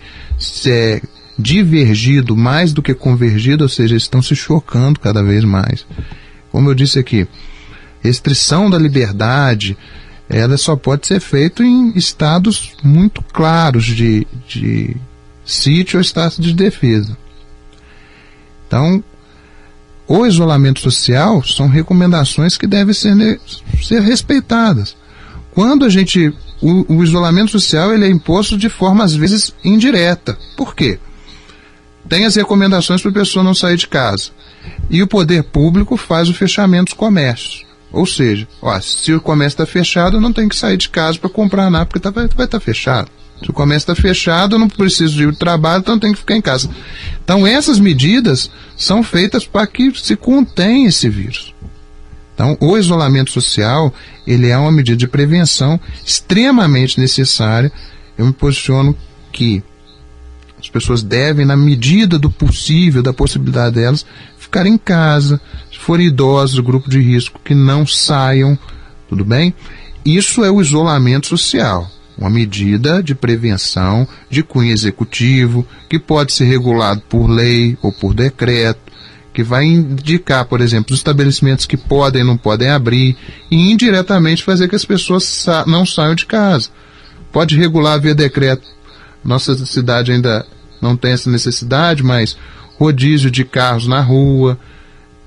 é, 0.67 1.01
divergido 1.39 2.37
mais 2.37 2.73
do 2.73 2.83
que 2.83 2.95
convergido, 2.95 3.65
ou 3.65 3.69
seja, 3.69 3.97
estão 3.97 4.23
se 4.23 4.35
chocando 4.35 5.01
cada 5.01 5.23
vez 5.23 5.45
mais. 5.45 5.87
Como 6.51 6.71
eu 6.71 6.75
disse 6.75 6.99
aqui, 6.99 7.27
restrição 8.01 8.71
da 8.71 8.79
liberdade, 8.79 9.77
ela 10.29 10.57
só 10.57 10.75
pode 10.77 11.07
ser 11.07 11.21
feita 11.21 11.63
em 11.63 11.93
estados 11.97 12.73
muito 12.83 13.23
claros 13.23 13.85
de, 13.85 14.27
de 14.49 14.97
sítio 15.45 15.99
ou 15.99 16.01
estado 16.01 16.41
de 16.41 16.55
defesa. 16.55 17.17
Então, 18.67 19.03
o 20.09 20.27
isolamento 20.27 20.81
social 20.81 21.43
são 21.45 21.69
recomendações 21.69 22.57
que 22.57 22.67
devem 22.67 22.95
ser, 22.95 23.41
ser 23.83 24.01
respeitadas. 24.01 24.97
Quando 25.53 25.85
a 25.85 25.89
gente. 25.89 26.33
O, 26.61 26.97
o 26.97 27.05
isolamento 27.05 27.51
social 27.51 27.93
ele 27.93 28.07
é 28.07 28.09
imposto 28.09 28.57
de 28.57 28.71
forma, 28.71 29.05
às 29.05 29.15
vezes, 29.15 29.55
indireta. 29.63 30.39
Por 30.57 30.75
quê? 30.75 30.99
Tem 32.09 32.25
as 32.25 32.37
recomendações 32.37 33.03
para 33.03 33.11
a 33.11 33.15
pessoa 33.15 33.43
não 33.43 33.55
sair 33.55 33.77
de 33.77 33.89
casa. 33.89 34.31
E 34.89 35.03
o 35.03 35.09
poder 35.09 35.45
público 35.45 35.97
faz 35.97 36.29
o 36.29 36.35
fechamento 36.35 36.87
dos 36.87 36.95
comércios. 36.95 37.65
Ou 37.93 38.07
seja, 38.07 38.47
ó, 38.61 38.79
se 38.81 39.13
o 39.13 39.21
comércio 39.21 39.55
está 39.55 39.67
fechado, 39.67 40.17
eu 40.17 40.21
não 40.21 40.33
tenho 40.33 40.49
que 40.49 40.57
sair 40.57 40.77
de 40.77 40.89
casa 40.89 41.19
para 41.19 41.31
comprar 41.31 41.71
nada, 41.71 41.87
porque 41.87 42.01
tá, 42.01 42.11
vai 42.11 42.27
estar 42.27 42.47
tá 42.47 42.61
fechado. 42.61 43.11
Se 43.43 43.51
o 43.51 43.53
comércio 43.53 43.91
está 43.91 44.01
fechado, 44.01 44.55
eu 44.55 44.59
não 44.59 44.69
preciso 44.69 45.15
de 45.15 45.37
trabalho, 45.37 45.81
então 45.81 45.95
eu 45.95 46.01
tenho 46.01 46.15
que 46.15 46.21
ficar 46.21 46.37
em 46.37 46.41
casa. 46.41 46.71
Então, 47.23 47.47
essas 47.47 47.79
medidas 47.79 48.51
são 48.77 49.03
feitas 49.03 49.47
para 49.47 49.67
que 49.67 49.93
se 49.99 50.17
contenha 50.17 50.89
esse 50.89 51.09
vírus. 51.09 51.55
Então, 52.35 52.57
o 52.61 52.77
isolamento 52.77 53.31
social, 53.31 53.93
ele 54.27 54.49
é 54.49 54.57
uma 54.57 54.73
medida 54.73 54.97
de 54.97 55.09
prevenção 55.09 55.81
extremamente 56.05 57.01
necessária. 57.01 57.73
Eu 58.17 58.27
me 58.27 58.33
posiciono 58.33 58.97
que 59.33 59.63
as 60.67 60.71
pessoas 60.71 61.03
devem, 61.03 61.47
na 61.47 61.57
medida 61.57 62.19
do 62.19 62.29
possível, 62.29 63.03
da 63.03 63.13
possibilidade 63.13 63.77
delas, 63.77 64.05
ficar 64.37 64.67
em 64.67 64.77
casa. 64.77 65.41
Se 65.73 65.79
forem 65.79 66.09
idosos, 66.09 66.59
grupo 66.59 66.91
de 66.91 67.01
risco, 67.01 67.41
que 67.45 67.55
não 67.55 67.87
saiam, 67.87 68.59
tudo 69.09 69.25
bem? 69.25 69.55
Isso 70.05 70.45
é 70.45 70.51
o 70.51 70.61
isolamento 70.61 71.29
social 71.29 71.91
uma 72.19 72.31
medida 72.31 73.03
de 73.03 73.15
prevenção 73.15 74.09
de 74.31 74.43
cunho 74.43 74.73
executivo, 74.73 75.67
que 75.87 75.99
pode 75.99 76.33
ser 76.33 76.47
regulado 76.47 77.03
por 77.11 77.29
lei 77.29 77.77
ou 77.83 77.93
por 77.93 78.15
decreto, 78.15 78.81
que 79.35 79.43
vai 79.43 79.67
indicar, 79.67 80.47
por 80.47 80.63
exemplo, 80.63 80.95
os 80.95 81.01
estabelecimentos 81.01 81.67
que 81.67 81.77
podem 81.77 82.23
e 82.23 82.25
não 82.25 82.39
podem 82.39 82.71
abrir, 82.71 83.15
e 83.51 83.71
indiretamente 83.71 84.43
fazer 84.43 84.67
que 84.67 84.75
as 84.75 84.87
pessoas 84.87 85.25
sa 85.25 85.67
não 85.67 85.85
saiam 85.85 86.15
de 86.15 86.25
casa. 86.25 86.71
Pode 87.31 87.55
regular 87.55 88.01
via 88.01 88.15
decreto. 88.15 88.67
Nossa 89.23 89.55
cidade 89.67 90.11
ainda 90.11 90.47
não 90.81 90.97
tem 90.97 91.13
essa 91.13 91.31
necessidade, 91.31 92.03
mas 92.03 92.37
rodízio 92.79 93.31
de 93.31 93.45
carros 93.45 93.87
na 93.87 94.01
rua, 94.01 94.59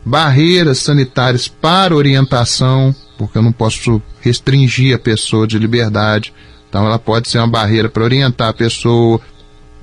barreiras 0.05 0.79
sanitárias 0.79 1.47
para 1.47 1.95
orientação, 1.95 2.95
porque 3.17 3.37
eu 3.37 3.41
não 3.41 3.51
posso 3.51 4.01
restringir 4.21 4.95
a 4.95 4.99
pessoa 4.99 5.47
de 5.47 5.59
liberdade. 5.59 6.33
Então 6.69 6.85
ela 6.85 6.99
pode 6.99 7.29
ser 7.29 7.39
uma 7.39 7.47
barreira 7.47 7.89
para 7.89 8.03
orientar 8.03 8.49
a 8.49 8.53
pessoa, 8.53 9.19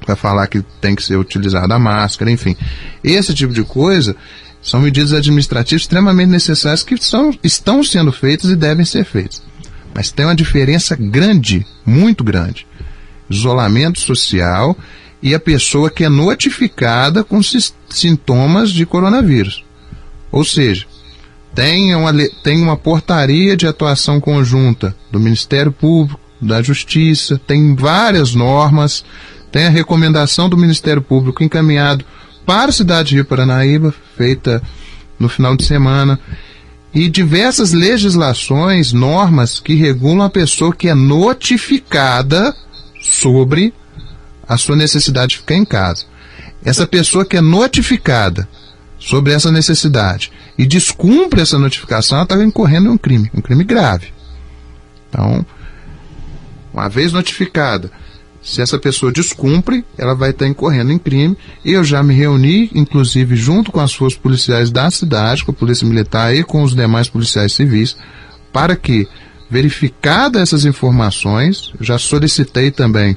para 0.05 0.17
falar 0.17 0.47
que 0.47 0.63
tem 0.81 0.95
que 0.95 1.03
ser 1.03 1.17
utilizada 1.17 1.75
a 1.75 1.79
máscara, 1.79 2.31
enfim. 2.31 2.57
Esse 3.03 3.35
tipo 3.35 3.53
de 3.53 3.65
coisa 3.65 4.17
são 4.63 4.81
medidas 4.81 5.13
administrativas 5.13 5.83
extremamente 5.83 6.31
necessárias 6.31 6.83
que 6.83 6.97
são, 6.97 7.33
estão 7.43 7.83
sendo 7.85 8.13
feitas 8.13 8.51
e 8.51 8.57
devem 8.57 8.85
ser 8.85 9.05
feitas. 9.05 9.43
Mas 9.95 10.11
tem 10.11 10.27
uma 10.27 10.35
diferença 10.35 10.97
grande, 10.97 11.67
muito 11.85 12.23
grande. 12.23 12.67
Isolamento 13.29 14.01
social 14.01 14.77
e 15.23 15.35
a 15.35 15.41
pessoa 15.41 15.91
que 15.91 16.05
é 16.05 16.09
notificada 16.09 17.25
com 17.25 17.41
sintomas 17.89 18.71
de 18.71 18.85
coronavírus. 18.85 19.65
Ou 20.31 20.45
seja, 20.45 20.87
tem 21.55 21.95
uma, 21.95 22.13
tem 22.43 22.63
uma 22.63 22.77
portaria 22.77 23.57
de 23.57 23.67
atuação 23.67 24.21
conjunta 24.21 24.95
do 25.11 25.19
Ministério 25.19 25.73
Público, 25.73 26.21
da 26.41 26.61
Justiça, 26.63 27.41
tem 27.47 27.75
várias 27.75 28.35
normas, 28.35 29.05
tem 29.51 29.65
a 29.65 29.71
recomendação 29.71 30.49
do 30.49 30.57
Ministério 30.57 31.01
Público 31.01 31.43
encaminhado 31.43 32.05
para 32.45 32.69
a 32.69 32.73
cidade 32.73 33.17
de 33.17 33.25
Paranaíba, 33.25 33.95
feita 34.17 34.63
no 35.19 35.29
final 35.29 35.57
de 35.57 35.65
semana, 35.65 36.21
e 36.95 37.09
diversas 37.09 37.73
legislações, 37.73 38.93
normas 38.93 39.59
que 39.59 39.75
regulam 39.75 40.23
a 40.23 40.31
pessoa 40.31 40.75
que 40.75 40.89
é 40.89 40.95
notificada 40.95 42.55
sobre 43.01 43.73
a 44.49 44.57
sua 44.57 44.77
necessidade 44.77 45.31
de 45.31 45.39
ficar 45.39 45.55
em 45.55 45.65
casa. 45.65 46.05
Essa 46.65 46.87
pessoa 46.87 47.25
que 47.25 47.37
é 47.37 47.41
notificada 47.41 48.49
sobre 48.99 49.33
essa 49.33 49.51
necessidade 49.51 50.33
e 50.59 50.67
descumpre 50.67 51.41
essa 51.41 51.59
notificação, 51.59 52.19
ela 52.19 52.25
está 52.25 52.43
incorrendo 52.43 52.89
em 52.89 52.91
um 52.91 52.99
crime, 52.99 53.31
um 53.35 53.41
crime 53.41 53.65
grave. 53.65 54.13
Então, 55.09 55.45
uma 56.73 56.89
vez 56.89 57.13
notificada, 57.13 57.91
se 58.43 58.63
essa 58.63 58.79
pessoa 58.79 59.11
descumpre, 59.11 59.85
ela 59.99 60.15
vai 60.15 60.31
estar 60.31 60.47
incorrendo 60.47 60.93
em 60.93 60.99
crime. 60.99 61.37
Eu 61.65 61.83
já 61.83 62.01
me 62.03 62.15
reuni, 62.15 62.71
inclusive, 62.75 63.35
junto 63.35 63.73
com 63.73 63.81
as 63.81 63.93
forças 63.93 64.19
policiais 64.19 64.71
da 64.71 64.89
cidade, 64.91 65.45
com 65.45 65.51
a 65.51 65.55
Polícia 65.55 65.87
Militar 65.87 66.35
e 66.35 66.45
com 66.45 66.63
os 66.63 66.75
demais 66.75 67.09
policiais 67.09 67.53
civis, 67.55 67.97
para 68.53 68.77
que, 68.77 69.09
verificadas 69.51 70.43
essas 70.43 70.65
informações, 70.65 71.73
já 71.81 71.99
solicitei 71.99 72.71
também 72.71 73.17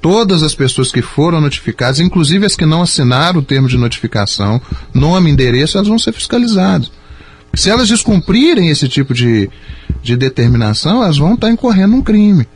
todas 0.00 0.42
as 0.42 0.54
pessoas 0.54 0.92
que 0.92 1.02
foram 1.02 1.40
notificadas, 1.40 2.00
inclusive 2.00 2.46
as 2.46 2.56
que 2.56 2.66
não 2.66 2.82
assinaram 2.82 3.40
o 3.40 3.44
termo 3.44 3.68
de 3.68 3.76
notificação, 3.76 4.60
nome 4.94 5.30
endereço, 5.30 5.76
elas 5.76 5.88
vão 5.88 5.98
ser 5.98 6.12
fiscalizadas. 6.12 6.90
Se 7.54 7.70
elas 7.70 7.88
descumprirem 7.88 8.68
esse 8.68 8.88
tipo 8.88 9.14
de, 9.14 9.50
de 10.02 10.16
determinação, 10.16 11.02
elas 11.02 11.18
vão 11.18 11.34
estar 11.34 11.50
incorrendo 11.50 11.96
um 11.96 12.02
crime. 12.02 12.46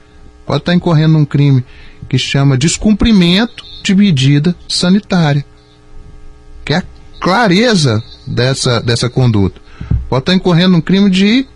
Pode 0.47 0.61
estar 0.61 0.74
incorrendo 0.74 1.18
um 1.18 1.24
crime 1.24 1.64
que 2.09 2.18
chama 2.18 2.59
descumprimento 2.59 3.64
de 3.82 3.95
medida 3.95 4.55
sanitária. 4.68 5.45
Que 6.64 6.74
é 6.74 6.76
a 6.76 6.84
clareza 7.20 8.03
dessa, 8.26 8.80
dessa 8.80 9.09
conduta. 9.09 9.61
Pode 10.09 10.22
estar 10.22 10.34
incorrendo 10.34 10.76
um 10.76 10.80
crime 10.80 11.11
de 11.11 11.47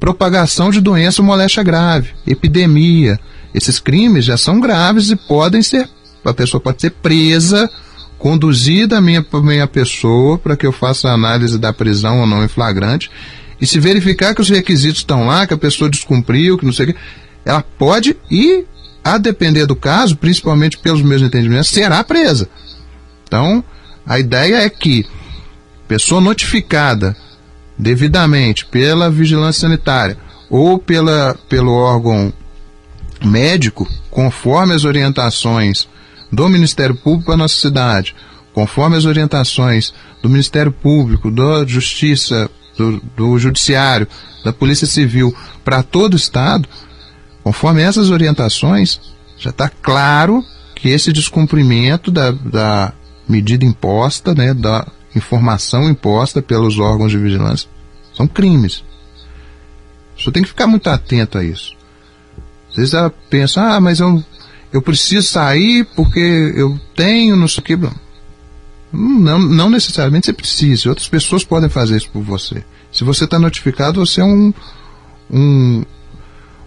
propagação 0.00 0.70
de 0.70 0.80
doença 0.80 1.20
ou 1.20 1.26
moléstia 1.26 1.62
grave, 1.62 2.10
epidemia. 2.26 3.20
Esses 3.56 3.78
crimes 3.78 4.26
já 4.26 4.36
são 4.36 4.60
graves 4.60 5.10
e 5.10 5.16
podem 5.16 5.62
ser, 5.62 5.88
a 6.22 6.34
pessoa 6.34 6.60
pode 6.60 6.82
ser 6.82 6.90
presa 6.90 7.70
conduzida 8.18 8.98
a 8.98 9.00
minha, 9.00 9.24
a 9.32 9.40
minha 9.40 9.66
pessoa 9.66 10.36
para 10.36 10.56
que 10.56 10.66
eu 10.66 10.72
faça 10.72 11.08
a 11.08 11.14
análise 11.14 11.58
da 11.58 11.72
prisão 11.72 12.20
ou 12.20 12.26
não 12.26 12.44
em 12.44 12.48
flagrante. 12.48 13.10
E 13.58 13.66
se 13.66 13.80
verificar 13.80 14.34
que 14.34 14.42
os 14.42 14.50
requisitos 14.50 14.98
estão 14.98 15.26
lá, 15.26 15.46
que 15.46 15.54
a 15.54 15.58
pessoa 15.58 15.88
descumpriu, 15.88 16.58
que 16.58 16.66
não 16.66 16.72
sei 16.72 16.84
o 16.84 16.92
que, 16.92 17.00
ela 17.46 17.62
pode 17.78 18.14
e, 18.30 18.66
a 19.02 19.16
depender 19.16 19.64
do 19.64 19.74
caso, 19.74 20.18
principalmente 20.18 20.76
pelos 20.76 21.00
meus 21.00 21.22
entendimentos, 21.22 21.70
será 21.70 22.04
presa. 22.04 22.50
Então, 23.26 23.64
a 24.04 24.18
ideia 24.18 24.56
é 24.56 24.68
que 24.68 25.06
pessoa 25.88 26.20
notificada 26.20 27.16
devidamente 27.78 28.66
pela 28.66 29.10
vigilância 29.10 29.62
sanitária 29.62 30.18
ou 30.50 30.78
pela, 30.78 31.34
pelo 31.48 31.72
órgão 31.72 32.32
médico, 33.24 33.88
conforme 34.10 34.74
as 34.74 34.84
orientações 34.84 35.88
do 36.32 36.48
Ministério 36.48 36.94
Público 36.94 37.32
à 37.32 37.36
nossa 37.36 37.56
cidade, 37.56 38.14
conforme 38.52 38.96
as 38.96 39.04
orientações 39.04 39.92
do 40.22 40.28
Ministério 40.28 40.72
Público, 40.72 41.30
da 41.30 41.64
Justiça, 41.66 42.50
do, 42.76 43.00
do 43.16 43.38
Judiciário, 43.38 44.08
da 44.44 44.52
Polícia 44.52 44.86
Civil 44.86 45.34
para 45.64 45.82
todo 45.82 46.14
o 46.14 46.16
Estado, 46.16 46.68
conforme 47.42 47.82
essas 47.82 48.10
orientações, 48.10 49.00
já 49.38 49.50
está 49.50 49.68
claro 49.68 50.42
que 50.74 50.88
esse 50.88 51.12
descumprimento 51.12 52.10
da, 52.10 52.30
da 52.30 52.92
medida 53.28 53.64
imposta, 53.64 54.34
né, 54.34 54.52
da 54.52 54.86
informação 55.14 55.88
imposta 55.88 56.42
pelos 56.42 56.78
órgãos 56.78 57.10
de 57.10 57.18
vigilância, 57.18 57.68
são 58.14 58.26
crimes. 58.26 58.84
Você 60.18 60.30
tem 60.30 60.42
que 60.42 60.48
ficar 60.48 60.66
muito 60.66 60.88
atento 60.88 61.38
a 61.38 61.44
isso. 61.44 61.75
Às 62.76 62.76
vezes 62.76 62.94
ela 62.94 63.10
pensa, 63.30 63.62
ah, 63.62 63.80
mas 63.80 64.00
eu 64.00 64.22
eu 64.72 64.82
preciso 64.82 65.26
sair 65.26 65.86
porque 65.96 66.52
eu 66.54 66.78
tenho, 66.94 67.34
não 67.34 67.48
sei 67.48 67.60
o 67.60 67.64
que. 67.64 67.78
Não, 68.92 69.38
não 69.38 69.70
necessariamente 69.70 70.26
você 70.26 70.32
precisa, 70.32 70.88
outras 70.88 71.08
pessoas 71.08 71.44
podem 71.44 71.68
fazer 71.68 71.96
isso 71.96 72.10
por 72.10 72.22
você. 72.22 72.62
Se 72.92 73.04
você 73.04 73.24
está 73.24 73.38
notificado, 73.38 74.04
você 74.04 74.20
é 74.20 74.24
um, 74.24 74.52
um, 75.30 75.82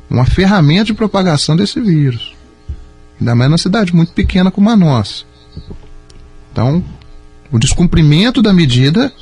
uma 0.09 0.25
ferramenta 0.25 0.85
de 0.85 0.93
propagação 0.93 1.55
desse 1.55 1.79
vírus. 1.79 2.33
Ainda 3.19 3.35
mais 3.35 3.49
numa 3.49 3.57
cidade 3.57 3.95
muito 3.95 4.11
pequena 4.11 4.49
como 4.49 4.69
a 4.69 4.75
nossa. 4.75 5.23
Então, 6.51 6.83
o 7.51 7.59
descumprimento 7.59 8.41
da 8.41 8.53
medida 8.53 9.13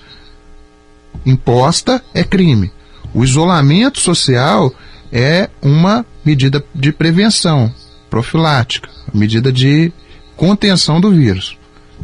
imposta 1.26 2.04
é 2.14 2.24
crime. 2.24 2.72
O 3.14 3.24
isolamento 3.24 4.00
social 4.00 4.74
é 5.12 5.50
uma 5.62 6.06
medida 6.28 6.62
de 6.76 6.92
prevenção, 6.92 7.74
profilática, 8.10 8.90
medida 9.14 9.50
de 9.50 9.94
contenção 10.36 11.00
do 11.00 11.10
vírus. 11.10 11.58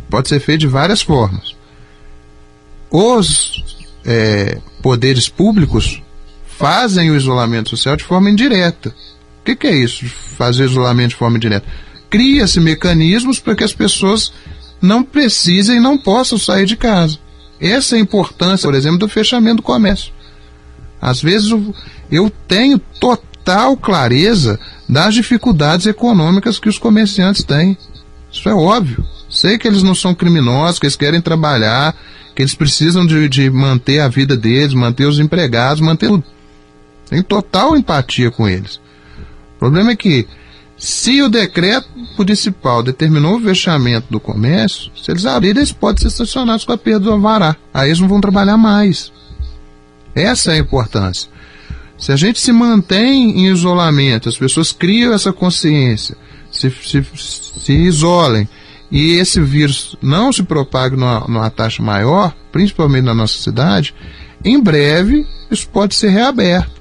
Pode 0.10 0.30
ser 0.30 0.40
feito 0.40 0.62
de 0.62 0.68
várias 0.68 1.02
formas. 1.02 1.54
Os 2.90 3.62
é, 4.06 4.60
poderes 4.82 5.28
públicos 5.28 6.02
fazem 6.58 7.12
o 7.12 7.18
isolamento 7.18 7.70
social 7.70 7.98
de 7.98 8.06
forma 8.06 8.30
indireta. 8.30 8.96
O 9.42 9.44
que, 9.44 9.58
que 9.58 9.68
é 9.68 9.76
isso, 9.76 10.06
fazer 10.06 10.64
isolamento 10.64 11.10
de 11.10 11.16
forma 11.16 11.36
indireta? 11.36 11.68
Cria-se 12.10 12.62
mecanismos 12.62 13.40
para 13.40 13.56
que 13.56 13.64
as 13.64 13.74
pessoas 13.74 14.32
não 14.82 15.04
precisem 15.04 15.78
e 15.78 15.82
não 15.82 15.98
possam 15.98 16.38
sair 16.38 16.66
de 16.66 16.78
casa. 16.78 17.20
Essa 17.60 17.96
é 17.96 17.98
a 17.98 18.02
importância, 18.02 18.70
por 18.70 18.76
exemplo, 18.76 19.00
do 19.00 19.10
fechamento 19.10 19.58
do 19.58 19.64
comércio. 19.64 20.14
Às 21.02 21.22
vezes 21.22 21.52
eu 22.10 22.30
tenho 22.48 22.80
total 22.80 23.33
clareza 23.82 24.60
das 24.88 25.14
dificuldades 25.14 25.86
econômicas 25.86 26.60
que 26.60 26.70
os 26.70 26.78
comerciantes 26.78 27.44
têm. 27.44 27.78
Isso 28.32 28.48
é 28.50 28.54
óbvio. 28.54 29.06
Sei 29.30 29.58
que 29.58 29.68
eles 29.68 29.84
não 29.84 29.96
são 29.96 30.14
criminosos, 30.14 30.80
que 30.80 30.86
eles 30.86 30.96
querem 30.96 31.22
trabalhar, 31.22 31.96
que 32.36 32.42
eles 32.42 32.56
precisam 32.56 33.06
de, 33.06 33.28
de 33.30 33.50
manter 33.50 34.00
a 34.00 34.08
vida 34.08 34.36
deles, 34.38 34.74
manter 34.74 35.06
os 35.06 35.20
empregados, 35.20 35.82
manter 35.82 36.08
tudo. 36.08 36.24
Tenho 37.10 37.24
total 37.24 37.76
empatia 37.76 38.32
com 38.32 38.48
eles. 38.48 38.78
O 39.56 39.60
problema 39.60 39.92
é 39.92 39.96
que, 39.96 40.28
se 40.78 41.22
o 41.22 41.30
decreto 41.30 41.88
municipal 42.18 42.82
determinou 42.82 43.38
o 43.38 43.42
fechamento 43.42 44.08
do 44.10 44.20
comércio, 44.20 44.92
se 44.96 45.12
eles 45.12 45.26
abrirem, 45.26 45.60
eles 45.60 45.72
podem 45.72 46.02
ser 46.02 46.10
sancionados 46.10 46.66
com 46.66 46.74
a 46.74 46.78
perda 46.78 47.02
do 47.02 47.12
alvará. 47.12 47.56
Aí 47.74 47.90
eles 47.90 48.00
não 48.00 48.08
vão 48.08 48.22
trabalhar 48.22 48.58
mais. 48.58 49.12
Essa 50.16 50.52
é 50.52 50.56
a 50.56 50.60
importância. 50.60 51.30
Se 52.04 52.12
a 52.12 52.18
gente 52.18 52.38
se 52.38 52.52
mantém 52.52 53.40
em 53.40 53.48
isolamento, 53.48 54.28
as 54.28 54.38
pessoas 54.38 54.74
criam 54.74 55.14
essa 55.14 55.32
consciência, 55.32 56.18
se, 56.52 56.70
se, 56.70 57.02
se 57.16 57.72
isolem 57.72 58.46
e 58.92 59.14
esse 59.14 59.40
vírus 59.40 59.96
não 60.02 60.30
se 60.34 60.44
propague 60.44 60.98
numa, 60.98 61.22
numa 61.22 61.50
taxa 61.50 61.82
maior, 61.82 62.36
principalmente 62.52 63.06
na 63.06 63.14
nossa 63.14 63.42
cidade, 63.42 63.96
em 64.44 64.60
breve 64.60 65.26
isso 65.50 65.66
pode 65.70 65.96
ser 65.96 66.10
reaberto. 66.10 66.74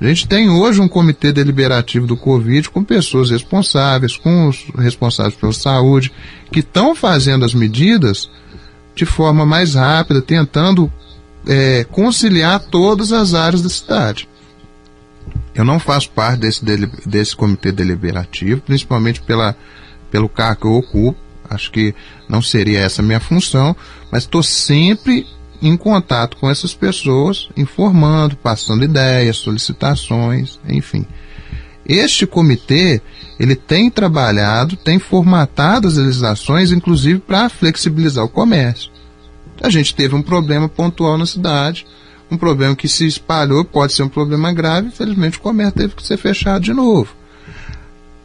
A 0.00 0.08
gente 0.08 0.26
tem 0.26 0.50
hoje 0.50 0.80
um 0.80 0.88
comitê 0.88 1.30
deliberativo 1.32 2.08
do 2.08 2.16
Covid 2.16 2.70
com 2.70 2.82
pessoas 2.82 3.30
responsáveis, 3.30 4.16
com 4.16 4.48
os 4.48 4.64
responsáveis 4.76 5.36
pela 5.36 5.52
saúde, 5.52 6.10
que 6.50 6.58
estão 6.58 6.96
fazendo 6.96 7.44
as 7.44 7.54
medidas 7.54 8.28
de 8.96 9.06
forma 9.06 9.46
mais 9.46 9.76
rápida, 9.76 10.20
tentando 10.20 10.92
é, 11.46 11.84
conciliar 11.84 12.58
todas 12.58 13.12
as 13.12 13.32
áreas 13.32 13.62
da 13.62 13.68
cidade. 13.68 14.28
Eu 15.54 15.64
não 15.64 15.78
faço 15.78 16.10
parte 16.10 16.40
desse, 16.40 16.64
desse 17.06 17.34
comitê 17.34 17.72
deliberativo, 17.72 18.60
principalmente 18.60 19.20
pela, 19.20 19.56
pelo 20.10 20.28
cargo 20.28 20.60
que 20.60 20.66
eu 20.66 20.74
ocupo. 20.74 21.18
Acho 21.48 21.70
que 21.72 21.94
não 22.28 22.40
seria 22.40 22.80
essa 22.80 23.02
a 23.02 23.04
minha 23.04 23.18
função, 23.18 23.74
mas 24.10 24.22
estou 24.22 24.42
sempre 24.42 25.26
em 25.60 25.76
contato 25.76 26.36
com 26.36 26.48
essas 26.48 26.72
pessoas, 26.72 27.48
informando, 27.56 28.36
passando 28.36 28.84
ideias, 28.84 29.36
solicitações, 29.36 30.58
enfim. 30.68 31.04
Este 31.84 32.26
comitê, 32.26 33.02
ele 33.38 33.56
tem 33.56 33.90
trabalhado, 33.90 34.76
tem 34.76 34.98
formatado 34.98 35.88
as 35.88 35.96
legislações, 35.96 36.70
inclusive 36.70 37.18
para 37.18 37.48
flexibilizar 37.48 38.24
o 38.24 38.28
comércio. 38.28 38.90
A 39.60 39.68
gente 39.68 39.94
teve 39.94 40.14
um 40.14 40.22
problema 40.22 40.68
pontual 40.68 41.18
na 41.18 41.26
cidade, 41.26 41.84
um 42.30 42.36
problema 42.36 42.76
que 42.76 42.88
se 42.88 43.06
espalhou, 43.06 43.64
pode 43.64 43.92
ser 43.92 44.02
um 44.02 44.08
problema 44.08 44.52
grave, 44.52 44.88
infelizmente 44.88 45.38
o 45.38 45.40
comércio 45.40 45.76
teve 45.76 45.94
que 45.94 46.06
ser 46.06 46.16
fechado 46.16 46.62
de 46.62 46.72
novo. 46.72 47.14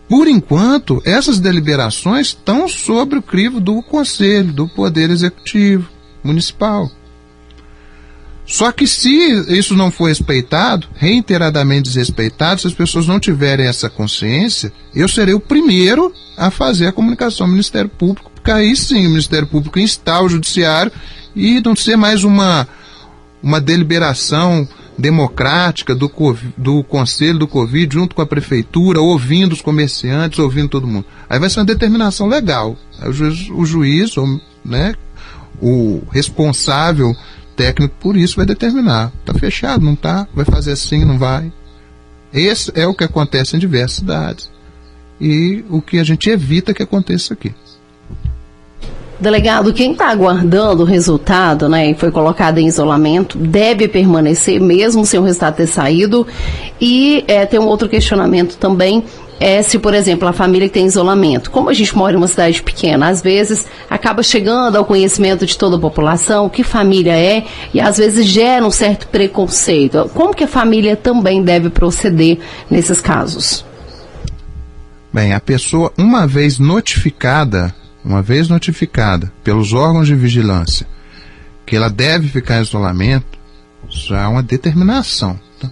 Por 0.07 0.27
enquanto, 0.27 1.01
essas 1.03 1.39
deliberações 1.39 2.27
estão 2.27 2.67
sobre 2.67 3.17
o 3.17 3.23
crivo 3.23 3.59
do 3.59 3.81
Conselho, 3.81 4.53
do 4.53 4.67
Poder 4.67 5.09
Executivo 5.09 5.89
Municipal. 6.23 6.91
Só 8.45 8.71
que 8.71 8.85
se 8.85 9.09
isso 9.49 9.75
não 9.75 9.89
for 9.89 10.07
respeitado, 10.07 10.87
reiteradamente 10.93 11.89
desrespeitado, 11.89 12.61
se 12.61 12.67
as 12.67 12.73
pessoas 12.73 13.07
não 13.07 13.19
tiverem 13.19 13.65
essa 13.65 13.89
consciência, 13.89 14.71
eu 14.93 15.07
serei 15.07 15.33
o 15.33 15.39
primeiro 15.39 16.13
a 16.37 16.51
fazer 16.51 16.85
a 16.85 16.91
comunicação 16.91 17.47
ao 17.47 17.51
Ministério 17.51 17.89
Público, 17.89 18.31
porque 18.35 18.51
aí 18.51 18.75
sim 18.75 19.07
o 19.07 19.09
Ministério 19.09 19.47
Público 19.47 19.79
instar 19.79 20.23
o 20.23 20.29
Judiciário 20.29 20.91
e 21.35 21.59
não 21.61 21.75
ser 21.75 21.95
mais 21.95 22.23
uma, 22.23 22.67
uma 23.45 23.61
deliberação 23.61 24.67
democrática 24.97 25.93
do, 25.93 26.11
do 26.57 26.83
Conselho 26.83 27.37
do 27.37 27.47
Covid 27.47 27.93
junto 27.93 28.15
com 28.15 28.21
a 28.23 28.25
Prefeitura, 28.25 28.99
ouvindo 28.99 29.53
os 29.53 29.61
comerciantes, 29.61 30.39
ouvindo 30.39 30.69
todo 30.69 30.87
mundo. 30.87 31.05
Aí 31.29 31.37
vai 31.37 31.47
ser 31.47 31.59
uma 31.59 31.65
determinação 31.65 32.25
legal. 32.25 32.75
O 33.05 33.13
juiz, 33.13 33.49
o 33.51 33.63
juiz 33.63 34.15
né, 34.63 34.95
o 35.61 36.01
responsável 36.11 37.15
técnico 37.55 37.93
por 37.99 38.17
isso 38.17 38.35
vai 38.35 38.47
determinar. 38.47 39.11
Está 39.19 39.35
fechado, 39.35 39.85
não 39.85 39.93
está? 39.93 40.27
Vai 40.33 40.45
fazer 40.45 40.71
assim, 40.71 41.05
não 41.05 41.19
vai? 41.19 41.53
Esse 42.33 42.71
é 42.73 42.87
o 42.87 42.95
que 42.95 43.03
acontece 43.03 43.55
em 43.55 43.59
diversas 43.59 43.97
cidades. 43.97 44.49
E 45.21 45.63
o 45.69 45.83
que 45.83 45.99
a 45.99 46.03
gente 46.03 46.31
evita 46.31 46.73
que 46.73 46.81
aconteça 46.81 47.35
aqui. 47.35 47.53
Delegado, 49.19 49.73
quem 49.73 49.93
está 49.93 50.09
aguardando 50.09 50.83
o 50.83 50.85
resultado, 50.85 51.69
né, 51.69 51.91
e 51.91 51.93
foi 51.93 52.11
colocado 52.11 52.57
em 52.57 52.67
isolamento, 52.67 53.37
deve 53.37 53.87
permanecer 53.87 54.59
mesmo 54.59 55.05
sem 55.05 55.19
o 55.19 55.23
resultado 55.23 55.55
ter 55.55 55.67
saído. 55.67 56.27
E 56.81 57.23
é, 57.27 57.45
tem 57.45 57.59
um 57.59 57.65
outro 57.65 57.87
questionamento 57.87 58.57
também, 58.57 59.03
é 59.39 59.61
se, 59.61 59.79
por 59.79 59.93
exemplo, 59.93 60.27
a 60.27 60.33
família 60.33 60.69
tem 60.69 60.85
isolamento, 60.85 61.51
como 61.51 61.69
a 61.69 61.73
gente 61.73 61.95
mora 61.95 62.13
em 62.13 62.17
uma 62.17 62.27
cidade 62.27 62.61
pequena, 62.61 63.09
às 63.09 63.21
vezes 63.21 63.65
acaba 63.89 64.23
chegando 64.23 64.77
ao 64.77 64.85
conhecimento 64.85 65.45
de 65.45 65.57
toda 65.57 65.75
a 65.75 65.79
população 65.79 66.49
que 66.49 66.63
família 66.63 67.17
é 67.17 67.45
e 67.73 67.79
às 67.79 67.97
vezes 67.97 68.25
gera 68.25 68.65
um 68.65 68.71
certo 68.71 69.07
preconceito. 69.07 70.09
Como 70.13 70.33
que 70.33 70.43
a 70.43 70.47
família 70.47 70.95
também 70.95 71.43
deve 71.43 71.69
proceder 71.69 72.39
nesses 72.69 73.01
casos? 73.01 73.65
Bem, 75.11 75.33
a 75.33 75.39
pessoa, 75.39 75.93
uma 75.97 76.27
vez 76.27 76.59
notificada 76.59 77.73
uma 78.05 78.21
vez 78.21 78.47
notificada 78.47 79.33
pelos 79.43 79.73
órgãos 79.73 80.07
de 80.07 80.15
vigilância 80.15 80.87
que 81.65 81.75
ela 81.75 81.89
deve 81.89 82.27
ficar 82.27 82.59
em 82.59 82.61
isolamento, 82.61 83.39
já 83.89 84.21
é 84.21 84.27
uma 84.27 84.43
determinação. 84.43 85.39
Tá? 85.59 85.71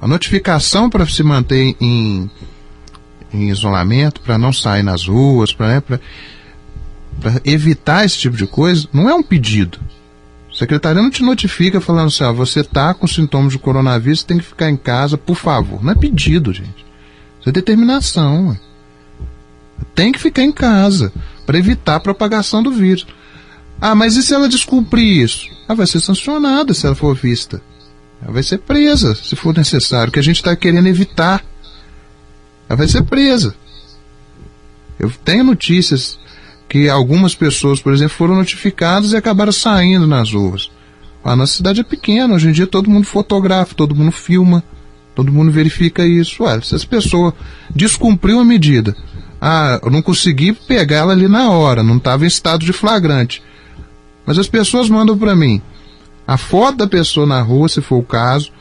A 0.00 0.06
notificação 0.06 0.88
para 0.88 1.04
se 1.04 1.22
manter 1.24 1.74
em, 1.80 2.30
em 3.34 3.50
isolamento, 3.50 4.20
para 4.20 4.38
não 4.38 4.52
sair 4.52 4.84
nas 4.84 5.06
ruas, 5.06 5.52
para 5.52 5.66
né, 5.66 5.82
evitar 7.44 8.04
esse 8.04 8.18
tipo 8.18 8.36
de 8.36 8.46
coisa, 8.46 8.88
não 8.92 9.08
é 9.08 9.14
um 9.14 9.22
pedido. 9.22 9.80
A 10.52 10.56
secretaria 10.56 11.02
não 11.02 11.10
te 11.10 11.22
notifica 11.22 11.80
falando 11.80 12.08
assim, 12.08 12.22
ó, 12.22 12.32
você 12.32 12.60
está 12.60 12.94
com 12.94 13.06
sintomas 13.06 13.52
de 13.52 13.58
coronavírus, 13.58 14.22
tem 14.22 14.38
que 14.38 14.44
ficar 14.44 14.70
em 14.70 14.76
casa, 14.76 15.18
por 15.18 15.34
favor. 15.34 15.82
Não 15.82 15.92
é 15.92 15.94
pedido, 15.96 16.52
gente. 16.52 16.86
Isso 17.40 17.48
é 17.48 17.52
determinação. 17.52 18.50
Ué. 18.50 18.60
Tem 19.94 20.12
que 20.12 20.18
ficar 20.20 20.42
em 20.42 20.52
casa 20.52 21.12
para 21.52 21.58
evitar 21.58 21.96
a 21.96 22.00
propagação 22.00 22.62
do 22.62 22.72
vírus. 22.72 23.06
Ah, 23.78 23.94
mas 23.94 24.16
e 24.16 24.22
se 24.22 24.32
ela 24.32 24.48
descumprir 24.48 25.22
isso? 25.22 25.50
Ela 25.68 25.76
vai 25.76 25.86
ser 25.86 26.00
sancionada 26.00 26.72
se 26.72 26.86
ela 26.86 26.94
for 26.94 27.14
vista. 27.14 27.60
Ela 28.22 28.32
vai 28.32 28.42
ser 28.42 28.56
presa, 28.56 29.14
se 29.14 29.36
for 29.36 29.54
necessário, 29.54 30.10
que 30.10 30.18
a 30.18 30.22
gente 30.22 30.36
está 30.36 30.56
querendo 30.56 30.86
evitar. 30.86 31.44
Ela 32.70 32.78
vai 32.78 32.88
ser 32.88 33.02
presa. 33.02 33.54
Eu 34.98 35.12
tenho 35.22 35.44
notícias 35.44 36.18
que 36.70 36.88
algumas 36.88 37.34
pessoas, 37.34 37.82
por 37.82 37.92
exemplo, 37.92 38.14
foram 38.14 38.36
notificadas 38.36 39.12
e 39.12 39.16
acabaram 39.16 39.52
saindo 39.52 40.06
nas 40.06 40.32
ruas. 40.32 40.70
A 41.22 41.36
nossa 41.36 41.52
cidade 41.52 41.80
é 41.80 41.84
pequena, 41.84 42.34
hoje 42.34 42.48
em 42.48 42.52
dia 42.52 42.66
todo 42.66 42.88
mundo 42.88 43.06
fotografa, 43.06 43.74
todo 43.74 43.94
mundo 43.94 44.10
filma, 44.10 44.64
todo 45.14 45.30
mundo 45.30 45.52
verifica 45.52 46.06
isso. 46.06 46.44
Ué, 46.44 46.62
se 46.62 46.74
as 46.74 46.84
pessoas 46.84 47.34
descumpriu 47.74 48.40
a 48.40 48.44
medida, 48.44 48.96
ah, 49.44 49.80
eu 49.82 49.90
não 49.90 50.00
consegui 50.00 50.52
pegar 50.52 50.98
ela 50.98 51.12
ali 51.12 51.26
na 51.26 51.50
hora, 51.50 51.82
não 51.82 51.96
estava 51.96 52.22
em 52.22 52.28
estado 52.28 52.64
de 52.64 52.72
flagrante. 52.72 53.42
Mas 54.24 54.38
as 54.38 54.46
pessoas 54.46 54.88
mandam 54.88 55.18
para 55.18 55.34
mim 55.34 55.60
a 56.24 56.36
foto 56.36 56.76
da 56.78 56.86
pessoa 56.86 57.26
na 57.26 57.42
rua, 57.42 57.68
se 57.68 57.80
for 57.80 57.96
o 57.96 58.04
caso. 58.04 58.52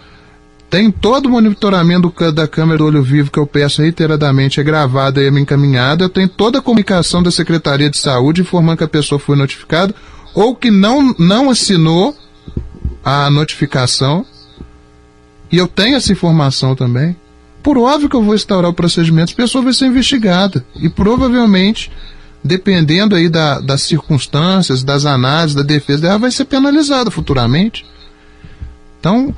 Tem 0.72 0.90
todo 0.90 1.28
o 1.28 1.30
monitoramento 1.30 2.12
da 2.32 2.48
câmera 2.48 2.80
do 2.80 2.86
olho 2.86 3.04
vivo 3.04 3.30
que 3.30 3.38
eu 3.38 3.46
peço 3.46 3.84
reiteradamente, 3.84 4.60
é 4.60 4.64
gravada 4.64 5.22
e 5.22 5.28
é 5.28 5.30
encaminhada. 5.30 6.06
Eu 6.06 6.10
tenho 6.10 6.28
toda 6.28 6.58
a 6.58 6.62
comunicação 6.64 7.22
da 7.22 7.30
Secretaria 7.30 7.90
de 7.90 8.00
Saúde 8.00 8.42
informando 8.42 8.78
que 8.78 8.84
a 8.84 8.88
pessoa 8.88 9.20
foi 9.20 9.36
notificada 9.36 9.94
ou 10.34 10.56
que 10.56 10.72
não, 10.72 11.14
não 11.20 11.52
assinou 11.52 12.18
a 13.06 13.30
notificação. 13.30 14.26
E 15.52 15.60
eu 15.60 15.68
tenho 15.68 15.96
essa 15.96 16.12
informação 16.12 16.76
também. 16.76 17.16
Por 17.62 17.78
óbvio 17.78 18.10
que 18.10 18.16
eu 18.16 18.24
vou 18.24 18.36
instaurar 18.36 18.70
o 18.70 18.74
procedimento, 18.74 19.34
a 19.34 19.36
pessoa 19.36 19.64
vai 19.64 19.74
ser 19.74 19.86
investigada. 19.88 20.66
E 20.76 20.90
provavelmente 20.90 21.92
dependendo 22.44 23.16
aí 23.16 23.30
da, 23.30 23.60
das 23.60 23.84
circunstâncias, 23.84 24.84
das 24.84 25.06
análises, 25.06 25.56
da 25.56 25.64
defesa 25.64 26.08
ela 26.08 26.18
vai 26.18 26.32
ser 26.32 26.46
penalizada 26.46 27.12
futuramente. 27.12 27.86
Então, 29.00 29.36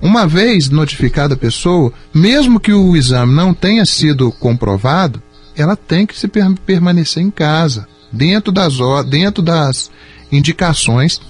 uma 0.00 0.26
vez 0.26 0.68
notificada 0.68 1.34
a 1.34 1.38
pessoa, 1.38 1.92
mesmo 2.12 2.60
que 2.60 2.72
o 2.72 2.96
exame 2.96 3.34
não 3.34 3.54
tenha 3.54 3.84
sido 3.84 4.30
comprovado, 4.32 5.22
ela 5.56 5.76
tem 5.76 6.06
que 6.06 6.18
se 6.18 6.28
per 6.28 6.52
permanecer 6.66 7.22
em 7.22 7.30
casa, 7.30 7.86
dentro 8.10 8.52
das, 8.52 8.74
dentro 9.08 9.42
das 9.42 9.90
indicações 10.30 11.20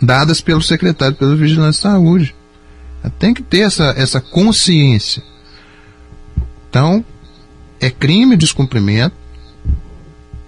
dadas 0.00 0.40
pelo 0.40 0.62
secretário, 0.62 1.16
pelo 1.16 1.36
Vigilância 1.36 1.90
de 1.90 1.94
Saúde. 1.94 2.34
Tem 3.10 3.34
que 3.34 3.42
ter 3.42 3.60
essa, 3.60 3.94
essa 3.96 4.20
consciência. 4.20 5.22
Então, 6.68 7.04
é 7.80 7.90
crime 7.90 8.36
descumprimento, 8.36 9.14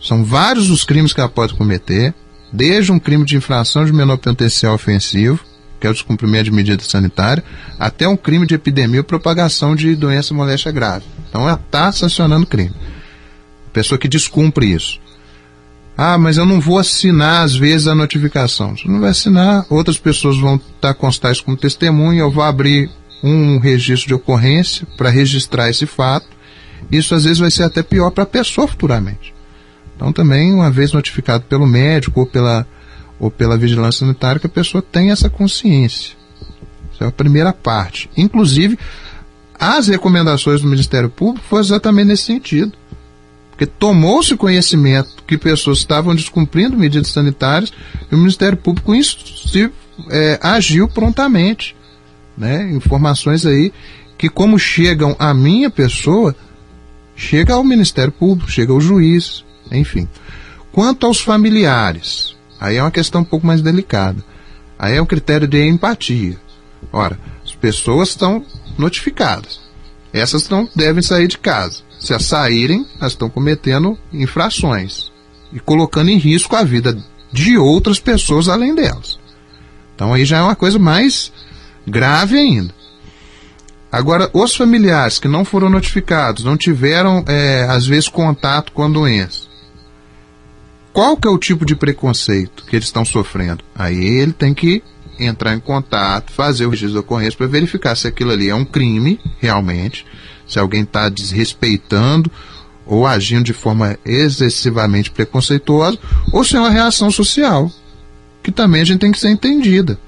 são 0.00 0.24
vários 0.24 0.70
os 0.70 0.84
crimes 0.84 1.12
que 1.12 1.20
ela 1.20 1.28
pode 1.28 1.54
cometer, 1.54 2.14
desde 2.52 2.92
um 2.92 2.98
crime 2.98 3.24
de 3.24 3.36
infração 3.36 3.84
de 3.84 3.92
menor 3.92 4.18
potencial 4.18 4.74
ofensivo, 4.74 5.40
que 5.80 5.86
é 5.86 5.90
o 5.90 5.92
descumprimento 5.92 6.44
de 6.44 6.50
medida 6.52 6.82
sanitária, 6.82 7.42
até 7.78 8.06
um 8.06 8.16
crime 8.16 8.46
de 8.46 8.54
epidemia 8.54 9.00
ou 9.00 9.04
propagação 9.04 9.74
de 9.74 9.96
doença 9.96 10.32
moléstia 10.32 10.70
grave. 10.70 11.04
Então 11.28 11.42
ela 11.42 11.60
está 11.62 11.90
sancionando 11.90 12.46
crime. 12.46 12.74
Pessoa 13.72 13.98
que 13.98 14.08
descumpre 14.08 14.72
isso. 14.72 15.00
Ah, 15.96 16.18
mas 16.18 16.36
eu 16.36 16.44
não 16.44 16.60
vou 16.60 16.78
assinar 16.78 17.42
às 17.42 17.54
vezes 17.54 17.86
a 17.86 17.94
notificação. 17.94 18.76
Você 18.76 18.88
não 18.88 19.00
vai 19.00 19.10
assinar, 19.10 19.64
outras 19.70 19.98
pessoas 19.98 20.36
vão 20.36 20.56
estar 20.56 20.72
tá 20.80 20.94
constar 20.94 21.34
como 21.42 21.56
testemunha, 21.56 22.20
eu 22.20 22.30
vou 22.30 22.42
abrir 22.42 22.90
um 23.22 23.58
registro 23.58 24.08
de 24.08 24.14
ocorrência 24.14 24.86
para 24.96 25.08
registrar 25.08 25.70
esse 25.70 25.86
fato. 25.86 26.26
Isso 26.90 27.14
às 27.14 27.24
vezes 27.24 27.38
vai 27.38 27.50
ser 27.50 27.62
até 27.62 27.82
pior 27.82 28.10
para 28.10 28.24
a 28.24 28.26
pessoa 28.26 28.66
futuramente. 28.66 29.32
Então 29.96 30.12
também, 30.12 30.52
uma 30.52 30.70
vez 30.70 30.92
notificado 30.92 31.44
pelo 31.44 31.66
médico 31.66 32.20
ou 32.20 32.26
pela, 32.26 32.66
ou 33.18 33.30
pela 33.30 33.56
vigilância 33.56 34.00
sanitária, 34.00 34.40
que 34.40 34.46
a 34.46 34.50
pessoa 34.50 34.82
tem 34.82 35.10
essa 35.10 35.30
consciência. 35.30 36.16
Essa 36.92 37.04
é 37.04 37.08
a 37.08 37.12
primeira 37.12 37.52
parte. 37.52 38.10
Inclusive, 38.16 38.78
as 39.58 39.88
recomendações 39.88 40.60
do 40.60 40.68
Ministério 40.68 41.08
Público 41.08 41.46
foram 41.48 41.62
exatamente 41.62 42.08
nesse 42.08 42.24
sentido. 42.24 42.72
Porque 43.54 43.66
tomou-se 43.66 44.36
conhecimento 44.36 45.22
que 45.24 45.38
pessoas 45.38 45.78
estavam 45.78 46.12
descumprindo 46.12 46.76
medidas 46.76 47.08
sanitárias 47.08 47.72
e 48.10 48.14
o 48.14 48.18
Ministério 48.18 48.58
Público 48.58 48.92
se, 49.00 49.70
é, 50.10 50.40
agiu 50.42 50.88
prontamente. 50.88 51.76
Né? 52.36 52.72
Informações 52.72 53.46
aí 53.46 53.72
que, 54.18 54.28
como 54.28 54.58
chegam 54.58 55.14
à 55.20 55.32
minha 55.32 55.70
pessoa, 55.70 56.34
chega 57.14 57.54
ao 57.54 57.62
Ministério 57.62 58.10
Público, 58.10 58.50
chega 58.50 58.72
ao 58.72 58.80
juiz, 58.80 59.44
enfim. 59.70 60.08
Quanto 60.72 61.06
aos 61.06 61.20
familiares, 61.20 62.34
aí 62.58 62.78
é 62.78 62.82
uma 62.82 62.90
questão 62.90 63.20
um 63.20 63.24
pouco 63.24 63.46
mais 63.46 63.62
delicada. 63.62 64.24
Aí 64.76 64.96
é 64.96 65.00
o 65.00 65.06
critério 65.06 65.46
de 65.46 65.64
empatia. 65.64 66.36
Ora, 66.92 67.16
as 67.44 67.54
pessoas 67.54 68.08
estão 68.08 68.44
notificadas. 68.76 69.60
Essas 70.12 70.48
não 70.48 70.68
devem 70.74 71.02
sair 71.02 71.28
de 71.28 71.38
casa. 71.38 71.82
Se 72.04 72.12
as 72.12 72.26
saírem, 72.26 72.86
elas 73.00 73.12
estão 73.12 73.30
cometendo 73.30 73.98
infrações 74.12 75.10
e 75.50 75.58
colocando 75.58 76.10
em 76.10 76.18
risco 76.18 76.54
a 76.54 76.62
vida 76.62 76.94
de 77.32 77.56
outras 77.56 77.98
pessoas 77.98 78.46
além 78.46 78.74
delas. 78.74 79.18
Então 79.94 80.12
aí 80.12 80.26
já 80.26 80.36
é 80.36 80.42
uma 80.42 80.54
coisa 80.54 80.78
mais 80.78 81.32
grave 81.86 82.36
ainda. 82.36 82.74
Agora, 83.90 84.28
os 84.34 84.54
familiares 84.54 85.18
que 85.18 85.28
não 85.28 85.46
foram 85.46 85.70
notificados, 85.70 86.44
não 86.44 86.58
tiveram, 86.58 87.24
é, 87.26 87.64
às 87.70 87.86
vezes, 87.86 88.08
contato 88.08 88.72
com 88.72 88.82
a 88.82 88.88
doença, 88.88 89.46
qual 90.92 91.16
que 91.16 91.26
é 91.26 91.30
o 91.30 91.38
tipo 91.38 91.64
de 91.64 91.74
preconceito 91.74 92.66
que 92.66 92.76
eles 92.76 92.88
estão 92.88 93.04
sofrendo? 93.04 93.64
Aí 93.74 94.04
ele 94.04 94.32
tem 94.32 94.52
que 94.52 94.82
entrar 95.18 95.54
em 95.54 95.60
contato, 95.60 96.32
fazer 96.32 96.66
o 96.66 96.70
registro 96.70 96.94
da 96.94 97.00
ocorrência 97.00 97.38
para 97.38 97.46
verificar 97.46 97.96
se 97.96 98.06
aquilo 98.06 98.32
ali 98.32 98.50
é 98.50 98.54
um 98.54 98.64
crime, 98.64 99.18
realmente, 99.38 100.04
se 100.46 100.58
alguém 100.58 100.82
está 100.82 101.08
desrespeitando 101.08 102.30
ou 102.86 103.06
agindo 103.06 103.44
de 103.44 103.52
forma 103.52 103.98
excessivamente 104.04 105.10
preconceituosa, 105.10 105.98
ou 106.32 106.44
se 106.44 106.56
é 106.56 106.60
uma 106.60 106.70
reação 106.70 107.10
social, 107.10 107.70
que 108.42 108.52
também 108.52 108.82
a 108.82 108.84
gente 108.84 109.00
tem 109.00 109.10
que 109.10 109.18
ser 109.18 109.30
entendida. 109.30 109.98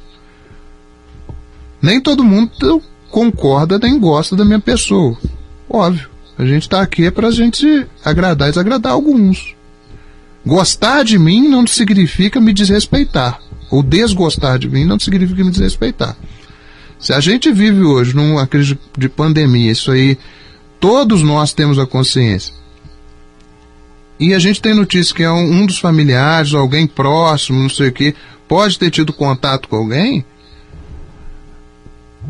Nem 1.81 2.01
todo 2.01 2.25
mundo 2.25 2.83
concorda 3.11 3.79
nem 3.79 3.99
gosta 3.99 4.37
da 4.37 4.45
minha 4.45 4.61
pessoa. 4.61 5.17
Óbvio. 5.69 6.11
A 6.39 6.45
gente 6.45 6.63
está 6.63 6.83
aqui 6.83 7.07
é 7.07 7.11
para 7.11 7.29
a 7.29 7.31
gente 7.31 7.87
agradar 8.05 8.49
e 8.49 8.51
desagradar 8.51 8.93
alguns. 8.93 9.55
Gostar 10.45 11.03
de 11.03 11.19
mim 11.19 11.49
não 11.49 11.67
significa 11.67 12.41
me 12.41 12.53
desrespeitar. 12.53 13.41
Ou 13.71 13.83
desgostar 13.83 14.59
de 14.59 14.69
mim 14.69 14.85
não 14.85 14.99
significa 15.01 15.43
me 15.43 15.51
desrespeitar. 15.51 16.15
Se 16.99 17.13
a 17.13 17.21
gente 17.21 17.53
vive 17.53 17.83
hoje 17.83 18.15
numa 18.15 18.47
crise 18.47 18.79
de 18.97 19.09
pandemia, 19.09 19.73
isso 19.73 19.91
aí, 19.91 20.19
todos 20.81 21.23
nós 21.23 21.53
temos 21.53 21.79
a 21.79 21.87
consciência. 21.87 22.55
E 24.19 24.33
a 24.33 24.39
gente 24.39 24.63
tem 24.63 24.75
notícia 24.75 25.15
que 25.15 25.23
é 25.23 25.31
um, 25.31 25.61
um 25.61 25.67
dos 25.67 25.79
familiares, 25.79 26.55
alguém 26.55 26.87
próximo, 26.87 27.63
não 27.63 27.69
sei 27.69 27.89
o 27.89 27.93
que, 27.93 28.15
pode 28.49 28.79
ter 28.79 28.91
tido 28.91 29.13
contato 29.13 29.69
com 29.69 29.77
alguém. 29.77 30.25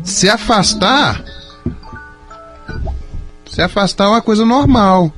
Se 0.03 0.29
afastar, 0.29 1.23
se 3.49 3.61
afastar 3.61 4.05
é 4.05 4.09
uma 4.09 4.21
coisa 4.21 4.45
normal 4.45 5.13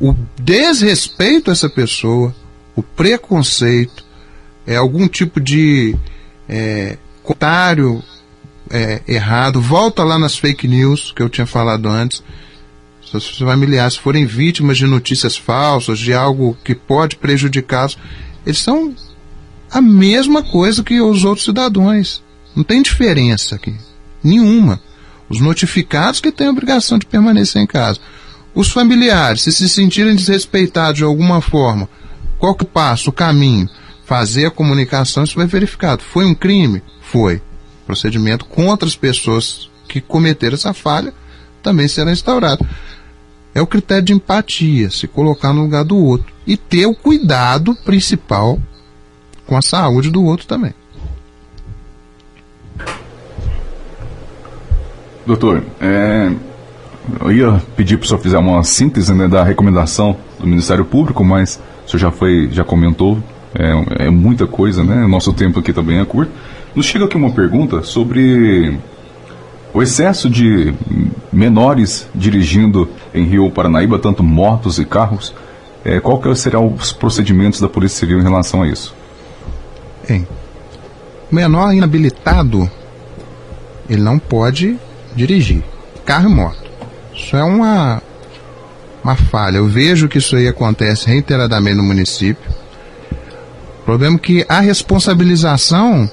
o 0.00 0.14
desrespeito 0.38 1.50
a 1.50 1.52
essa 1.52 1.68
pessoa, 1.68 2.34
o 2.74 2.82
preconceito, 2.82 4.04
é 4.66 4.76
algum 4.76 5.08
tipo 5.08 5.40
de 5.40 5.96
é, 6.48 6.98
comentário 7.26 8.02
é, 8.70 9.02
errado, 9.06 9.60
volta 9.60 10.02
lá 10.04 10.18
nas 10.18 10.36
fake 10.36 10.66
news 10.66 11.12
que 11.14 11.22
eu 11.22 11.28
tinha 11.28 11.46
falado 11.46 11.88
antes. 11.88 12.22
Seus 13.10 13.38
familiares 13.38 13.94
se 13.94 14.00
forem 14.00 14.26
vítimas 14.26 14.76
de 14.76 14.86
notícias 14.86 15.36
falsas, 15.36 15.98
de 15.98 16.12
algo 16.12 16.56
que 16.64 16.74
pode 16.74 17.16
prejudicá-los, 17.16 17.96
eles 18.44 18.58
são 18.58 18.94
a 19.70 19.80
mesma 19.80 20.42
coisa 20.42 20.82
que 20.82 21.00
os 21.00 21.24
outros 21.24 21.44
cidadãos. 21.44 22.22
Não 22.54 22.64
tem 22.64 22.82
diferença 22.82 23.54
aqui. 23.54 23.74
Nenhuma. 24.22 24.80
Os 25.28 25.40
notificados 25.40 26.20
que 26.20 26.32
têm 26.32 26.48
a 26.48 26.50
obrigação 26.50 26.98
de 26.98 27.06
permanecer 27.06 27.62
em 27.62 27.66
casa. 27.66 28.00
Os 28.54 28.70
familiares, 28.70 29.42
se 29.42 29.52
se 29.52 29.68
sentirem 29.68 30.16
desrespeitados 30.16 30.98
de 30.98 31.04
alguma 31.04 31.40
forma, 31.40 31.88
qual 32.38 32.54
que 32.54 32.64
o 32.64 32.66
passo, 32.66 33.10
o 33.10 33.12
caminho? 33.12 33.68
Fazer 34.04 34.46
a 34.46 34.50
comunicação, 34.50 35.24
isso 35.24 35.36
vai 35.36 35.46
verificado. 35.46 36.02
Foi 36.02 36.24
um 36.24 36.34
crime? 36.34 36.82
Foi. 37.10 37.40
Procedimento 37.86 38.44
contra 38.44 38.86
as 38.86 38.96
pessoas 38.96 39.70
que 39.88 40.00
cometeram 40.00 40.54
essa 40.54 40.74
falha 40.74 41.12
também 41.62 41.88
será 41.88 42.12
instaurado. 42.12 42.66
É 43.54 43.60
o 43.60 43.66
critério 43.66 44.04
de 44.04 44.12
empatia, 44.12 44.90
se 44.90 45.06
colocar 45.06 45.52
no 45.52 45.62
lugar 45.62 45.84
do 45.84 45.96
outro. 45.96 46.32
E 46.46 46.56
ter 46.56 46.86
o 46.86 46.94
cuidado 46.94 47.74
principal 47.84 48.58
com 49.46 49.56
a 49.56 49.62
saúde 49.62 50.10
do 50.10 50.22
outro 50.24 50.46
também. 50.46 50.74
Doutor, 55.24 55.64
é, 55.80 56.32
eu 57.20 57.32
ia 57.32 57.62
pedir 57.76 57.96
para 57.96 58.04
o 58.04 58.08
senhor 58.08 58.20
fazer 58.20 58.36
uma 58.36 58.62
síntese 58.62 59.12
né, 59.14 59.26
da 59.26 59.42
recomendação 59.42 60.16
do 60.38 60.46
Ministério 60.46 60.84
Público, 60.84 61.24
mas 61.24 61.60
o 61.84 61.90
senhor 61.90 62.00
já 62.00 62.10
foi, 62.10 62.48
já 62.52 62.62
comentou, 62.62 63.18
é, 63.54 64.06
é 64.06 64.10
muita 64.10 64.46
coisa, 64.46 64.84
né? 64.84 65.06
Nosso 65.06 65.32
tempo 65.32 65.58
aqui 65.58 65.72
também 65.72 65.98
é 65.98 66.04
curto. 66.04 66.30
Nos 66.76 66.84
chega 66.84 67.06
aqui 67.06 67.16
uma 67.16 67.30
pergunta 67.30 67.82
sobre 67.82 68.78
o 69.72 69.82
excesso 69.82 70.28
de 70.28 70.74
menores 71.32 72.06
dirigindo 72.14 72.86
em 73.14 73.24
Rio 73.24 73.50
Paranaíba, 73.50 73.98
tanto 73.98 74.22
motos 74.22 74.78
e 74.78 74.84
carros. 74.84 75.32
É, 75.82 75.98
qual 76.00 76.20
que 76.20 76.34
serão 76.34 76.74
os 76.74 76.92
procedimentos 76.92 77.60
da 77.60 77.68
Polícia 77.68 78.00
Civil 78.00 78.20
em 78.20 78.22
relação 78.22 78.60
a 78.60 78.68
isso? 78.68 78.94
Bem, 80.06 80.28
menor 81.32 81.72
inabilitado, 81.72 82.70
ele 83.88 84.02
não 84.02 84.18
pode 84.18 84.76
dirigir 85.14 85.64
carro 86.04 86.28
e 86.28 86.34
moto. 86.34 86.70
Isso 87.14 87.34
é 87.38 87.42
uma, 87.42 88.02
uma 89.02 89.16
falha. 89.16 89.56
Eu 89.56 89.66
vejo 89.66 90.08
que 90.08 90.18
isso 90.18 90.36
aí 90.36 90.46
acontece 90.46 91.06
reiteradamente 91.06 91.78
no 91.78 91.84
município. 91.84 92.50
O 93.80 93.84
problema 93.86 94.16
é 94.16 94.18
que 94.18 94.44
a 94.46 94.60
responsabilização 94.60 96.10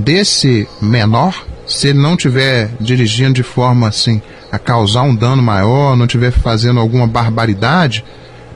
desse 0.00 0.68
menor, 0.80 1.46
se 1.66 1.88
ele 1.88 1.98
não 1.98 2.14
estiver 2.14 2.70
dirigindo 2.80 3.34
de 3.34 3.42
forma 3.42 3.88
assim 3.88 4.20
a 4.50 4.58
causar 4.58 5.02
um 5.02 5.14
dano 5.14 5.42
maior, 5.42 5.96
não 5.96 6.06
estiver 6.06 6.32
fazendo 6.32 6.80
alguma 6.80 7.06
barbaridade, 7.06 8.04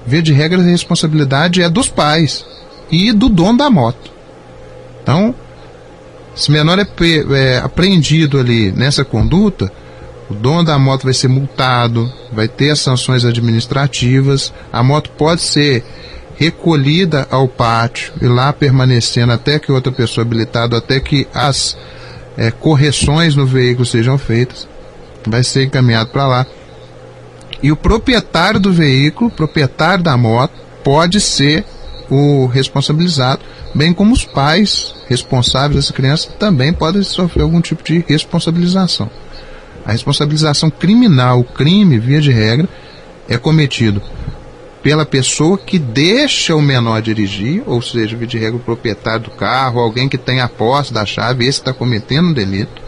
via 0.07 0.21
de 0.23 0.33
regra 0.33 0.61
a 0.61 0.65
responsabilidade 0.65 1.63
é 1.63 1.71
dos 1.71 1.89
pais 1.89 2.45
e 2.91 3.13
do 3.13 3.29
dono 3.29 3.59
da 3.59 3.71
moto. 3.71 4.11
Então, 5.03 5.35
se 6.35 6.51
menor 6.51 6.79
é, 6.79 6.87
é 7.37 7.59
apreendido 7.59 8.41
ali 8.41 8.73
nessa 8.73 9.05
conduta, 9.05 9.71
O 10.29 10.35
dono 10.35 10.65
da 10.65 10.79
moto 10.79 11.05
vai 11.05 11.13
ser 11.13 11.29
multado, 11.29 12.11
vai 12.33 12.49
ter 12.49 12.71
as 12.71 12.81
sanções 12.81 13.25
administrativas, 13.25 14.53
a 14.73 14.83
moto 14.83 15.11
pode 15.11 15.43
ser 15.43 15.85
recolhida 16.37 17.27
ao 17.31 17.49
pátio 17.49 18.13
e 18.21 18.27
lá 18.27 18.53
permanecendo 18.53 19.33
até 19.33 19.59
que 19.59 19.73
outra 19.73 19.93
pessoa 19.93 20.25
habilitada, 20.25 20.77
até 20.77 20.99
que 21.01 21.27
as 21.33 21.77
é, 22.37 22.51
correções 22.51 23.37
no 23.37 23.47
veículo 23.47 23.87
sejam 23.87 24.19
feitas, 24.19 24.69
vai 25.27 25.43
ser 25.43 25.65
encaminhado 25.65 26.11
para 26.11 26.27
lá. 26.27 26.47
E 27.63 27.71
o 27.73 27.77
proprietário 27.77 28.61
do 28.61 28.73
veículo, 28.73 29.31
proprietário 29.31 30.05
da 30.05 30.17
moto, 30.17 30.53
pode 30.83 31.21
ser 31.21 31.65
o 32.11 32.47
responsabilizado, 32.47 33.41
bem 33.75 33.93
como 33.93 34.13
os 34.13 34.25
pais 34.25 34.95
responsáveis 35.09 35.77
dessa 35.77 35.93
criança 35.93 36.31
também 36.39 36.73
podem 36.73 37.03
sofrer 37.03 37.43
algum 37.43 37.61
tipo 37.61 37.83
de 37.83 38.05
responsabilização. 38.07 39.11
A 39.87 39.93
responsabilização 39.93 40.71
criminal, 40.71 41.41
o 41.41 41.45
crime, 41.45 41.99
via 41.99 42.21
de 42.21 42.31
regra, 42.31 42.69
é 43.29 43.39
cometido 43.39 44.03
pela 44.85 45.07
pessoa 45.07 45.57
que 45.57 45.79
deixa 45.79 46.55
o 46.55 46.61
menor 46.61 47.01
dirigir, 47.01 47.63
ou 47.65 47.81
seja, 47.81 48.15
de 48.19 48.37
regra, 48.37 48.59
o 48.59 48.61
proprietário 48.61 49.25
do 49.25 49.31
carro, 49.31 49.81
alguém 49.81 50.11
que 50.11 50.19
tem 50.19 50.43
a 50.43 50.49
posse 50.49 50.93
da 50.93 51.07
chave, 51.07 51.47
esse 51.47 51.59
está 51.59 51.73
cometendo 51.73 52.29
um 52.29 52.33
delito. 52.35 52.83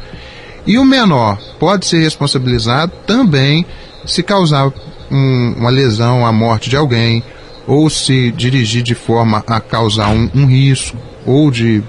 E 0.66 0.76
o 0.76 0.84
menor 0.84 1.38
pode 1.58 1.86
ser 1.86 2.00
responsabilizado 2.00 2.92
também 3.06 3.64
se 4.04 4.22
causar 4.22 4.70
um, 5.10 5.54
uma 5.56 5.70
lesão, 5.70 6.26
a 6.26 6.30
morte 6.30 6.68
de 6.68 6.76
alguém, 6.76 7.24
ou 7.66 7.88
se 7.88 8.30
dirigir 8.30 8.82
de 8.82 8.94
forma 8.94 9.42
a 9.46 9.58
causar 9.58 10.10
um, 10.10 10.30
um 10.34 10.44
risco, 10.44 10.98
ou 11.24 11.50
de 11.50 11.82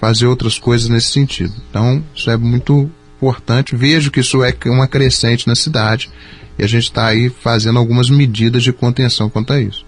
fazer 0.00 0.26
outras 0.26 0.58
coisas 0.58 0.88
nesse 0.88 1.08
sentido. 1.08 1.52
Então, 1.68 2.02
isso 2.14 2.30
é 2.30 2.38
muito 2.38 2.90
importante. 3.18 3.76
Vejo 3.76 4.10
que 4.10 4.20
isso 4.20 4.42
é 4.42 4.54
uma 4.64 4.88
crescente 4.88 5.46
na 5.46 5.54
cidade 5.54 6.10
e 6.58 6.64
a 6.64 6.66
gente 6.66 6.84
está 6.84 7.06
aí 7.06 7.28
fazendo 7.28 7.78
algumas 7.78 8.10
medidas 8.10 8.62
de 8.62 8.72
contenção 8.72 9.28
quanto 9.28 9.52
a 9.52 9.60
isso. 9.60 9.84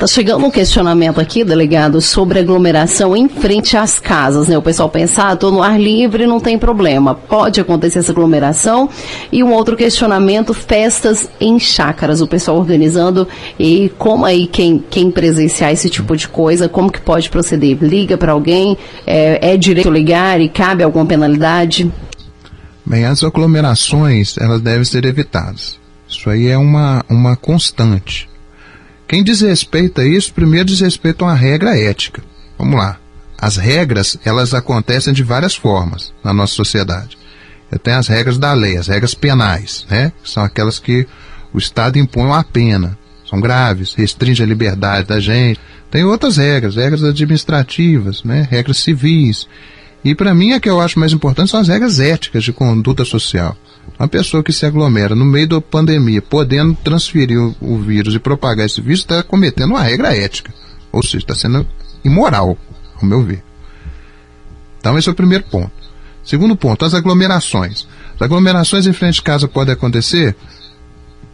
Tá 0.00 0.06
chegando 0.06 0.46
um 0.46 0.50
questionamento 0.50 1.20
aqui, 1.20 1.44
delegado, 1.44 2.00
sobre 2.00 2.38
aglomeração 2.38 3.14
em 3.14 3.28
frente 3.28 3.76
às 3.76 3.98
casas, 3.98 4.48
né? 4.48 4.56
O 4.56 4.62
pessoal 4.62 4.88
pensa, 4.88 5.24
ah, 5.24 5.36
tô 5.36 5.50
no 5.50 5.62
ar 5.62 5.78
livre, 5.78 6.26
não 6.26 6.40
tem 6.40 6.58
problema. 6.58 7.14
Pode 7.14 7.60
acontecer 7.60 7.98
essa 7.98 8.10
aglomeração. 8.10 8.88
E 9.30 9.44
um 9.44 9.52
outro 9.52 9.76
questionamento, 9.76 10.54
festas 10.54 11.28
em 11.38 11.58
chácaras, 11.58 12.22
o 12.22 12.26
pessoal 12.26 12.56
organizando 12.56 13.28
e 13.58 13.92
como 13.98 14.24
aí 14.24 14.46
quem, 14.46 14.82
quem 14.88 15.10
presenciar 15.10 15.70
esse 15.70 15.90
tipo 15.90 16.16
de 16.16 16.28
coisa, 16.28 16.66
como 16.66 16.90
que 16.90 17.02
pode 17.02 17.28
proceder? 17.28 17.76
Liga 17.82 18.16
para 18.16 18.32
alguém? 18.32 18.78
É, 19.06 19.52
é 19.52 19.56
direito 19.58 19.90
ligar 19.90 20.40
e 20.40 20.48
cabe 20.48 20.82
alguma 20.82 21.04
penalidade? 21.04 21.92
Bem, 22.90 23.04
as 23.04 23.22
aglomerações, 23.22 24.36
elas 24.36 24.60
devem 24.60 24.84
ser 24.84 25.04
evitadas. 25.04 25.78
Isso 26.08 26.28
aí 26.28 26.48
é 26.48 26.58
uma, 26.58 27.04
uma 27.08 27.36
constante. 27.36 28.28
Quem 29.06 29.22
desrespeita 29.22 30.04
isso, 30.04 30.34
primeiro 30.34 30.66
desrespeita 30.66 31.22
uma 31.22 31.32
regra 31.32 31.78
ética. 31.78 32.20
Vamos 32.58 32.74
lá. 32.74 32.98
As 33.38 33.56
regras, 33.56 34.18
elas 34.24 34.54
acontecem 34.54 35.14
de 35.14 35.22
várias 35.22 35.54
formas 35.54 36.12
na 36.24 36.34
nossa 36.34 36.52
sociedade. 36.52 37.16
Tem 37.80 37.94
as 37.94 38.08
regras 38.08 38.38
da 38.38 38.52
lei, 38.54 38.76
as 38.76 38.88
regras 38.88 39.14
penais, 39.14 39.86
né? 39.88 40.10
São 40.24 40.42
aquelas 40.42 40.80
que 40.80 41.06
o 41.54 41.58
Estado 41.58 41.96
impõe 41.96 42.24
uma 42.24 42.42
pena. 42.42 42.98
São 43.24 43.40
graves, 43.40 43.94
restringe 43.94 44.42
a 44.42 44.46
liberdade 44.46 45.06
da 45.06 45.20
gente. 45.20 45.60
Tem 45.92 46.02
outras 46.02 46.38
regras, 46.38 46.74
regras 46.74 47.04
administrativas, 47.04 48.24
né? 48.24 48.48
Regras 48.50 48.78
civis. 48.78 49.46
E 50.04 50.14
para 50.14 50.34
mim, 50.34 50.52
a 50.52 50.60
que 50.60 50.68
eu 50.68 50.80
acho 50.80 50.98
mais 50.98 51.12
importante 51.12 51.50
são 51.50 51.60
as 51.60 51.68
regras 51.68 52.00
éticas 52.00 52.42
de 52.42 52.52
conduta 52.52 53.04
social. 53.04 53.56
Uma 53.98 54.08
pessoa 54.08 54.42
que 54.42 54.52
se 54.52 54.64
aglomera 54.64 55.14
no 55.14 55.24
meio 55.24 55.46
da 55.46 55.60
pandemia, 55.60 56.22
podendo 56.22 56.74
transferir 56.74 57.38
o, 57.38 57.54
o 57.60 57.78
vírus 57.78 58.14
e 58.14 58.18
propagar 58.18 58.64
esse 58.64 58.80
vírus, 58.80 59.00
está 59.00 59.22
cometendo 59.22 59.70
uma 59.70 59.82
regra 59.82 60.16
ética. 60.16 60.52
Ou 60.90 61.02
seja, 61.02 61.18
está 61.18 61.34
sendo 61.34 61.66
imoral, 62.02 62.56
ao 63.00 63.06
meu 63.06 63.22
ver. 63.22 63.42
Então, 64.78 64.96
esse 64.98 65.08
é 65.08 65.12
o 65.12 65.14
primeiro 65.14 65.44
ponto. 65.44 65.72
Segundo 66.24 66.56
ponto, 66.56 66.84
as 66.84 66.94
aglomerações. 66.94 67.86
As 68.14 68.22
aglomerações 68.22 68.86
em 68.86 68.92
frente 68.92 69.16
de 69.16 69.22
casa 69.22 69.46
podem 69.46 69.74
acontecer? 69.74 70.34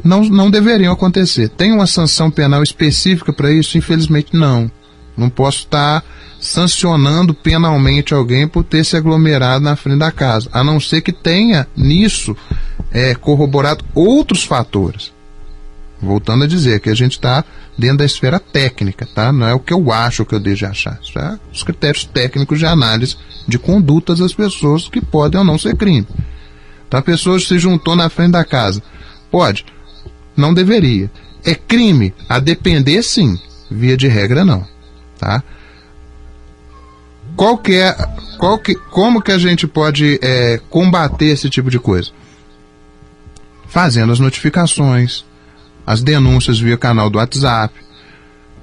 Não, 0.03 0.23
não 0.25 0.51
deveriam 0.51 0.93
acontecer. 0.93 1.49
Tem 1.49 1.73
uma 1.73 1.87
sanção 1.87 2.31
penal 2.31 2.63
específica 2.63 3.33
para 3.33 3.53
isso? 3.53 3.79
Infelizmente, 3.79 4.35
não. 4.37 4.71
Não 5.17 5.31
posso 5.31 5.59
estar 5.61 6.05
sancionando 6.41 7.33
penalmente 7.33 8.15
alguém 8.15 8.47
por 8.47 8.63
ter 8.63 8.85
se 8.85 8.97
aglomerado 8.97 9.65
na 9.65 9.77
frente 9.77 9.99
da 9.99 10.13
casa, 10.13 10.49
a 10.53 10.63
não 10.63 10.79
ser 10.79 11.01
que 11.01 11.13
tenha 11.13 11.67
nisso 11.77 12.37
é, 12.93 13.15
corroborado 13.15 13.85
outros 13.95 14.45
fatores. 14.45 15.13
Voltando 16.01 16.45
a 16.45 16.47
dizer 16.47 16.81
que 16.81 16.91
a 16.91 16.95
gente 16.95 17.13
está 17.13 17.43
dentro 17.77 17.99
da 17.99 18.05
esfera 18.05 18.39
técnica, 18.39 19.07
tá? 19.07 19.33
Não 19.33 19.47
é 19.47 19.55
o 19.55 19.61
que 19.61 19.73
eu 19.73 19.91
acho 19.91 20.23
o 20.23 20.27
que 20.27 20.35
eu 20.35 20.41
devo 20.41 20.67
achar. 20.67 20.99
Isso 21.03 21.19
é 21.19 21.39
os 21.53 21.63
critérios 21.63 22.05
técnicos 22.05 22.59
de 22.59 22.67
análise 22.67 23.17
de 23.49 23.59
condutas 23.59 24.19
das 24.19 24.35
pessoas 24.35 24.89
que 24.89 25.01
podem 25.01 25.39
ou 25.39 25.45
não 25.45 25.59
ser 25.59 25.75
crime. 25.77 26.07
Então 26.87 27.01
a 27.01 27.03
pessoa 27.03 27.41
se 27.41 27.59
juntou 27.59 27.97
na 27.97 28.11
frente 28.11 28.33
da 28.33 28.45
casa. 28.45 28.83
Pode? 29.31 29.65
Não 30.37 30.53
deveria. 30.53 31.11
É 31.45 31.55
crime? 31.55 32.15
A 32.29 32.39
depender, 32.39 33.03
sim. 33.03 33.39
Via 33.71 33.97
de 33.97 34.07
regra, 34.07 34.45
não. 34.45 34.67
Tá? 35.19 35.43
Qual 37.35 37.59
que 37.59 37.75
é, 37.75 37.93
qual 38.39 38.59
que, 38.59 38.75
como 38.75 39.21
que 39.21 39.33
a 39.33 39.39
gente 39.39 39.67
pode 39.67 40.19
é, 40.23 40.61
combater 40.71 41.27
esse 41.27 41.51
tipo 41.51 41.71
de 41.71 41.79
coisa? 41.79 42.11
Fazendo 43.69 44.13
as 44.13 44.21
notificações, 44.21 45.25
as 45.87 46.03
denúncias 46.03 46.59
via 46.59 46.77
canal 46.77 47.11
do 47.11 47.19
WhatsApp. 47.19 47.75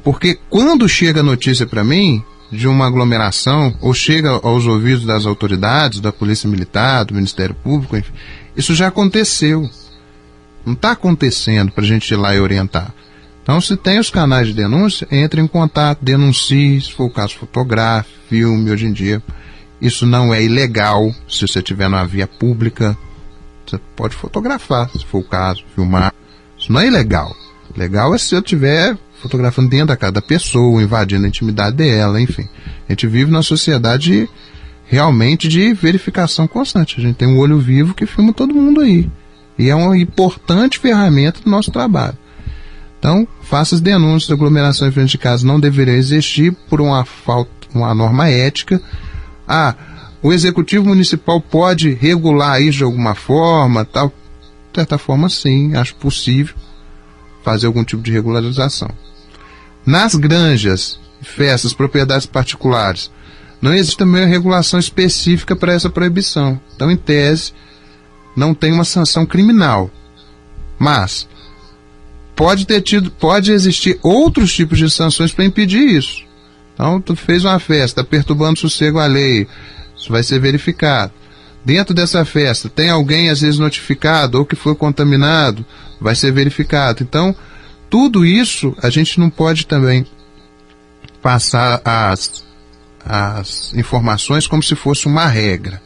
Porque 0.04 0.39
quando 0.49 0.88
chega 0.89 1.22
a 1.22 1.24
notícia 1.24 1.66
para 1.66 1.84
mim 1.84 2.24
de 2.51 2.68
uma 2.68 2.86
aglomeração, 2.86 3.76
ou 3.82 3.93
chega 3.93 4.30
aos 4.30 4.66
ouvidos 4.68 5.06
das 5.06 5.26
autoridades, 5.26 5.99
da 5.99 6.12
Polícia 6.12 6.47
Militar, 6.47 7.06
do 7.06 7.16
Ministério 7.16 7.56
Público, 7.56 7.97
enfim, 7.97 8.14
isso 8.56 8.76
já 8.76 8.88
aconteceu. 8.88 9.70
Não 10.66 10.74
está 10.74 10.91
acontecendo 10.91 11.72
para 11.72 11.84
a 11.84 11.88
gente 11.88 12.12
ir 12.12 12.16
lá 12.16 12.36
e 12.36 12.39
orientar. 12.39 12.93
Então, 13.43 13.59
se 13.59 13.75
tem 13.75 13.99
os 13.99 14.09
canais 14.09 14.47
de 14.47 14.53
denúncia, 14.53 15.05
entre 15.11 15.41
em 15.41 15.47
contato, 15.47 15.99
denuncie, 16.01 16.79
se 16.79 16.93
for 16.93 17.05
o 17.05 17.09
caso, 17.09 17.35
fotografe, 17.35 18.09
filme, 18.29 18.71
hoje 18.71 18.85
em 18.85 18.93
dia. 18.93 19.21
Isso 19.81 20.05
não 20.05 20.33
é 20.33 20.41
ilegal 20.41 21.13
se 21.27 21.45
você 21.45 21.59
estiver 21.59 21.89
numa 21.89 22.07
via 22.07 22.25
pública. 22.25 22.97
Você 23.65 23.77
pode 23.97 24.15
fotografar, 24.15 24.89
se 24.91 25.05
for 25.05 25.19
o 25.19 25.23
caso, 25.23 25.61
filmar. 25.75 26.13
Isso 26.57 26.71
não 26.71 26.79
é 26.79 26.87
ilegal. 26.87 27.35
Legal 27.75 28.15
é 28.15 28.17
se 28.17 28.33
eu 28.33 28.39
estiver 28.39 28.97
fotografando 29.21 29.69
dentro 29.69 29.87
da 29.87 29.97
casa 29.97 30.13
da 30.13 30.21
pessoa, 30.21 30.81
invadindo 30.81 31.25
a 31.25 31.27
intimidade 31.27 31.75
dela, 31.75 32.21
enfim. 32.21 32.47
A 32.87 32.91
gente 32.93 33.07
vive 33.07 33.29
numa 33.29 33.43
sociedade 33.43 34.29
realmente 34.85 35.49
de 35.49 35.73
verificação 35.73 36.47
constante. 36.47 36.99
A 36.99 37.01
gente 37.03 37.15
tem 37.15 37.27
um 37.27 37.39
olho 37.39 37.59
vivo 37.59 37.93
que 37.93 38.05
filma 38.05 38.31
todo 38.31 38.53
mundo 38.53 38.79
aí. 38.79 39.09
E 39.57 39.69
é 39.69 39.75
uma 39.75 39.97
importante 39.97 40.79
ferramenta 40.79 41.41
do 41.41 41.49
nosso 41.49 41.71
trabalho. 41.71 42.17
Então, 43.04 43.28
faça 43.41 43.76
as 43.76 43.82
denúncias 43.82 44.28
de 44.28 44.34
aglomeração 44.34 44.88
em 44.88 44.91
frente 44.91 45.10
de 45.10 45.18
casa 45.18 45.45
não 45.45 45.60
deveria 45.60 45.93
existir 45.93 46.54
por 46.70 46.80
uma 46.80 47.04
falta, 47.04 47.51
uma 47.76 47.93
norma 47.93 48.30
ética. 48.30 48.82
Ah, 49.45 49.76
o 50.22 50.32
executivo 50.32 50.86
municipal 50.86 51.41
pode 51.41 51.89
regular 51.89 52.62
isso 52.62 52.78
de 52.78 52.86
alguma 52.86 53.14
forma, 53.14 53.84
tal. 53.84 54.08
De 54.08 54.80
certa 54.80 54.97
forma, 54.97 55.28
sim, 55.28 55.76
acho 55.76 55.93
possível 55.95 56.56
fazer 57.43 57.68
algum 57.68 57.84
tipo 57.84 58.01
de 58.01 58.10
regularização. 58.10 58.89
Nas 59.86 60.16
granjas, 60.16 60.97
festas, 61.22 61.74
propriedades 61.74 62.26
particulares, 62.26 63.12
não 63.62 63.74
existe 63.74 63.97
também 63.97 64.22
uma 64.22 64.30
regulação 64.30 64.80
específica 64.80 65.58
para 65.58 65.74
essa 65.74 65.89
proibição. 65.89 66.58
Então, 66.74 66.89
em 66.89 66.95
tese, 66.95 67.51
não 68.34 68.54
tem 68.54 68.72
uma 68.72 68.86
sanção 68.86 69.26
criminal. 69.26 69.91
Mas 70.80 71.28
pode 72.36 72.65
ter 72.65 72.81
tido, 72.81 73.11
pode 73.11 73.51
existir 73.51 73.99
outros 74.01 74.53
tipos 74.53 74.77
de 74.77 74.89
sanções 74.89 75.31
para 75.31 75.45
impedir 75.45 75.81
isso. 75.81 76.23
Então, 76.73 76.99
tu 76.99 77.15
fez 77.15 77.45
uma 77.45 77.59
festa, 77.59 78.03
perturbando 78.03 78.53
o 78.53 78.57
sossego 78.57 78.99
alheio, 78.99 79.47
isso 79.95 80.11
vai 80.11 80.23
ser 80.23 80.39
verificado. 80.39 81.13
Dentro 81.63 81.93
dessa 81.93 82.25
festa, 82.25 82.67
tem 82.67 82.89
alguém 82.89 83.29
às 83.29 83.41
vezes 83.41 83.59
notificado 83.59 84.38
ou 84.38 84.45
que 84.45 84.55
foi 84.55 84.75
contaminado, 84.75 85.65
vai 86.01 86.15
ser 86.15 86.31
verificado. 86.31 87.03
Então, 87.03 87.36
tudo 87.89 88.25
isso 88.25 88.75
a 88.81 88.89
gente 88.89 89.19
não 89.19 89.29
pode 89.29 89.65
também 89.65 90.05
passar 91.21 91.79
as, 91.86 92.43
as 93.05 93.73
informações 93.75 94.45
como 94.45 94.61
se 94.61 94.75
fosse 94.75 95.05
uma 95.05 95.27
regra. 95.27 95.81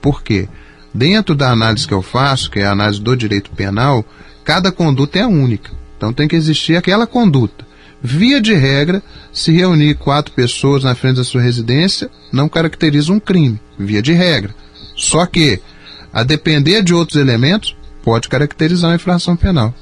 Por 0.00 0.22
quê? 0.22 0.48
Dentro 0.92 1.34
da 1.34 1.50
análise 1.50 1.86
que 1.86 1.94
eu 1.94 2.02
faço, 2.02 2.50
que 2.50 2.58
é 2.58 2.66
a 2.66 2.72
análise 2.72 3.00
do 3.00 3.16
direito 3.16 3.50
penal, 3.52 4.04
Cada 4.44 4.70
conduta 4.70 5.18
é 5.18 5.26
única. 5.26 5.70
Então 5.96 6.12
tem 6.12 6.28
que 6.28 6.36
existir 6.36 6.76
aquela 6.76 7.06
conduta. 7.06 7.64
Via 8.02 8.40
de 8.40 8.52
regra, 8.52 9.02
se 9.32 9.50
reunir 9.50 9.94
quatro 9.94 10.34
pessoas 10.34 10.84
na 10.84 10.94
frente 10.94 11.16
da 11.16 11.24
sua 11.24 11.40
residência 11.40 12.10
não 12.30 12.48
caracteriza 12.48 13.12
um 13.12 13.18
crime. 13.18 13.58
Via 13.78 14.02
de 14.02 14.12
regra. 14.12 14.54
Só 14.94 15.24
que 15.24 15.60
a 16.14 16.22
depender 16.22 16.80
de 16.80 16.94
outros 16.94 17.20
elementos, 17.20 17.76
pode 18.04 18.28
caracterizar 18.28 18.90
uma 18.90 18.94
infração 18.94 19.34
penal. 19.34 19.74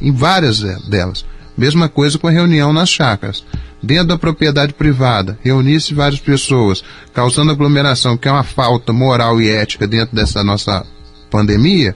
Em 0.00 0.10
várias 0.10 0.60
delas. 0.88 1.22
Mesma 1.54 1.86
coisa 1.86 2.18
com 2.18 2.26
a 2.26 2.30
reunião 2.30 2.72
nas 2.72 2.88
chácaras. 2.88 3.44
Dentro 3.82 4.06
da 4.06 4.18
propriedade 4.18 4.72
privada, 4.72 5.38
reunir-se 5.42 5.92
várias 5.92 6.18
pessoas, 6.18 6.82
causando 7.12 7.50
aglomeração, 7.50 8.16
que 8.16 8.26
é 8.26 8.32
uma 8.32 8.42
falta 8.42 8.90
moral 8.90 9.38
e 9.38 9.50
ética 9.50 9.86
dentro 9.86 10.16
dessa 10.16 10.42
nossa 10.42 10.86
pandemia, 11.30 11.94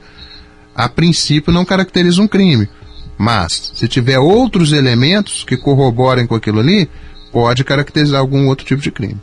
a 0.75 0.89
princípio 0.89 1.53
não 1.53 1.65
caracteriza 1.65 2.21
um 2.21 2.29
crime. 2.29 2.69
Mas, 3.17 3.73
se 3.75 3.87
tiver 3.87 4.19
outros 4.19 4.73
elementos 4.73 5.45
que 5.45 5.57
corroborem 5.57 6.27
com 6.27 6.35
aquilo 6.35 6.61
ali, 6.61 6.89
pode 7.33 7.65
caracterizar 7.65 8.21
algum 8.21 8.49
outro 8.49 8.67
tipo 8.67 8.83
de 8.83 8.91
crime. 8.91 9.17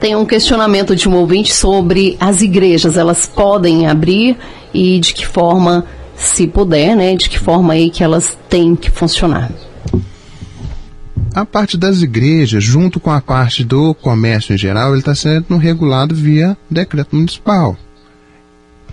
Tem 0.00 0.14
um 0.14 0.26
questionamento 0.26 0.94
de 0.94 1.08
um 1.08 1.14
ouvinte 1.14 1.54
sobre 1.54 2.16
as 2.20 2.42
igrejas, 2.42 2.96
elas 2.96 3.26
podem 3.26 3.86
abrir 3.86 4.36
e 4.72 5.00
de 5.00 5.14
que 5.14 5.26
forma, 5.26 5.86
se 6.16 6.46
puder, 6.46 6.94
né, 6.94 7.14
de 7.16 7.28
que 7.28 7.38
forma 7.38 7.72
aí 7.72 7.90
que 7.90 8.04
elas 8.04 8.36
têm 8.48 8.76
que 8.76 8.90
funcionar. 8.90 9.50
A 11.34 11.44
parte 11.44 11.76
das 11.76 12.00
igrejas, 12.00 12.64
junto 12.64 12.98
com 12.98 13.10
a 13.10 13.20
parte 13.20 13.62
do 13.62 13.94
comércio 13.94 14.54
em 14.54 14.58
geral, 14.58 14.90
ele 14.90 15.00
está 15.00 15.14
sendo 15.14 15.56
regulado 15.56 16.14
via 16.14 16.56
decreto 16.70 17.14
municipal. 17.14 17.76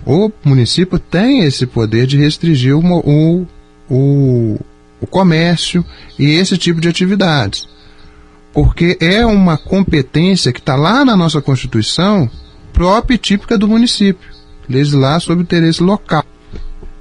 O 0.06 0.30
município 0.44 0.98
tem 0.98 1.44
esse 1.44 1.66
poder 1.66 2.06
de 2.06 2.18
restringir 2.18 2.76
o, 2.76 3.46
o, 3.88 4.58
o, 5.00 5.06
comércio 5.06 5.84
e 6.18 6.26
esse 6.32 6.58
tipo 6.58 6.80
de 6.80 6.88
atividades. 6.88 7.66
Porque 8.52 8.98
é 9.00 9.24
uma 9.24 9.56
competência 9.56 10.52
que 10.52 10.60
está 10.60 10.76
lá 10.76 11.04
na 11.04 11.16
nossa 11.16 11.40
Constituição 11.40 12.30
própria 12.72 13.14
e 13.14 13.18
típica 13.18 13.56
do 13.56 13.66
município. 13.66 14.28
Legislar 14.68 15.20
sobre 15.20 15.42
interesse 15.42 15.82
local. 15.82 16.24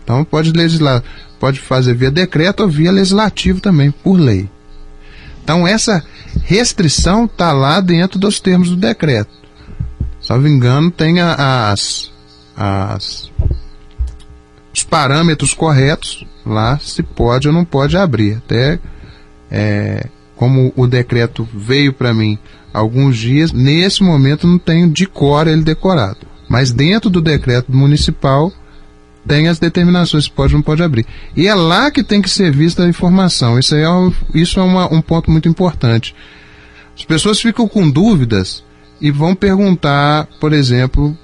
Então 0.03 0.23
pode 0.23 0.51
legislar, 0.51 1.03
pode 1.39 1.59
fazer 1.59 1.93
via 1.93 2.11
decreto 2.11 2.61
ou 2.63 2.69
via 2.69 2.91
legislativo 2.91 3.59
também, 3.59 3.91
por 3.91 4.17
lei. 4.17 4.49
Então 5.43 5.67
essa 5.67 6.03
restrição 6.43 7.25
está 7.25 7.51
lá 7.51 7.81
dentro 7.81 8.17
dos 8.17 8.39
termos 8.39 8.69
do 8.69 8.75
decreto. 8.77 9.31
Salvo 10.21 10.47
engano, 10.47 10.89
tem 10.89 11.19
as, 11.19 12.12
as, 12.55 13.31
os 14.73 14.83
parâmetros 14.83 15.53
corretos 15.53 16.25
lá 16.45 16.77
se 16.79 17.03
pode 17.03 17.47
ou 17.47 17.53
não 17.53 17.65
pode 17.65 17.97
abrir. 17.97 18.37
Até 18.37 18.79
é, 19.49 20.07
como 20.35 20.73
o 20.75 20.87
decreto 20.87 21.47
veio 21.53 21.93
para 21.93 22.13
mim 22.13 22.37
alguns 22.73 23.17
dias, 23.17 23.51
nesse 23.51 24.01
momento 24.01 24.47
não 24.47 24.57
tenho 24.57 24.89
de 24.89 25.05
cor 25.05 25.47
ele 25.47 25.63
decorado. 25.63 26.25
Mas 26.49 26.71
dentro 26.71 27.09
do 27.09 27.21
decreto 27.21 27.71
municipal 27.71 28.51
tem 29.25 29.47
as 29.47 29.59
determinações 29.59 30.27
pode 30.27 30.53
ou 30.53 30.57
não 30.57 30.63
pode 30.63 30.83
abrir. 30.83 31.05
E 31.35 31.47
é 31.47 31.55
lá 31.55 31.89
que 31.89 32.03
tem 32.03 32.21
que 32.21 32.29
ser 32.29 32.51
vista 32.51 32.83
a 32.83 32.89
informação. 32.89 33.57
Isso 33.57 33.75
é, 33.75 33.85
isso 34.33 34.59
é 34.59 34.63
uma, 34.63 34.93
um 34.93 35.01
ponto 35.01 35.31
muito 35.31 35.47
importante. 35.47 36.13
As 36.95 37.05
pessoas 37.05 37.39
ficam 37.39 37.67
com 37.67 37.89
dúvidas 37.89 38.63
e 38.99 39.11
vão 39.11 39.33
perguntar, 39.33 40.27
por 40.39 40.53
exemplo, 40.53 41.17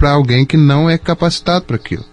para 0.00 0.12
alguém 0.12 0.46
que 0.46 0.56
não 0.56 0.88
é 0.88 0.96
capacitado 0.96 1.66
para 1.66 1.76
aquilo. 1.76 2.06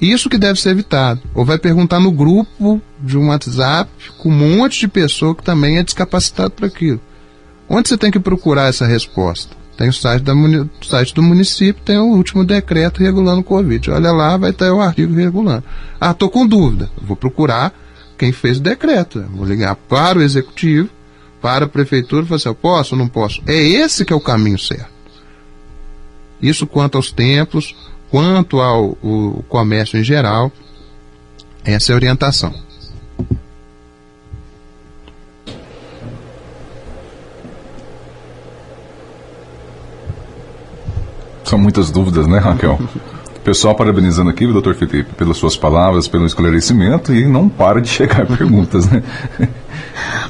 Isso 0.00 0.28
que 0.28 0.36
deve 0.36 0.60
ser 0.60 0.70
evitado. 0.70 1.20
Ou 1.32 1.44
vai 1.44 1.56
perguntar 1.56 2.00
no 2.00 2.10
grupo 2.10 2.82
de 3.00 3.16
um 3.16 3.28
WhatsApp 3.28 3.88
com 4.18 4.28
um 4.28 4.56
monte 4.56 4.80
de 4.80 4.88
pessoa 4.88 5.36
que 5.36 5.42
também 5.44 5.78
é 5.78 5.84
descapacitado 5.84 6.50
para 6.50 6.66
aquilo. 6.66 7.00
Onde 7.68 7.88
você 7.88 7.96
tem 7.96 8.10
que 8.10 8.18
procurar 8.18 8.68
essa 8.68 8.86
resposta? 8.86 9.56
Tem 9.76 9.88
o 9.88 9.92
site, 9.92 10.24
da, 10.24 10.32
site 10.82 11.14
do 11.14 11.22
município, 11.22 11.80
tem 11.84 11.96
o 11.96 12.16
último 12.16 12.44
decreto 12.44 13.04
regulando 13.04 13.40
o 13.40 13.44
Covid. 13.44 13.92
Olha 13.92 14.10
lá, 14.10 14.36
vai 14.36 14.52
ter 14.52 14.68
o 14.72 14.80
artigo 14.80 15.14
regulando. 15.14 15.62
Ah, 16.00 16.10
estou 16.10 16.28
com 16.28 16.44
dúvida. 16.44 16.90
Vou 17.00 17.16
procurar 17.16 17.72
quem 18.18 18.32
fez 18.32 18.58
o 18.58 18.62
decreto. 18.62 19.24
Vou 19.32 19.46
ligar 19.46 19.76
para 19.76 20.18
o 20.18 20.22
executivo, 20.22 20.90
para 21.40 21.66
a 21.66 21.68
prefeitura 21.68 22.24
e 22.24 22.26
falar 22.26 22.36
assim, 22.36 22.48
eu 22.48 22.54
posso 22.56 22.96
ou 22.96 22.98
não 22.98 23.06
posso? 23.06 23.40
É 23.46 23.54
esse 23.54 24.04
que 24.04 24.12
é 24.12 24.16
o 24.16 24.20
caminho 24.20 24.58
certo. 24.58 24.97
Isso 26.40 26.66
quanto 26.66 26.96
aos 26.96 27.10
templos, 27.10 27.74
quanto 28.10 28.60
ao 28.60 28.96
comércio 29.48 29.98
em 29.98 30.04
geral, 30.04 30.52
essa 31.64 31.92
é 31.92 31.94
a 31.94 31.96
orientação. 31.96 32.54
São 41.44 41.58
muitas 41.58 41.90
dúvidas, 41.90 42.26
né, 42.26 42.38
Raquel? 42.38 42.78
Pessoal 43.48 43.74
parabenizando 43.74 44.28
aqui, 44.28 44.46
doutor 44.46 44.74
Felipe, 44.74 45.14
pelas 45.14 45.38
suas 45.38 45.56
palavras, 45.56 46.06
pelo 46.06 46.26
esclarecimento 46.26 47.14
e 47.14 47.24
não 47.24 47.48
para 47.48 47.80
de 47.80 47.88
chegar 47.88 48.26
perguntas, 48.26 48.86
né? 48.90 49.02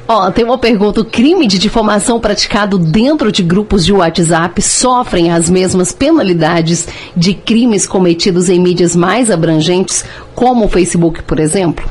Ó, 0.07 0.31
tem 0.31 0.45
uma 0.45 0.57
pergunta: 0.57 1.01
o 1.01 1.05
crime 1.05 1.45
de 1.49 1.59
difamação 1.59 2.21
praticado 2.21 2.79
dentro 2.79 3.33
de 3.33 3.43
grupos 3.43 3.85
de 3.85 3.93
WhatsApp 3.93 4.63
sofrem 4.63 5.33
as 5.33 5.51
mesmas 5.51 5.91
penalidades 5.91 6.87
de 7.17 7.35
crimes 7.35 7.89
cometidos 7.89 8.49
em 8.49 8.61
mídias 8.61 8.95
mais 8.95 9.33
abrangentes, 9.33 10.05
como 10.33 10.67
o 10.67 10.69
Facebook, 10.69 11.21
por 11.25 11.41
exemplo? 11.41 11.91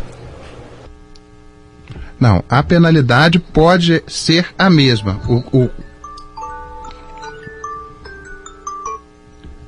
Não, 2.17 2.41
a 2.49 2.63
penalidade 2.63 3.37
pode 3.37 4.01
ser 4.07 4.47
a 4.57 4.69
mesma. 4.69 5.19
O, 5.27 5.43
o, 5.51 5.69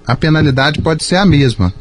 a 0.10 0.16
penalidade 0.16 0.82
pode 0.82 1.04
ser 1.04 1.18
a 1.18 1.26
mesma. 1.26 1.72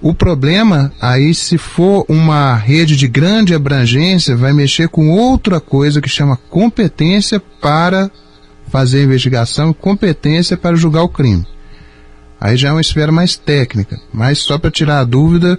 O 0.00 0.14
problema 0.14 0.92
aí, 1.00 1.34
se 1.34 1.58
for 1.58 2.06
uma 2.08 2.54
rede 2.54 2.94
de 2.94 3.08
grande 3.08 3.54
abrangência, 3.54 4.36
vai 4.36 4.52
mexer 4.52 4.88
com 4.88 5.10
outra 5.10 5.58
coisa 5.58 6.00
que 6.00 6.08
chama 6.08 6.38
competência 6.48 7.42
para 7.60 8.08
fazer 8.68 9.00
a 9.00 9.02
investigação, 9.02 9.72
competência 9.72 10.56
para 10.56 10.76
julgar 10.76 11.02
o 11.02 11.08
crime. 11.08 11.44
Aí 12.40 12.56
já 12.56 12.68
é 12.68 12.72
uma 12.72 12.80
esfera 12.80 13.10
mais 13.10 13.36
técnica, 13.36 14.00
mas 14.12 14.38
só 14.38 14.56
para 14.56 14.70
tirar 14.70 15.00
a 15.00 15.04
dúvida, 15.04 15.58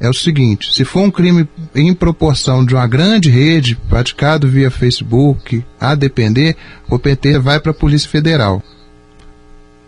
é 0.00 0.08
o 0.08 0.14
seguinte: 0.14 0.72
se 0.72 0.82
for 0.82 1.02
um 1.02 1.10
crime 1.10 1.46
em 1.74 1.92
proporção 1.92 2.64
de 2.64 2.74
uma 2.74 2.86
grande 2.86 3.28
rede, 3.28 3.78
praticado 3.86 4.48
via 4.48 4.70
Facebook, 4.70 5.62
a 5.78 5.94
depender, 5.94 6.56
competência 6.88 7.38
vai 7.38 7.60
para 7.60 7.72
a 7.72 7.74
Polícia 7.74 8.08
Federal. 8.08 8.62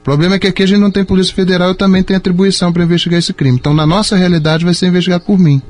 O 0.00 0.02
problema 0.02 0.36
é 0.36 0.38
que 0.38 0.46
aqui 0.46 0.62
a 0.62 0.66
gente 0.66 0.80
não 0.80 0.90
tem 0.90 1.04
Polícia 1.04 1.34
Federal 1.34 1.72
e 1.72 1.74
também 1.74 2.02
tem 2.02 2.16
atribuição 2.16 2.72
para 2.72 2.82
investigar 2.82 3.18
esse 3.18 3.34
crime. 3.34 3.58
Então, 3.58 3.74
na 3.74 3.86
nossa 3.86 4.16
realidade, 4.16 4.64
vai 4.64 4.72
ser 4.72 4.86
investigado 4.86 5.24
por 5.24 5.38
mim. 5.38 5.60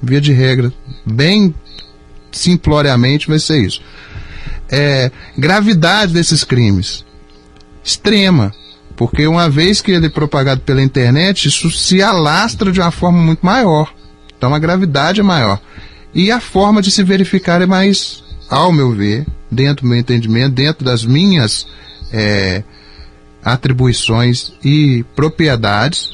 Via 0.00 0.20
de 0.20 0.32
regra, 0.32 0.72
bem 1.04 1.52
simploriamente, 2.30 3.26
vai 3.26 3.40
ser 3.40 3.58
isso. 3.58 3.82
É, 4.70 5.10
gravidade 5.36 6.12
desses 6.12 6.44
crimes 6.44 7.04
extrema, 7.82 8.52
porque 8.96 9.26
uma 9.26 9.50
vez 9.50 9.80
que 9.80 9.90
ele 9.90 10.06
é 10.06 10.10
propagado 10.10 10.60
pela 10.60 10.82
internet, 10.82 11.48
isso 11.48 11.70
se 11.70 12.00
alastra 12.00 12.70
de 12.70 12.80
uma 12.80 12.92
forma 12.92 13.18
muito 13.18 13.44
maior. 13.44 13.92
Então, 14.38 14.54
a 14.54 14.58
gravidade 14.58 15.20
é 15.20 15.24
maior. 15.24 15.60
E 16.14 16.30
a 16.30 16.40
forma 16.40 16.80
de 16.80 16.90
se 16.90 17.02
verificar 17.02 17.60
é 17.60 17.66
mais, 17.66 18.22
ao 18.48 18.72
meu 18.72 18.92
ver, 18.92 19.26
dentro 19.50 19.84
do 19.84 19.88
meu 19.88 19.98
entendimento, 19.98 20.54
dentro 20.54 20.84
das 20.84 21.04
minhas. 21.04 21.66
É, 22.12 22.62
atribuições 23.44 24.52
e 24.64 25.04
propriedades, 25.14 26.10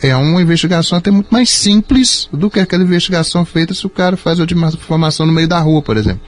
é 0.00 0.14
uma 0.14 0.40
investigação 0.40 0.98
até 0.98 1.10
muito 1.10 1.28
mais 1.30 1.50
simples 1.50 2.28
do 2.32 2.50
que 2.50 2.60
aquela 2.60 2.82
investigação 2.82 3.44
feita 3.44 3.74
se 3.74 3.86
o 3.86 3.90
cara 3.90 4.16
faz 4.16 4.40
a 4.40 4.44
informação 4.44 5.26
no 5.26 5.32
meio 5.32 5.48
da 5.48 5.58
rua, 5.58 5.82
por 5.82 5.96
exemplo. 5.96 6.22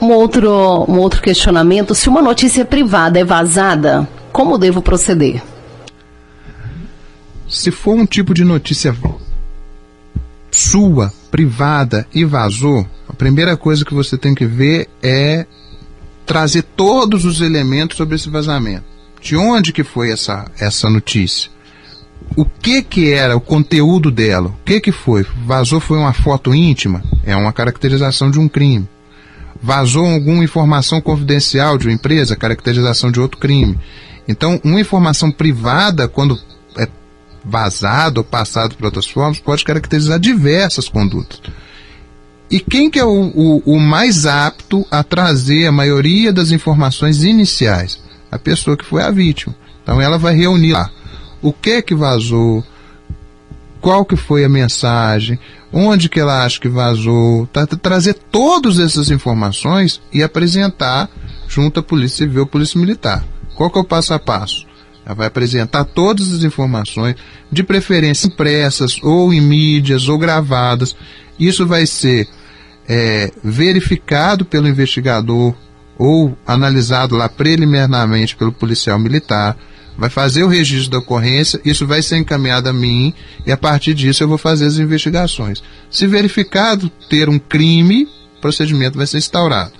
Um 0.00 0.10
outro, 0.10 0.50
um 0.88 0.98
outro 0.98 1.22
questionamento: 1.22 1.94
se 1.94 2.08
uma 2.08 2.22
notícia 2.22 2.64
privada 2.64 3.20
é 3.20 3.24
vazada, 3.24 4.08
como 4.32 4.58
devo 4.58 4.82
proceder? 4.82 5.42
Se 7.48 7.70
for 7.70 7.94
um 7.94 8.06
tipo 8.06 8.32
de 8.32 8.44
notícia 8.44 8.96
sua, 10.50 11.12
privada 11.30 12.06
e 12.12 12.24
vazou, 12.24 12.86
a 13.08 13.12
primeira 13.12 13.56
coisa 13.56 13.84
que 13.84 13.94
você 13.94 14.18
tem 14.18 14.34
que 14.34 14.44
ver 14.44 14.88
é 15.02 15.46
trazer 16.32 16.62
todos 16.62 17.26
os 17.26 17.42
elementos 17.42 17.98
sobre 17.98 18.14
esse 18.16 18.30
vazamento. 18.30 18.84
De 19.20 19.36
onde 19.36 19.70
que 19.70 19.84
foi 19.84 20.10
essa, 20.10 20.50
essa 20.58 20.88
notícia? 20.88 21.50
O 22.34 22.46
que 22.46 22.80
que 22.80 23.12
era 23.12 23.36
o 23.36 23.40
conteúdo 23.40 24.10
dela? 24.10 24.48
O 24.48 24.64
que 24.64 24.80
que 24.80 24.90
foi? 24.90 25.26
Vazou 25.44 25.78
foi 25.78 25.98
uma 25.98 26.14
foto 26.14 26.54
íntima? 26.54 27.02
É 27.22 27.36
uma 27.36 27.52
caracterização 27.52 28.30
de 28.30 28.40
um 28.40 28.48
crime. 28.48 28.88
Vazou 29.62 30.06
alguma 30.06 30.42
informação 30.42 31.02
confidencial 31.02 31.76
de 31.76 31.86
uma 31.86 31.92
empresa? 31.92 32.34
Caracterização 32.34 33.10
de 33.10 33.20
outro 33.20 33.36
crime. 33.36 33.78
Então, 34.26 34.58
uma 34.64 34.80
informação 34.80 35.30
privada, 35.30 36.08
quando 36.08 36.40
é 36.78 36.88
vazado 37.44 38.22
ou 38.22 38.24
passado 38.24 38.74
por 38.74 38.86
outras 38.86 39.06
formas, 39.06 39.38
pode 39.38 39.64
caracterizar 39.64 40.18
diversas 40.18 40.88
condutas. 40.88 41.42
E 42.52 42.60
quem 42.60 42.90
que 42.90 42.98
é 42.98 43.04
o, 43.04 43.32
o, 43.34 43.62
o, 43.64 43.80
mais 43.80 44.26
apto 44.26 44.86
a 44.90 45.02
trazer 45.02 45.66
a 45.66 45.72
maioria 45.72 46.30
das 46.30 46.50
informações 46.50 47.24
iniciais? 47.24 47.98
A 48.30 48.38
pessoa 48.38 48.76
que 48.76 48.84
foi 48.84 49.02
a 49.02 49.10
vítima. 49.10 49.56
Então 49.82 49.98
ela 49.98 50.18
vai 50.18 50.34
reunir 50.34 50.72
lá 50.72 50.90
o 51.40 51.50
que 51.50 51.80
que 51.80 51.94
vazou, 51.94 52.62
qual 53.80 54.04
que 54.04 54.16
foi 54.16 54.44
a 54.44 54.50
mensagem, 54.50 55.38
onde 55.72 56.10
que 56.10 56.20
ela 56.20 56.44
acha 56.44 56.60
que 56.60 56.68
vazou, 56.68 57.46
tá, 57.46 57.66
trazer 57.66 58.18
todas 58.30 58.78
essas 58.78 59.10
informações 59.10 59.98
e 60.12 60.22
apresentar 60.22 61.08
junto 61.48 61.80
à 61.80 61.82
Polícia 61.82 62.18
Civil, 62.18 62.46
Polícia 62.46 62.78
Militar. 62.78 63.24
Qual 63.54 63.70
que 63.70 63.78
é 63.78 63.80
o 63.80 63.84
passo 63.84 64.12
a 64.12 64.18
passo? 64.18 64.66
Ela 65.06 65.14
vai 65.14 65.26
apresentar 65.26 65.84
todas 65.84 66.30
as 66.30 66.44
informações, 66.44 67.16
de 67.50 67.62
preferência 67.62 68.26
impressas 68.26 69.02
ou 69.02 69.32
em 69.32 69.40
mídias 69.40 70.06
ou 70.06 70.18
gravadas. 70.18 70.94
Isso 71.38 71.66
vai 71.66 71.86
ser 71.86 72.28
é, 72.88 73.30
verificado 73.42 74.44
pelo 74.44 74.68
investigador 74.68 75.54
ou 75.98 76.36
analisado 76.46 77.16
lá 77.16 77.28
preliminarmente 77.28 78.36
pelo 78.36 78.52
policial 78.52 78.98
militar 78.98 79.56
vai 79.96 80.08
fazer 80.08 80.42
o 80.42 80.48
registro 80.48 80.90
da 80.90 80.98
ocorrência, 80.98 81.60
isso 81.64 81.86
vai 81.86 82.02
ser 82.02 82.16
encaminhado 82.16 82.68
a 82.68 82.72
mim 82.72 83.12
e 83.46 83.52
a 83.52 83.56
partir 83.56 83.94
disso 83.94 84.22
eu 84.22 84.28
vou 84.28 84.38
fazer 84.38 84.66
as 84.66 84.78
investigações. 84.78 85.62
Se 85.90 86.06
verificado 86.06 86.90
ter 87.08 87.28
um 87.28 87.38
crime, 87.38 88.08
o 88.38 88.40
procedimento 88.40 88.96
vai 88.96 89.06
ser 89.06 89.18
instaurado. 89.18 89.72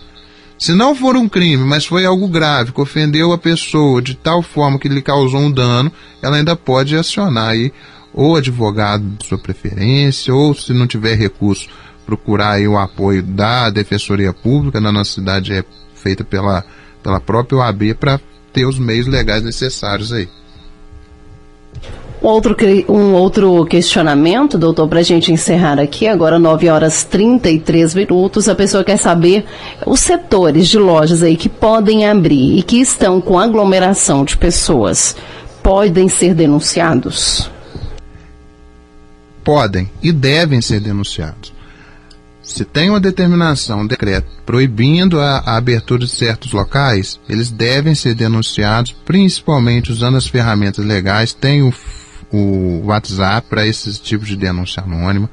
Se 0.59 0.75
não 0.75 0.95
for 0.95 1.17
um 1.17 1.29
crime, 1.29 1.65
mas 1.65 1.85
foi 1.85 2.05
algo 2.05 2.29
grave, 2.29 2.73
que 2.73 2.81
ofendeu 2.81 3.33
a 3.33 3.39
pessoa 3.39 4.01
de 4.01 4.15
tal 4.15 4.43
forma 4.43 4.79
que 4.79 4.89
lhe 4.89 5.03
causou 5.03 5.41
um 5.41 5.51
dano, 5.51 5.91
ela 6.23 6.37
ainda 6.37 6.55
pode 6.55 6.95
acionar 6.95 7.49
aí 7.49 7.73
ou 8.15 8.37
advogado 8.37 9.05
de 9.19 9.27
sua 9.27 9.39
preferência, 9.39 10.35
ou 10.35 10.55
se 10.55 10.73
não 10.73 10.87
tiver 10.87 11.17
recurso, 11.17 11.69
procurar 12.05 12.53
aí 12.53 12.69
o 12.69 12.77
apoio 12.77 13.23
da 13.23 13.71
Defensoria 13.71 14.33
Pública, 14.33 14.81
na 14.81 14.93
nossa 14.93 15.13
cidade 15.13 15.53
é 15.53 15.65
feita 15.95 16.25
pela, 16.25 16.65
pela 17.03 17.21
própria 17.21 17.59
OAB 17.59 17.95
para 17.99 18.21
ter 18.53 18.67
os 18.67 18.79
meios 18.79 19.07
legais 19.07 19.43
necessários 19.43 20.13
aí. 20.13 20.29
Outro, 22.23 22.57
um 22.89 23.15
outro 23.15 23.67
questionamento, 23.67 24.57
doutor, 24.57 24.87
para 24.87 25.01
a 25.01 25.03
gente 25.03 25.33
encerrar 25.33 25.81
aqui, 25.81 26.07
agora 26.07 26.39
9 26.39 26.69
horas 26.69 27.03
33 27.03 27.97
minutos, 27.97 28.49
a 28.49 28.55
pessoa 28.55 28.85
quer 28.85 28.97
saber 28.97 29.45
os 29.85 29.99
setores 29.99 30.69
de 30.69 30.79
lojas 30.79 31.21
aí 31.21 31.37
que 31.37 31.49
podem 31.49 32.07
abrir 32.07 32.59
e 32.59 32.63
que 32.63 32.81
estão 32.81 33.21
com 33.21 33.41
aglomeração 33.41 34.25
de 34.25 34.37
pessoas, 34.37 35.17
podem 35.65 36.09
ser 36.09 36.33
denunciados? 36.33 37.51
Podem 39.43 39.91
e 40.01 40.13
devem 40.13 40.61
ser 40.61 40.79
denunciados. 40.79 41.53
Se 42.53 42.67
tem 42.67 42.91
uma 42.91 43.01
determinação, 43.01 43.81
um 43.81 43.87
decreto 43.87 44.27
proibindo 44.45 45.19
a, 45.19 45.39
a, 45.39 45.57
abertura 45.57 46.05
de 46.05 46.11
certos 46.11 46.53
locais, 46.53 47.19
eles 47.27 47.51
devem 47.51 47.95
ser 47.95 48.15
denunciados, 48.15 48.93
principalmente 49.07 49.91
usando 49.91 50.19
as 50.19 50.27
ferramentas 50.27 50.85
legais. 50.85 51.33
Tem 51.33 51.63
o, 51.63 51.73
o 52.31 52.83
WhatsApp 52.85 53.49
para 53.49 53.67
esses 53.67 53.99
tipos 53.99 54.29
de 54.29 54.37
denúncia 54.37 54.83
anônima. 54.83 55.31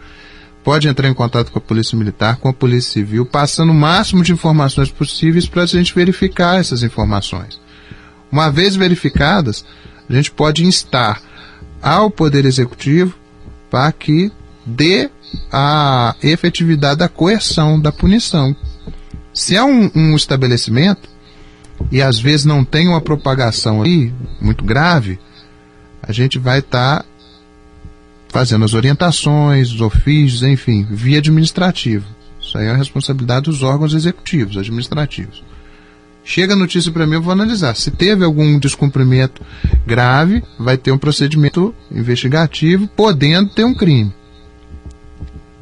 Pode 0.63 0.87
entrar 0.87 1.09
em 1.09 1.13
contato 1.13 1.51
com 1.51 1.59
a 1.59 1.61
Polícia 1.61 1.97
Militar, 1.97 2.37
com 2.37 2.47
a 2.47 2.53
Polícia 2.53 2.93
Civil, 2.93 3.25
passando 3.25 3.71
o 3.73 3.75
máximo 3.75 4.23
de 4.23 4.31
informações 4.31 4.89
possíveis 4.89 5.45
para 5.45 5.63
a 5.63 5.65
gente 5.65 5.93
verificar 5.93 6.57
essas 6.57 6.83
informações. 6.83 7.59
Uma 8.31 8.49
vez 8.49 8.77
verificadas, 8.77 9.65
a 10.09 10.13
gente 10.13 10.31
pode 10.31 10.65
instar 10.65 11.21
ao 11.81 12.09
Poder 12.09 12.45
Executivo 12.45 13.13
para 13.69 13.91
que 13.91 14.31
dê 14.65 15.09
a 15.51 16.15
efetividade 16.21 16.99
da 16.99 17.09
coerção, 17.09 17.79
da 17.79 17.91
punição. 17.91 18.55
Se 19.33 19.55
é 19.55 19.63
um, 19.63 19.89
um 19.95 20.15
estabelecimento 20.15 21.09
e 21.91 22.01
às 22.01 22.19
vezes 22.19 22.45
não 22.45 22.63
tem 22.63 22.87
uma 22.87 23.01
propagação 23.01 23.81
aí 23.81 24.13
muito 24.41 24.63
grave, 24.63 25.19
a 26.01 26.11
gente 26.11 26.37
vai 26.37 26.59
estar 26.59 26.99
tá 26.99 27.05
fazendo 28.29 28.65
as 28.65 28.73
orientações, 28.73 29.71
os 29.71 29.81
ofícios, 29.81 30.43
enfim, 30.43 30.85
via 30.89 31.19
administrativa. 31.19 32.05
Isso 32.39 32.57
aí 32.57 32.67
é 32.67 32.71
a 32.71 32.75
responsabilidade 32.75 33.45
dos 33.45 33.63
órgãos 33.63 33.93
executivos, 33.93 34.57
administrativos. 34.57 35.43
Chega 36.23 36.53
a 36.53 36.55
notícia 36.55 36.91
para 36.91 37.07
mim, 37.07 37.15
eu 37.15 37.21
vou 37.21 37.31
analisar. 37.31 37.75
Se 37.75 37.89
teve 37.91 38.23
algum 38.23 38.59
descumprimento 38.59 39.41
grave, 39.85 40.43
vai 40.59 40.77
ter 40.77 40.91
um 40.91 40.97
procedimento 40.97 41.73
investigativo, 41.91 42.87
podendo 42.87 43.49
ter 43.49 43.63
um 43.63 43.73
crime. 43.73 44.13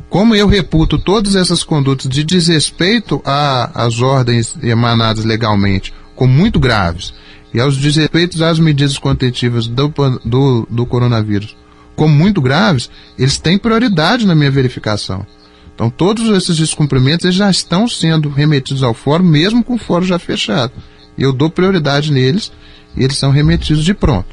Como 0.10 0.36
eu 0.36 0.48
reputo 0.48 0.98
todas 0.98 1.36
essas 1.36 1.64
condutas 1.64 2.10
de 2.10 2.24
desrespeito 2.24 3.22
às 3.26 4.02
ordens 4.02 4.56
emanadas 4.64 5.26
legalmente 5.26 5.94
como 6.16 6.34
muito 6.34 6.60
graves 6.60 7.14
e 7.54 7.60
aos 7.60 7.78
desrespeitos 7.78 8.42
às 8.42 8.58
medidas 8.58 8.98
contentivas 8.98 9.68
do, 9.68 9.94
do, 10.24 10.68
do 10.70 10.86
coronavírus 10.86 11.56
como 11.98 12.14
muito 12.14 12.40
graves, 12.40 12.92
eles 13.18 13.40
têm 13.40 13.58
prioridade 13.58 14.26
na 14.26 14.36
minha 14.36 14.52
verificação. 14.52 15.26
Então, 15.74 15.90
todos 15.90 16.30
esses 16.30 16.56
descumprimentos 16.56 17.26
eles 17.26 17.36
já 17.36 17.50
estão 17.50 17.88
sendo 17.88 18.30
remetidos 18.30 18.84
ao 18.84 18.94
fórum, 18.94 19.24
mesmo 19.24 19.64
com 19.64 19.74
o 19.74 19.80
fórum 19.80 20.06
já 20.06 20.20
fechado. 20.20 20.74
Eu 21.18 21.34
dou 21.34 21.50
prioridade 21.50 22.12
neles 22.12 22.52
e 22.96 23.04
eles 23.04 23.18
são 23.18 23.32
remetidos 23.32 23.84
de 23.84 23.96
pronto. 23.96 24.30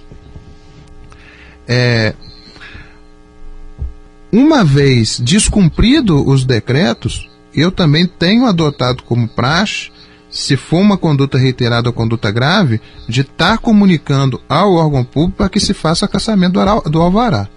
É, 1.67 2.15
uma 4.37 4.65
vez 4.65 5.21
descumprido 5.21 6.29
os 6.29 6.45
decretos, 6.45 7.31
eu 7.55 7.71
também 7.71 8.05
tenho 8.05 8.47
adotado 8.47 9.05
como 9.05 9.29
praxe, 9.29 9.93
se 10.29 10.57
for 10.57 10.79
uma 10.79 10.99
conduta 10.99 11.39
reiterada 11.39 11.89
ou 11.89 11.93
conduta 11.93 12.33
grave, 12.33 12.81
de 13.09 13.21
estar 13.21 13.59
comunicando 13.59 14.41
ao 14.49 14.75
órgão 14.75 15.05
público 15.05 15.37
para 15.39 15.49
que 15.49 15.61
se 15.61 15.73
faça 15.73 16.09
caçamento 16.09 16.59
do 16.91 17.01
alvará. 17.01 17.49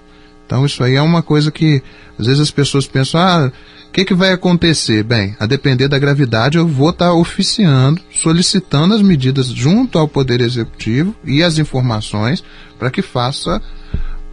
Então 0.46 0.68
isso 0.68 0.84
aí 0.84 0.94
é 0.94 1.02
uma 1.02 1.24
coisa 1.24 1.50
que 1.50 1.82
às 2.18 2.28
vezes 2.28 2.42
as 2.42 2.52
pessoas 2.52 2.86
pensam, 2.86 3.20
ah, 3.20 3.52
o 3.88 3.92
que, 3.92 4.06
que 4.06 4.14
vai 4.14 4.32
acontecer? 4.32 5.02
Bem, 5.02 5.36
a 5.40 5.48
depender 5.48 5.88
da 5.88 5.98
gravidade, 5.98 6.60
eu 6.60 6.68
vou 6.68 6.92
estar 6.92 7.12
oficiando, 7.12 8.00
solicitando 8.14 8.94
as 8.94 9.02
medidas 9.02 9.48
junto 9.48 9.98
ao 9.98 10.08
Poder 10.08 10.42
Executivo 10.42 11.16
e 11.26 11.42
as 11.42 11.58
informações 11.58 12.44
para 12.78 12.92
que 12.92 13.02
faça 13.02 13.60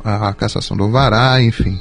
a 0.04 0.34
cassação 0.34 0.76
do 0.76 0.82
alvará, 0.84 1.42
enfim 1.42 1.80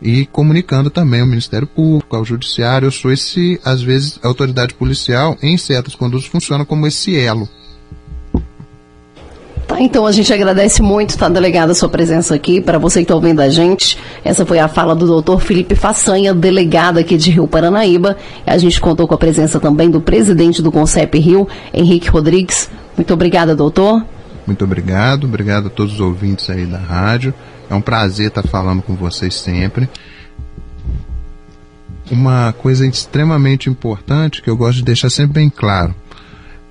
e 0.00 0.26
comunicando 0.26 0.90
também 0.90 1.20
ao 1.20 1.26
Ministério 1.26 1.66
Público, 1.66 2.16
ao 2.16 2.24
Judiciário. 2.24 2.86
Eu 2.86 2.92
sou 2.92 3.12
esse, 3.12 3.60
às 3.64 3.82
vezes, 3.82 4.18
a 4.22 4.28
autoridade 4.28 4.74
policial, 4.74 5.36
em 5.42 5.56
certas 5.56 5.94
condutas, 5.94 6.26
funciona 6.26 6.64
como 6.64 6.86
esse 6.86 7.18
elo. 7.18 7.48
Tá, 9.66 9.78
então 9.82 10.06
a 10.06 10.12
gente 10.12 10.32
agradece 10.32 10.80
muito, 10.80 11.18
tá, 11.18 11.28
delegada, 11.28 11.72
a 11.72 11.74
sua 11.74 11.90
presença 11.90 12.34
aqui. 12.34 12.58
Para 12.58 12.78
você 12.78 13.00
que 13.00 13.04
está 13.04 13.14
ouvindo 13.14 13.40
a 13.40 13.50
gente, 13.50 13.98
essa 14.24 14.46
foi 14.46 14.58
a 14.58 14.66
fala 14.66 14.94
do 14.94 15.06
doutor 15.06 15.42
Felipe 15.42 15.74
Façanha, 15.74 16.32
delegado 16.32 16.96
aqui 16.96 17.18
de 17.18 17.30
Rio 17.30 17.46
Paranaíba. 17.46 18.16
A 18.46 18.56
gente 18.56 18.80
contou 18.80 19.06
com 19.06 19.14
a 19.14 19.18
presença 19.18 19.60
também 19.60 19.90
do 19.90 20.00
presidente 20.00 20.62
do 20.62 20.72
Concep 20.72 21.18
Rio, 21.18 21.46
Henrique 21.74 22.08
Rodrigues. 22.08 22.70
Muito 22.96 23.12
obrigada, 23.12 23.54
doutor. 23.54 24.02
Muito 24.48 24.64
obrigado, 24.64 25.24
obrigado 25.24 25.66
a 25.66 25.70
todos 25.70 25.92
os 25.92 26.00
ouvintes 26.00 26.48
aí 26.48 26.64
da 26.64 26.78
rádio. 26.78 27.34
É 27.68 27.74
um 27.74 27.82
prazer 27.82 28.28
estar 28.28 28.42
falando 28.44 28.80
com 28.80 28.94
vocês 28.94 29.34
sempre. 29.34 29.86
Uma 32.10 32.54
coisa 32.54 32.86
extremamente 32.86 33.68
importante 33.68 34.40
que 34.40 34.48
eu 34.48 34.56
gosto 34.56 34.78
de 34.78 34.84
deixar 34.84 35.10
sempre 35.10 35.34
bem 35.34 35.50
claro 35.50 35.94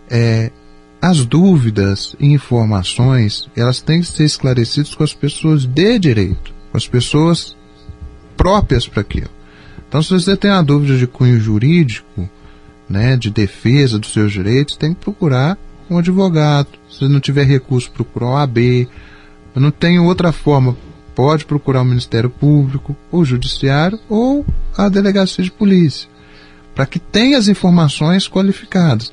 é 0.09 0.51
as 0.99 1.23
dúvidas 1.23 2.15
e 2.19 2.25
informações, 2.25 3.47
elas 3.55 3.79
têm 3.79 4.01
que 4.01 4.07
ser 4.07 4.23
esclarecidas 4.23 4.95
com 4.95 5.03
as 5.03 5.13
pessoas 5.13 5.63
de 5.63 5.99
direito, 5.99 6.51
com 6.71 6.77
as 6.79 6.87
pessoas 6.87 7.55
próprias 8.35 8.87
para 8.87 9.01
aquilo. 9.01 9.29
Então, 9.87 10.01
se 10.01 10.09
você 10.09 10.35
tem 10.35 10.49
uma 10.49 10.63
dúvida 10.63 10.97
de 10.97 11.05
cunho 11.05 11.39
jurídico, 11.39 12.27
né, 12.89 13.15
de 13.15 13.29
defesa 13.29 13.99
dos 13.99 14.11
seus 14.11 14.31
direitos, 14.33 14.75
tem 14.75 14.95
que 14.95 15.01
procurar 15.01 15.59
um 15.89 15.97
advogado. 15.97 16.69
Se 16.89 17.07
não 17.07 17.19
tiver 17.19 17.45
recurso, 17.45 17.91
procura 17.91 18.25
o 18.25 18.37
AB. 18.37 18.87
Eu 19.55 19.61
não 19.61 19.71
tenho 19.71 20.05
outra 20.05 20.31
forma 20.31 20.75
pode 21.17 21.45
procurar 21.45 21.81
o 21.81 21.85
Ministério 21.85 22.29
Público, 22.29 22.95
o 23.11 23.25
Judiciário 23.25 23.99
ou 24.07 24.45
a 24.77 24.87
Delegacia 24.87 25.43
de 25.43 25.49
Polícia, 25.49 26.07
para 26.75 26.85
que 26.85 26.99
tenha 26.99 27.39
as 27.39 27.47
informações 27.47 28.27
qualificadas. 28.27 29.11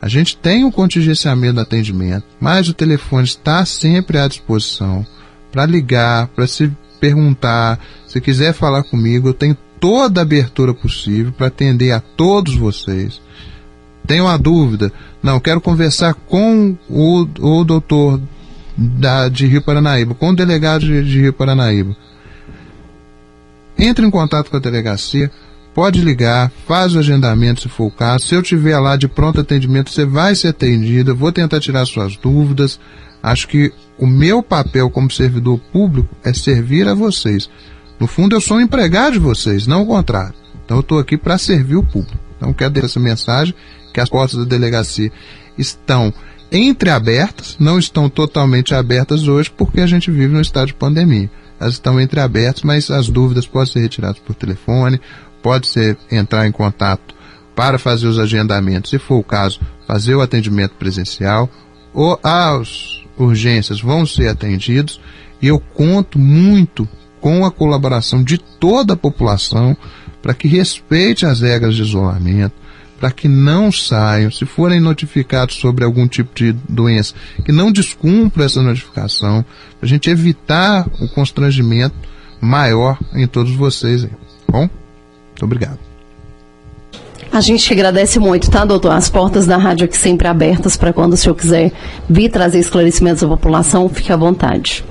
A 0.00 0.08
gente 0.08 0.38
tem 0.38 0.64
um 0.64 0.70
contingenciamento 0.70 1.56
do 1.56 1.60
atendimento, 1.60 2.24
mas 2.40 2.70
o 2.70 2.72
telefone 2.72 3.24
está 3.24 3.62
sempre 3.66 4.16
à 4.16 4.26
disposição 4.26 5.06
para 5.52 5.66
ligar, 5.66 6.28
para 6.28 6.46
se 6.46 6.72
perguntar, 6.98 7.78
se 8.06 8.22
quiser 8.22 8.54
falar 8.54 8.84
comigo, 8.84 9.28
eu 9.28 9.34
tenho 9.34 9.56
toda 9.78 10.20
a 10.20 10.22
abertura 10.22 10.72
possível 10.72 11.30
para 11.30 11.48
atender 11.48 11.92
a 11.92 12.00
todos 12.00 12.54
vocês. 12.54 13.20
Tem 14.08 14.22
uma 14.22 14.38
dúvida? 14.38 14.90
Não, 15.22 15.38
quero 15.38 15.60
conversar 15.60 16.14
com 16.14 16.74
o, 16.88 17.28
o 17.40 17.62
doutor 17.62 18.18
da, 18.74 19.28
de 19.28 19.46
Rio 19.46 19.60
Paranaíba, 19.60 20.14
com 20.14 20.30
o 20.30 20.34
delegado 20.34 20.80
de, 20.80 21.04
de 21.04 21.20
Rio 21.20 21.32
Paranaíba. 21.34 21.94
Entre 23.78 24.04
em 24.04 24.10
contato 24.10 24.50
com 24.50 24.56
a 24.56 24.60
delegacia, 24.60 25.30
pode 25.74 26.00
ligar, 26.00 26.50
faz 26.66 26.94
o 26.94 26.98
agendamento 26.98 27.60
se 27.60 27.68
for 27.68 27.84
o 27.84 27.90
caso. 27.90 28.26
Se 28.26 28.34
eu 28.34 28.42
tiver 28.42 28.78
lá 28.78 28.96
de 28.96 29.06
pronto 29.06 29.42
atendimento, 29.42 29.90
você 29.90 30.06
vai 30.06 30.34
ser 30.34 30.48
atendido. 30.48 31.10
Eu 31.10 31.16
vou 31.16 31.30
tentar 31.30 31.60
tirar 31.60 31.84
suas 31.84 32.16
dúvidas. 32.16 32.80
Acho 33.22 33.46
que 33.46 33.70
o 33.98 34.06
meu 34.06 34.42
papel 34.42 34.88
como 34.88 35.10
servidor 35.10 35.60
público 35.70 36.08
é 36.24 36.32
servir 36.32 36.88
a 36.88 36.94
vocês. 36.94 37.50
No 38.00 38.06
fundo, 38.06 38.34
eu 38.34 38.40
sou 38.40 38.56
um 38.56 38.60
empregado 38.62 39.12
de 39.12 39.18
vocês, 39.18 39.66
não 39.66 39.82
o 39.82 39.86
contrário. 39.86 40.34
Então, 40.64 40.78
eu 40.78 40.80
estou 40.80 40.98
aqui 40.98 41.18
para 41.18 41.36
servir 41.36 41.76
o 41.76 41.82
público. 41.82 42.18
Então, 42.38 42.54
quero 42.54 42.70
deixar 42.70 42.86
essa 42.86 43.00
mensagem 43.00 43.54
que 43.98 44.02
as 44.02 44.08
portas 44.08 44.38
da 44.38 44.44
delegacia 44.44 45.10
estão 45.58 46.14
entreabertas, 46.52 47.56
não 47.58 47.80
estão 47.80 48.08
totalmente 48.08 48.72
abertas 48.72 49.26
hoje 49.26 49.50
porque 49.50 49.80
a 49.80 49.86
gente 49.88 50.08
vive 50.08 50.32
num 50.32 50.40
estado 50.40 50.68
de 50.68 50.74
pandemia. 50.74 51.28
Elas 51.58 51.74
estão 51.74 52.00
entreabertas, 52.00 52.62
mas 52.62 52.92
as 52.92 53.08
dúvidas 53.08 53.44
podem 53.44 53.72
ser 53.72 53.80
retiradas 53.80 54.20
por 54.20 54.36
telefone, 54.36 55.00
pode 55.42 55.66
ser 55.66 55.98
entrar 56.12 56.46
em 56.46 56.52
contato 56.52 57.12
para 57.56 57.76
fazer 57.76 58.06
os 58.06 58.20
agendamentos, 58.20 58.90
se 58.90 59.00
for 59.00 59.16
o 59.16 59.24
caso, 59.24 59.60
fazer 59.84 60.14
o 60.14 60.22
atendimento 60.22 60.76
presencial, 60.76 61.50
ou 61.92 62.20
as 62.22 63.02
urgências 63.18 63.80
vão 63.80 64.06
ser 64.06 64.28
atendidos, 64.28 65.00
e 65.42 65.48
eu 65.48 65.58
conto 65.58 66.20
muito 66.20 66.88
com 67.20 67.44
a 67.44 67.50
colaboração 67.50 68.22
de 68.22 68.38
toda 68.38 68.94
a 68.94 68.96
população 68.96 69.76
para 70.22 70.34
que 70.34 70.46
respeite 70.46 71.26
as 71.26 71.40
regras 71.40 71.74
de 71.74 71.82
isolamento, 71.82 72.54
para 72.98 73.10
que 73.10 73.28
não 73.28 73.70
saiam, 73.70 74.30
se 74.30 74.44
forem 74.44 74.80
notificados 74.80 75.56
sobre 75.56 75.84
algum 75.84 76.06
tipo 76.08 76.34
de 76.34 76.52
doença, 76.68 77.14
que 77.44 77.52
não 77.52 77.70
descumpram 77.70 78.44
essa 78.44 78.60
notificação, 78.60 79.44
para 79.78 79.86
a 79.86 79.88
gente 79.88 80.10
evitar 80.10 80.86
o 81.00 81.08
constrangimento 81.08 81.94
maior 82.40 82.98
em 83.14 83.26
todos 83.26 83.54
vocês. 83.54 84.04
Aí. 84.04 84.10
Bom, 84.50 84.68
muito 84.68 85.44
obrigado. 85.44 85.78
A 87.30 87.40
gente 87.40 87.72
agradece 87.72 88.18
muito, 88.18 88.50
tá, 88.50 88.64
doutor? 88.64 88.92
As 88.92 89.08
portas 89.08 89.46
da 89.46 89.56
rádio 89.56 89.84
aqui 89.84 89.96
sempre 89.96 90.26
abertas 90.26 90.76
para 90.76 90.92
quando 90.92 91.12
o 91.12 91.16
senhor 91.16 91.34
quiser 91.34 91.70
vir 92.08 92.30
trazer 92.30 92.58
esclarecimentos 92.58 93.22
à 93.22 93.28
população, 93.28 93.88
fique 93.88 94.12
à 94.12 94.16
vontade. 94.16 94.84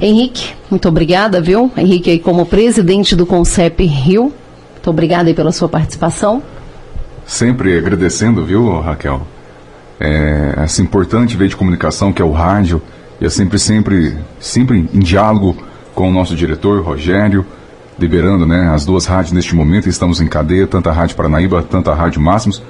Henrique, 0.00 0.54
muito 0.70 0.88
obrigada, 0.88 1.40
viu? 1.40 1.70
Henrique 1.76 2.10
aí 2.10 2.18
como 2.18 2.46
presidente 2.46 3.16
do 3.16 3.26
Concep 3.26 3.84
Rio. 3.84 4.32
Muito 4.72 4.90
obrigada 4.90 5.28
aí 5.28 5.34
pela 5.34 5.52
sua 5.52 5.68
participação. 5.68 6.42
Sempre 7.26 7.76
agradecendo, 7.76 8.44
viu, 8.44 8.80
Raquel? 8.80 9.26
É, 9.98 10.54
essa 10.58 10.80
importante 10.80 11.36
veio 11.36 11.50
de 11.50 11.56
comunicação 11.56 12.12
que 12.12 12.22
é 12.22 12.24
o 12.24 12.30
rádio, 12.30 12.80
e 13.20 13.26
é 13.26 13.28
sempre, 13.28 13.58
sempre, 13.58 14.16
sempre 14.38 14.88
em 14.94 15.00
diálogo 15.00 15.56
com 15.92 16.08
o 16.08 16.12
nosso 16.12 16.36
diretor, 16.36 16.80
Rogério, 16.82 17.44
liberando 17.98 18.46
né, 18.46 18.68
as 18.68 18.84
duas 18.84 19.06
rádios 19.06 19.32
neste 19.32 19.56
momento, 19.56 19.88
estamos 19.88 20.20
em 20.20 20.28
cadeia, 20.28 20.68
tanto 20.68 20.88
a 20.88 20.92
Rádio 20.92 21.16
Paranaíba, 21.16 21.62
tanto 21.62 21.90
a 21.90 21.94
Rádio 21.94 22.20
Máximos, 22.20 22.62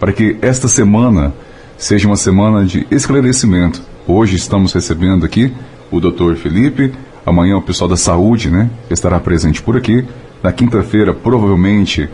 para 0.00 0.12
que 0.12 0.38
esta 0.40 0.68
semana 0.68 1.34
seja 1.76 2.06
uma 2.06 2.16
semana 2.16 2.64
de 2.64 2.86
esclarecimento. 2.90 3.82
Hoje 4.06 4.36
estamos 4.36 4.72
recebendo 4.72 5.26
aqui 5.26 5.52
o 5.90 6.00
doutor 6.00 6.34
Felipe, 6.36 6.94
amanhã 7.26 7.58
o 7.58 7.62
pessoal 7.62 7.90
da 7.90 7.96
saúde 7.96 8.50
né, 8.50 8.70
estará 8.88 9.20
presente 9.20 9.60
por 9.60 9.76
aqui. 9.76 10.02
Na 10.42 10.52
quinta-feira, 10.52 11.12
provavelmente, 11.12 12.08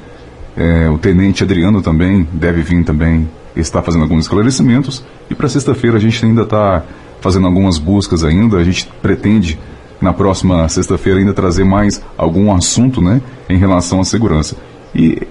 é, 0.56 0.88
o 0.88 0.98
tenente 0.98 1.42
Adriano 1.42 1.82
também 1.82 2.26
deve 2.32 2.62
vir 2.62 2.84
também 2.84 3.28
estar 3.56 3.82
fazendo 3.82 4.02
alguns 4.02 4.24
esclarecimentos. 4.24 5.04
E 5.30 5.34
para 5.34 5.48
sexta-feira 5.48 5.96
a 5.96 6.00
gente 6.00 6.24
ainda 6.24 6.42
está 6.42 6.82
fazendo 7.20 7.46
algumas 7.46 7.78
buscas 7.78 8.24
ainda. 8.24 8.56
A 8.56 8.64
gente 8.64 8.88
pretende 9.00 9.58
na 10.00 10.12
próxima 10.12 10.68
sexta-feira 10.68 11.18
ainda 11.18 11.32
trazer 11.32 11.64
mais 11.64 12.00
algum 12.16 12.54
assunto, 12.54 13.00
né, 13.00 13.20
em 13.48 13.56
relação 13.56 14.00
à 14.00 14.04
segurança. 14.04 14.56
E, 14.94 15.22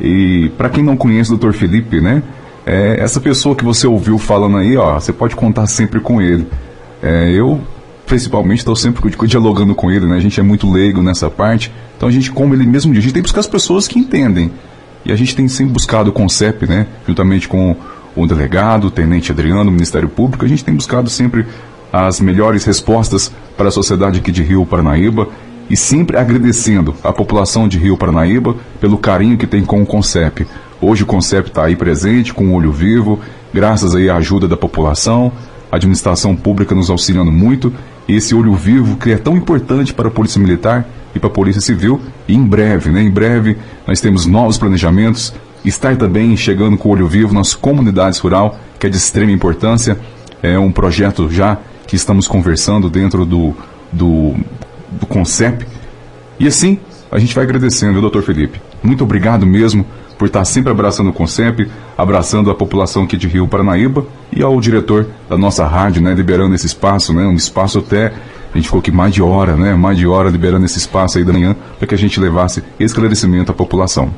e 0.00 0.50
para 0.56 0.68
quem 0.68 0.82
não 0.82 0.96
conhece 0.96 1.32
o 1.32 1.36
Dr. 1.36 1.52
Felipe, 1.52 2.00
né, 2.00 2.22
é 2.64 3.00
essa 3.00 3.20
pessoa 3.20 3.54
que 3.54 3.64
você 3.64 3.86
ouviu 3.86 4.18
falando 4.18 4.56
aí, 4.56 4.76
ó, 4.76 4.94
você 4.94 5.12
pode 5.12 5.36
contar 5.36 5.66
sempre 5.66 6.00
com 6.00 6.20
ele. 6.22 6.46
É, 7.02 7.30
eu 7.30 7.60
principalmente 8.06 8.58
estou 8.58 8.76
sempre 8.76 9.02
dialogando 9.26 9.74
com 9.74 9.90
ele, 9.90 10.06
né? 10.06 10.16
A 10.16 10.20
gente 10.20 10.38
é 10.38 10.42
muito 10.42 10.70
leigo 10.70 11.02
nessa 11.02 11.30
parte. 11.30 11.72
Então 11.96 12.08
a 12.08 12.12
gente, 12.12 12.30
como 12.30 12.54
ele 12.54 12.66
mesmo 12.66 12.92
diz, 12.92 13.00
a 13.00 13.02
gente 13.02 13.14
tem 13.14 13.22
que 13.22 13.28
buscar 13.28 13.40
as 13.40 13.46
pessoas 13.46 13.88
que 13.88 13.98
entendem. 13.98 14.50
E 15.04 15.12
a 15.12 15.16
gente 15.16 15.34
tem 15.34 15.48
sempre 15.48 15.72
buscado 15.72 16.10
o 16.10 16.12
CONCEP, 16.12 16.66
né? 16.66 16.86
Juntamente 17.06 17.48
com 17.48 17.76
o 18.14 18.26
delegado, 18.26 18.86
o 18.86 18.90
tenente 18.90 19.32
Adriano, 19.32 19.70
o 19.70 19.72
Ministério 19.72 20.08
Público, 20.08 20.44
a 20.44 20.48
gente 20.48 20.64
tem 20.64 20.74
buscado 20.74 21.08
sempre 21.08 21.46
as 21.92 22.20
melhores 22.20 22.64
respostas 22.64 23.32
para 23.56 23.68
a 23.68 23.72
sociedade 23.72 24.18
aqui 24.18 24.30
de 24.32 24.42
Rio 24.42 24.64
Paranaíba 24.64 25.28
e 25.68 25.76
sempre 25.76 26.16
agradecendo 26.16 26.94
a 27.02 27.12
população 27.12 27.68
de 27.68 27.78
Rio 27.78 27.96
Paranaíba 27.96 28.56
pelo 28.80 28.98
carinho 28.98 29.38
que 29.38 29.46
tem 29.46 29.64
com 29.64 29.82
o 29.82 29.86
CONCEP. 29.86 30.46
Hoje 30.80 31.02
o 31.02 31.06
CONCEP 31.06 31.48
está 31.48 31.64
aí 31.64 31.76
presente, 31.76 32.34
com 32.34 32.46
o 32.46 32.54
olho 32.54 32.72
vivo, 32.72 33.20
graças 33.52 33.94
aí 33.94 34.10
à 34.10 34.16
ajuda 34.16 34.48
da 34.48 34.56
população, 34.56 35.32
a 35.70 35.76
administração 35.76 36.34
pública 36.34 36.74
nos 36.74 36.90
auxiliando 36.90 37.30
muito, 37.30 37.72
e 38.08 38.16
esse 38.16 38.34
olho 38.34 38.54
vivo 38.54 38.96
que 38.96 39.12
é 39.12 39.16
tão 39.16 39.36
importante 39.36 39.94
para 39.94 40.08
a 40.08 40.10
Polícia 40.10 40.40
Militar 40.40 40.86
e 41.14 41.18
para 41.18 41.28
a 41.28 41.32
Polícia 41.32 41.60
Civil, 41.60 42.00
e 42.26 42.34
em 42.34 42.44
breve, 42.44 42.90
né, 42.90 43.02
em 43.02 43.10
breve 43.10 43.56
nós 43.86 44.00
temos 44.00 44.26
novos 44.26 44.58
planejamentos, 44.58 45.32
estar 45.64 45.96
também 45.96 46.36
chegando 46.36 46.76
com 46.76 46.88
o 46.88 46.92
olho 46.92 47.06
vivo 47.06 47.34
nas 47.34 47.54
comunidades 47.54 48.18
rural, 48.18 48.58
que 48.78 48.86
é 48.86 48.90
de 48.90 48.96
extrema 48.96 49.30
importância, 49.30 49.98
é 50.42 50.58
um 50.58 50.72
projeto 50.72 51.30
já 51.30 51.58
que 51.86 51.96
estamos 51.96 52.26
conversando 52.26 52.90
dentro 52.90 53.24
do, 53.24 53.54
do, 53.92 54.34
do 54.90 55.06
CONCEP. 55.06 55.66
E 56.38 56.46
assim, 56.46 56.78
a 57.10 57.18
gente 57.18 57.34
vai 57.34 57.44
agradecendo, 57.44 58.00
doutor 58.00 58.22
Felipe? 58.22 58.60
Muito 58.82 59.04
obrigado 59.04 59.46
mesmo 59.46 59.86
por 60.18 60.26
estar 60.26 60.44
sempre 60.44 60.70
abraçando 60.70 61.10
o 61.10 61.12
CONCEP, 61.12 61.68
abraçando 61.96 62.50
a 62.50 62.54
população 62.54 63.04
aqui 63.04 63.16
de 63.16 63.28
Rio 63.28 63.46
Paranaíba 63.46 64.06
e 64.32 64.42
ao 64.42 64.60
diretor 64.60 65.06
da 65.28 65.36
nossa 65.36 65.66
rádio, 65.66 66.02
né, 66.02 66.14
liberando 66.14 66.54
esse 66.54 66.66
espaço, 66.66 67.12
né, 67.12 67.24
um 67.24 67.34
espaço 67.34 67.80
até, 67.80 68.12
a 68.52 68.58
gente 68.58 68.66
ficou 68.66 68.80
aqui 68.80 68.92
mais 68.92 69.14
de 69.14 69.22
hora, 69.22 69.56
né, 69.56 69.74
mais 69.74 69.96
de 69.98 70.06
hora 70.06 70.28
liberando 70.28 70.64
esse 70.64 70.78
espaço 70.78 71.18
aí 71.18 71.24
da 71.24 71.32
manhã 71.32 71.56
para 71.78 71.86
que 71.86 71.94
a 71.94 71.98
gente 71.98 72.20
levasse 72.20 72.62
esclarecimento 72.78 73.50
à 73.50 73.54
população. 73.54 74.12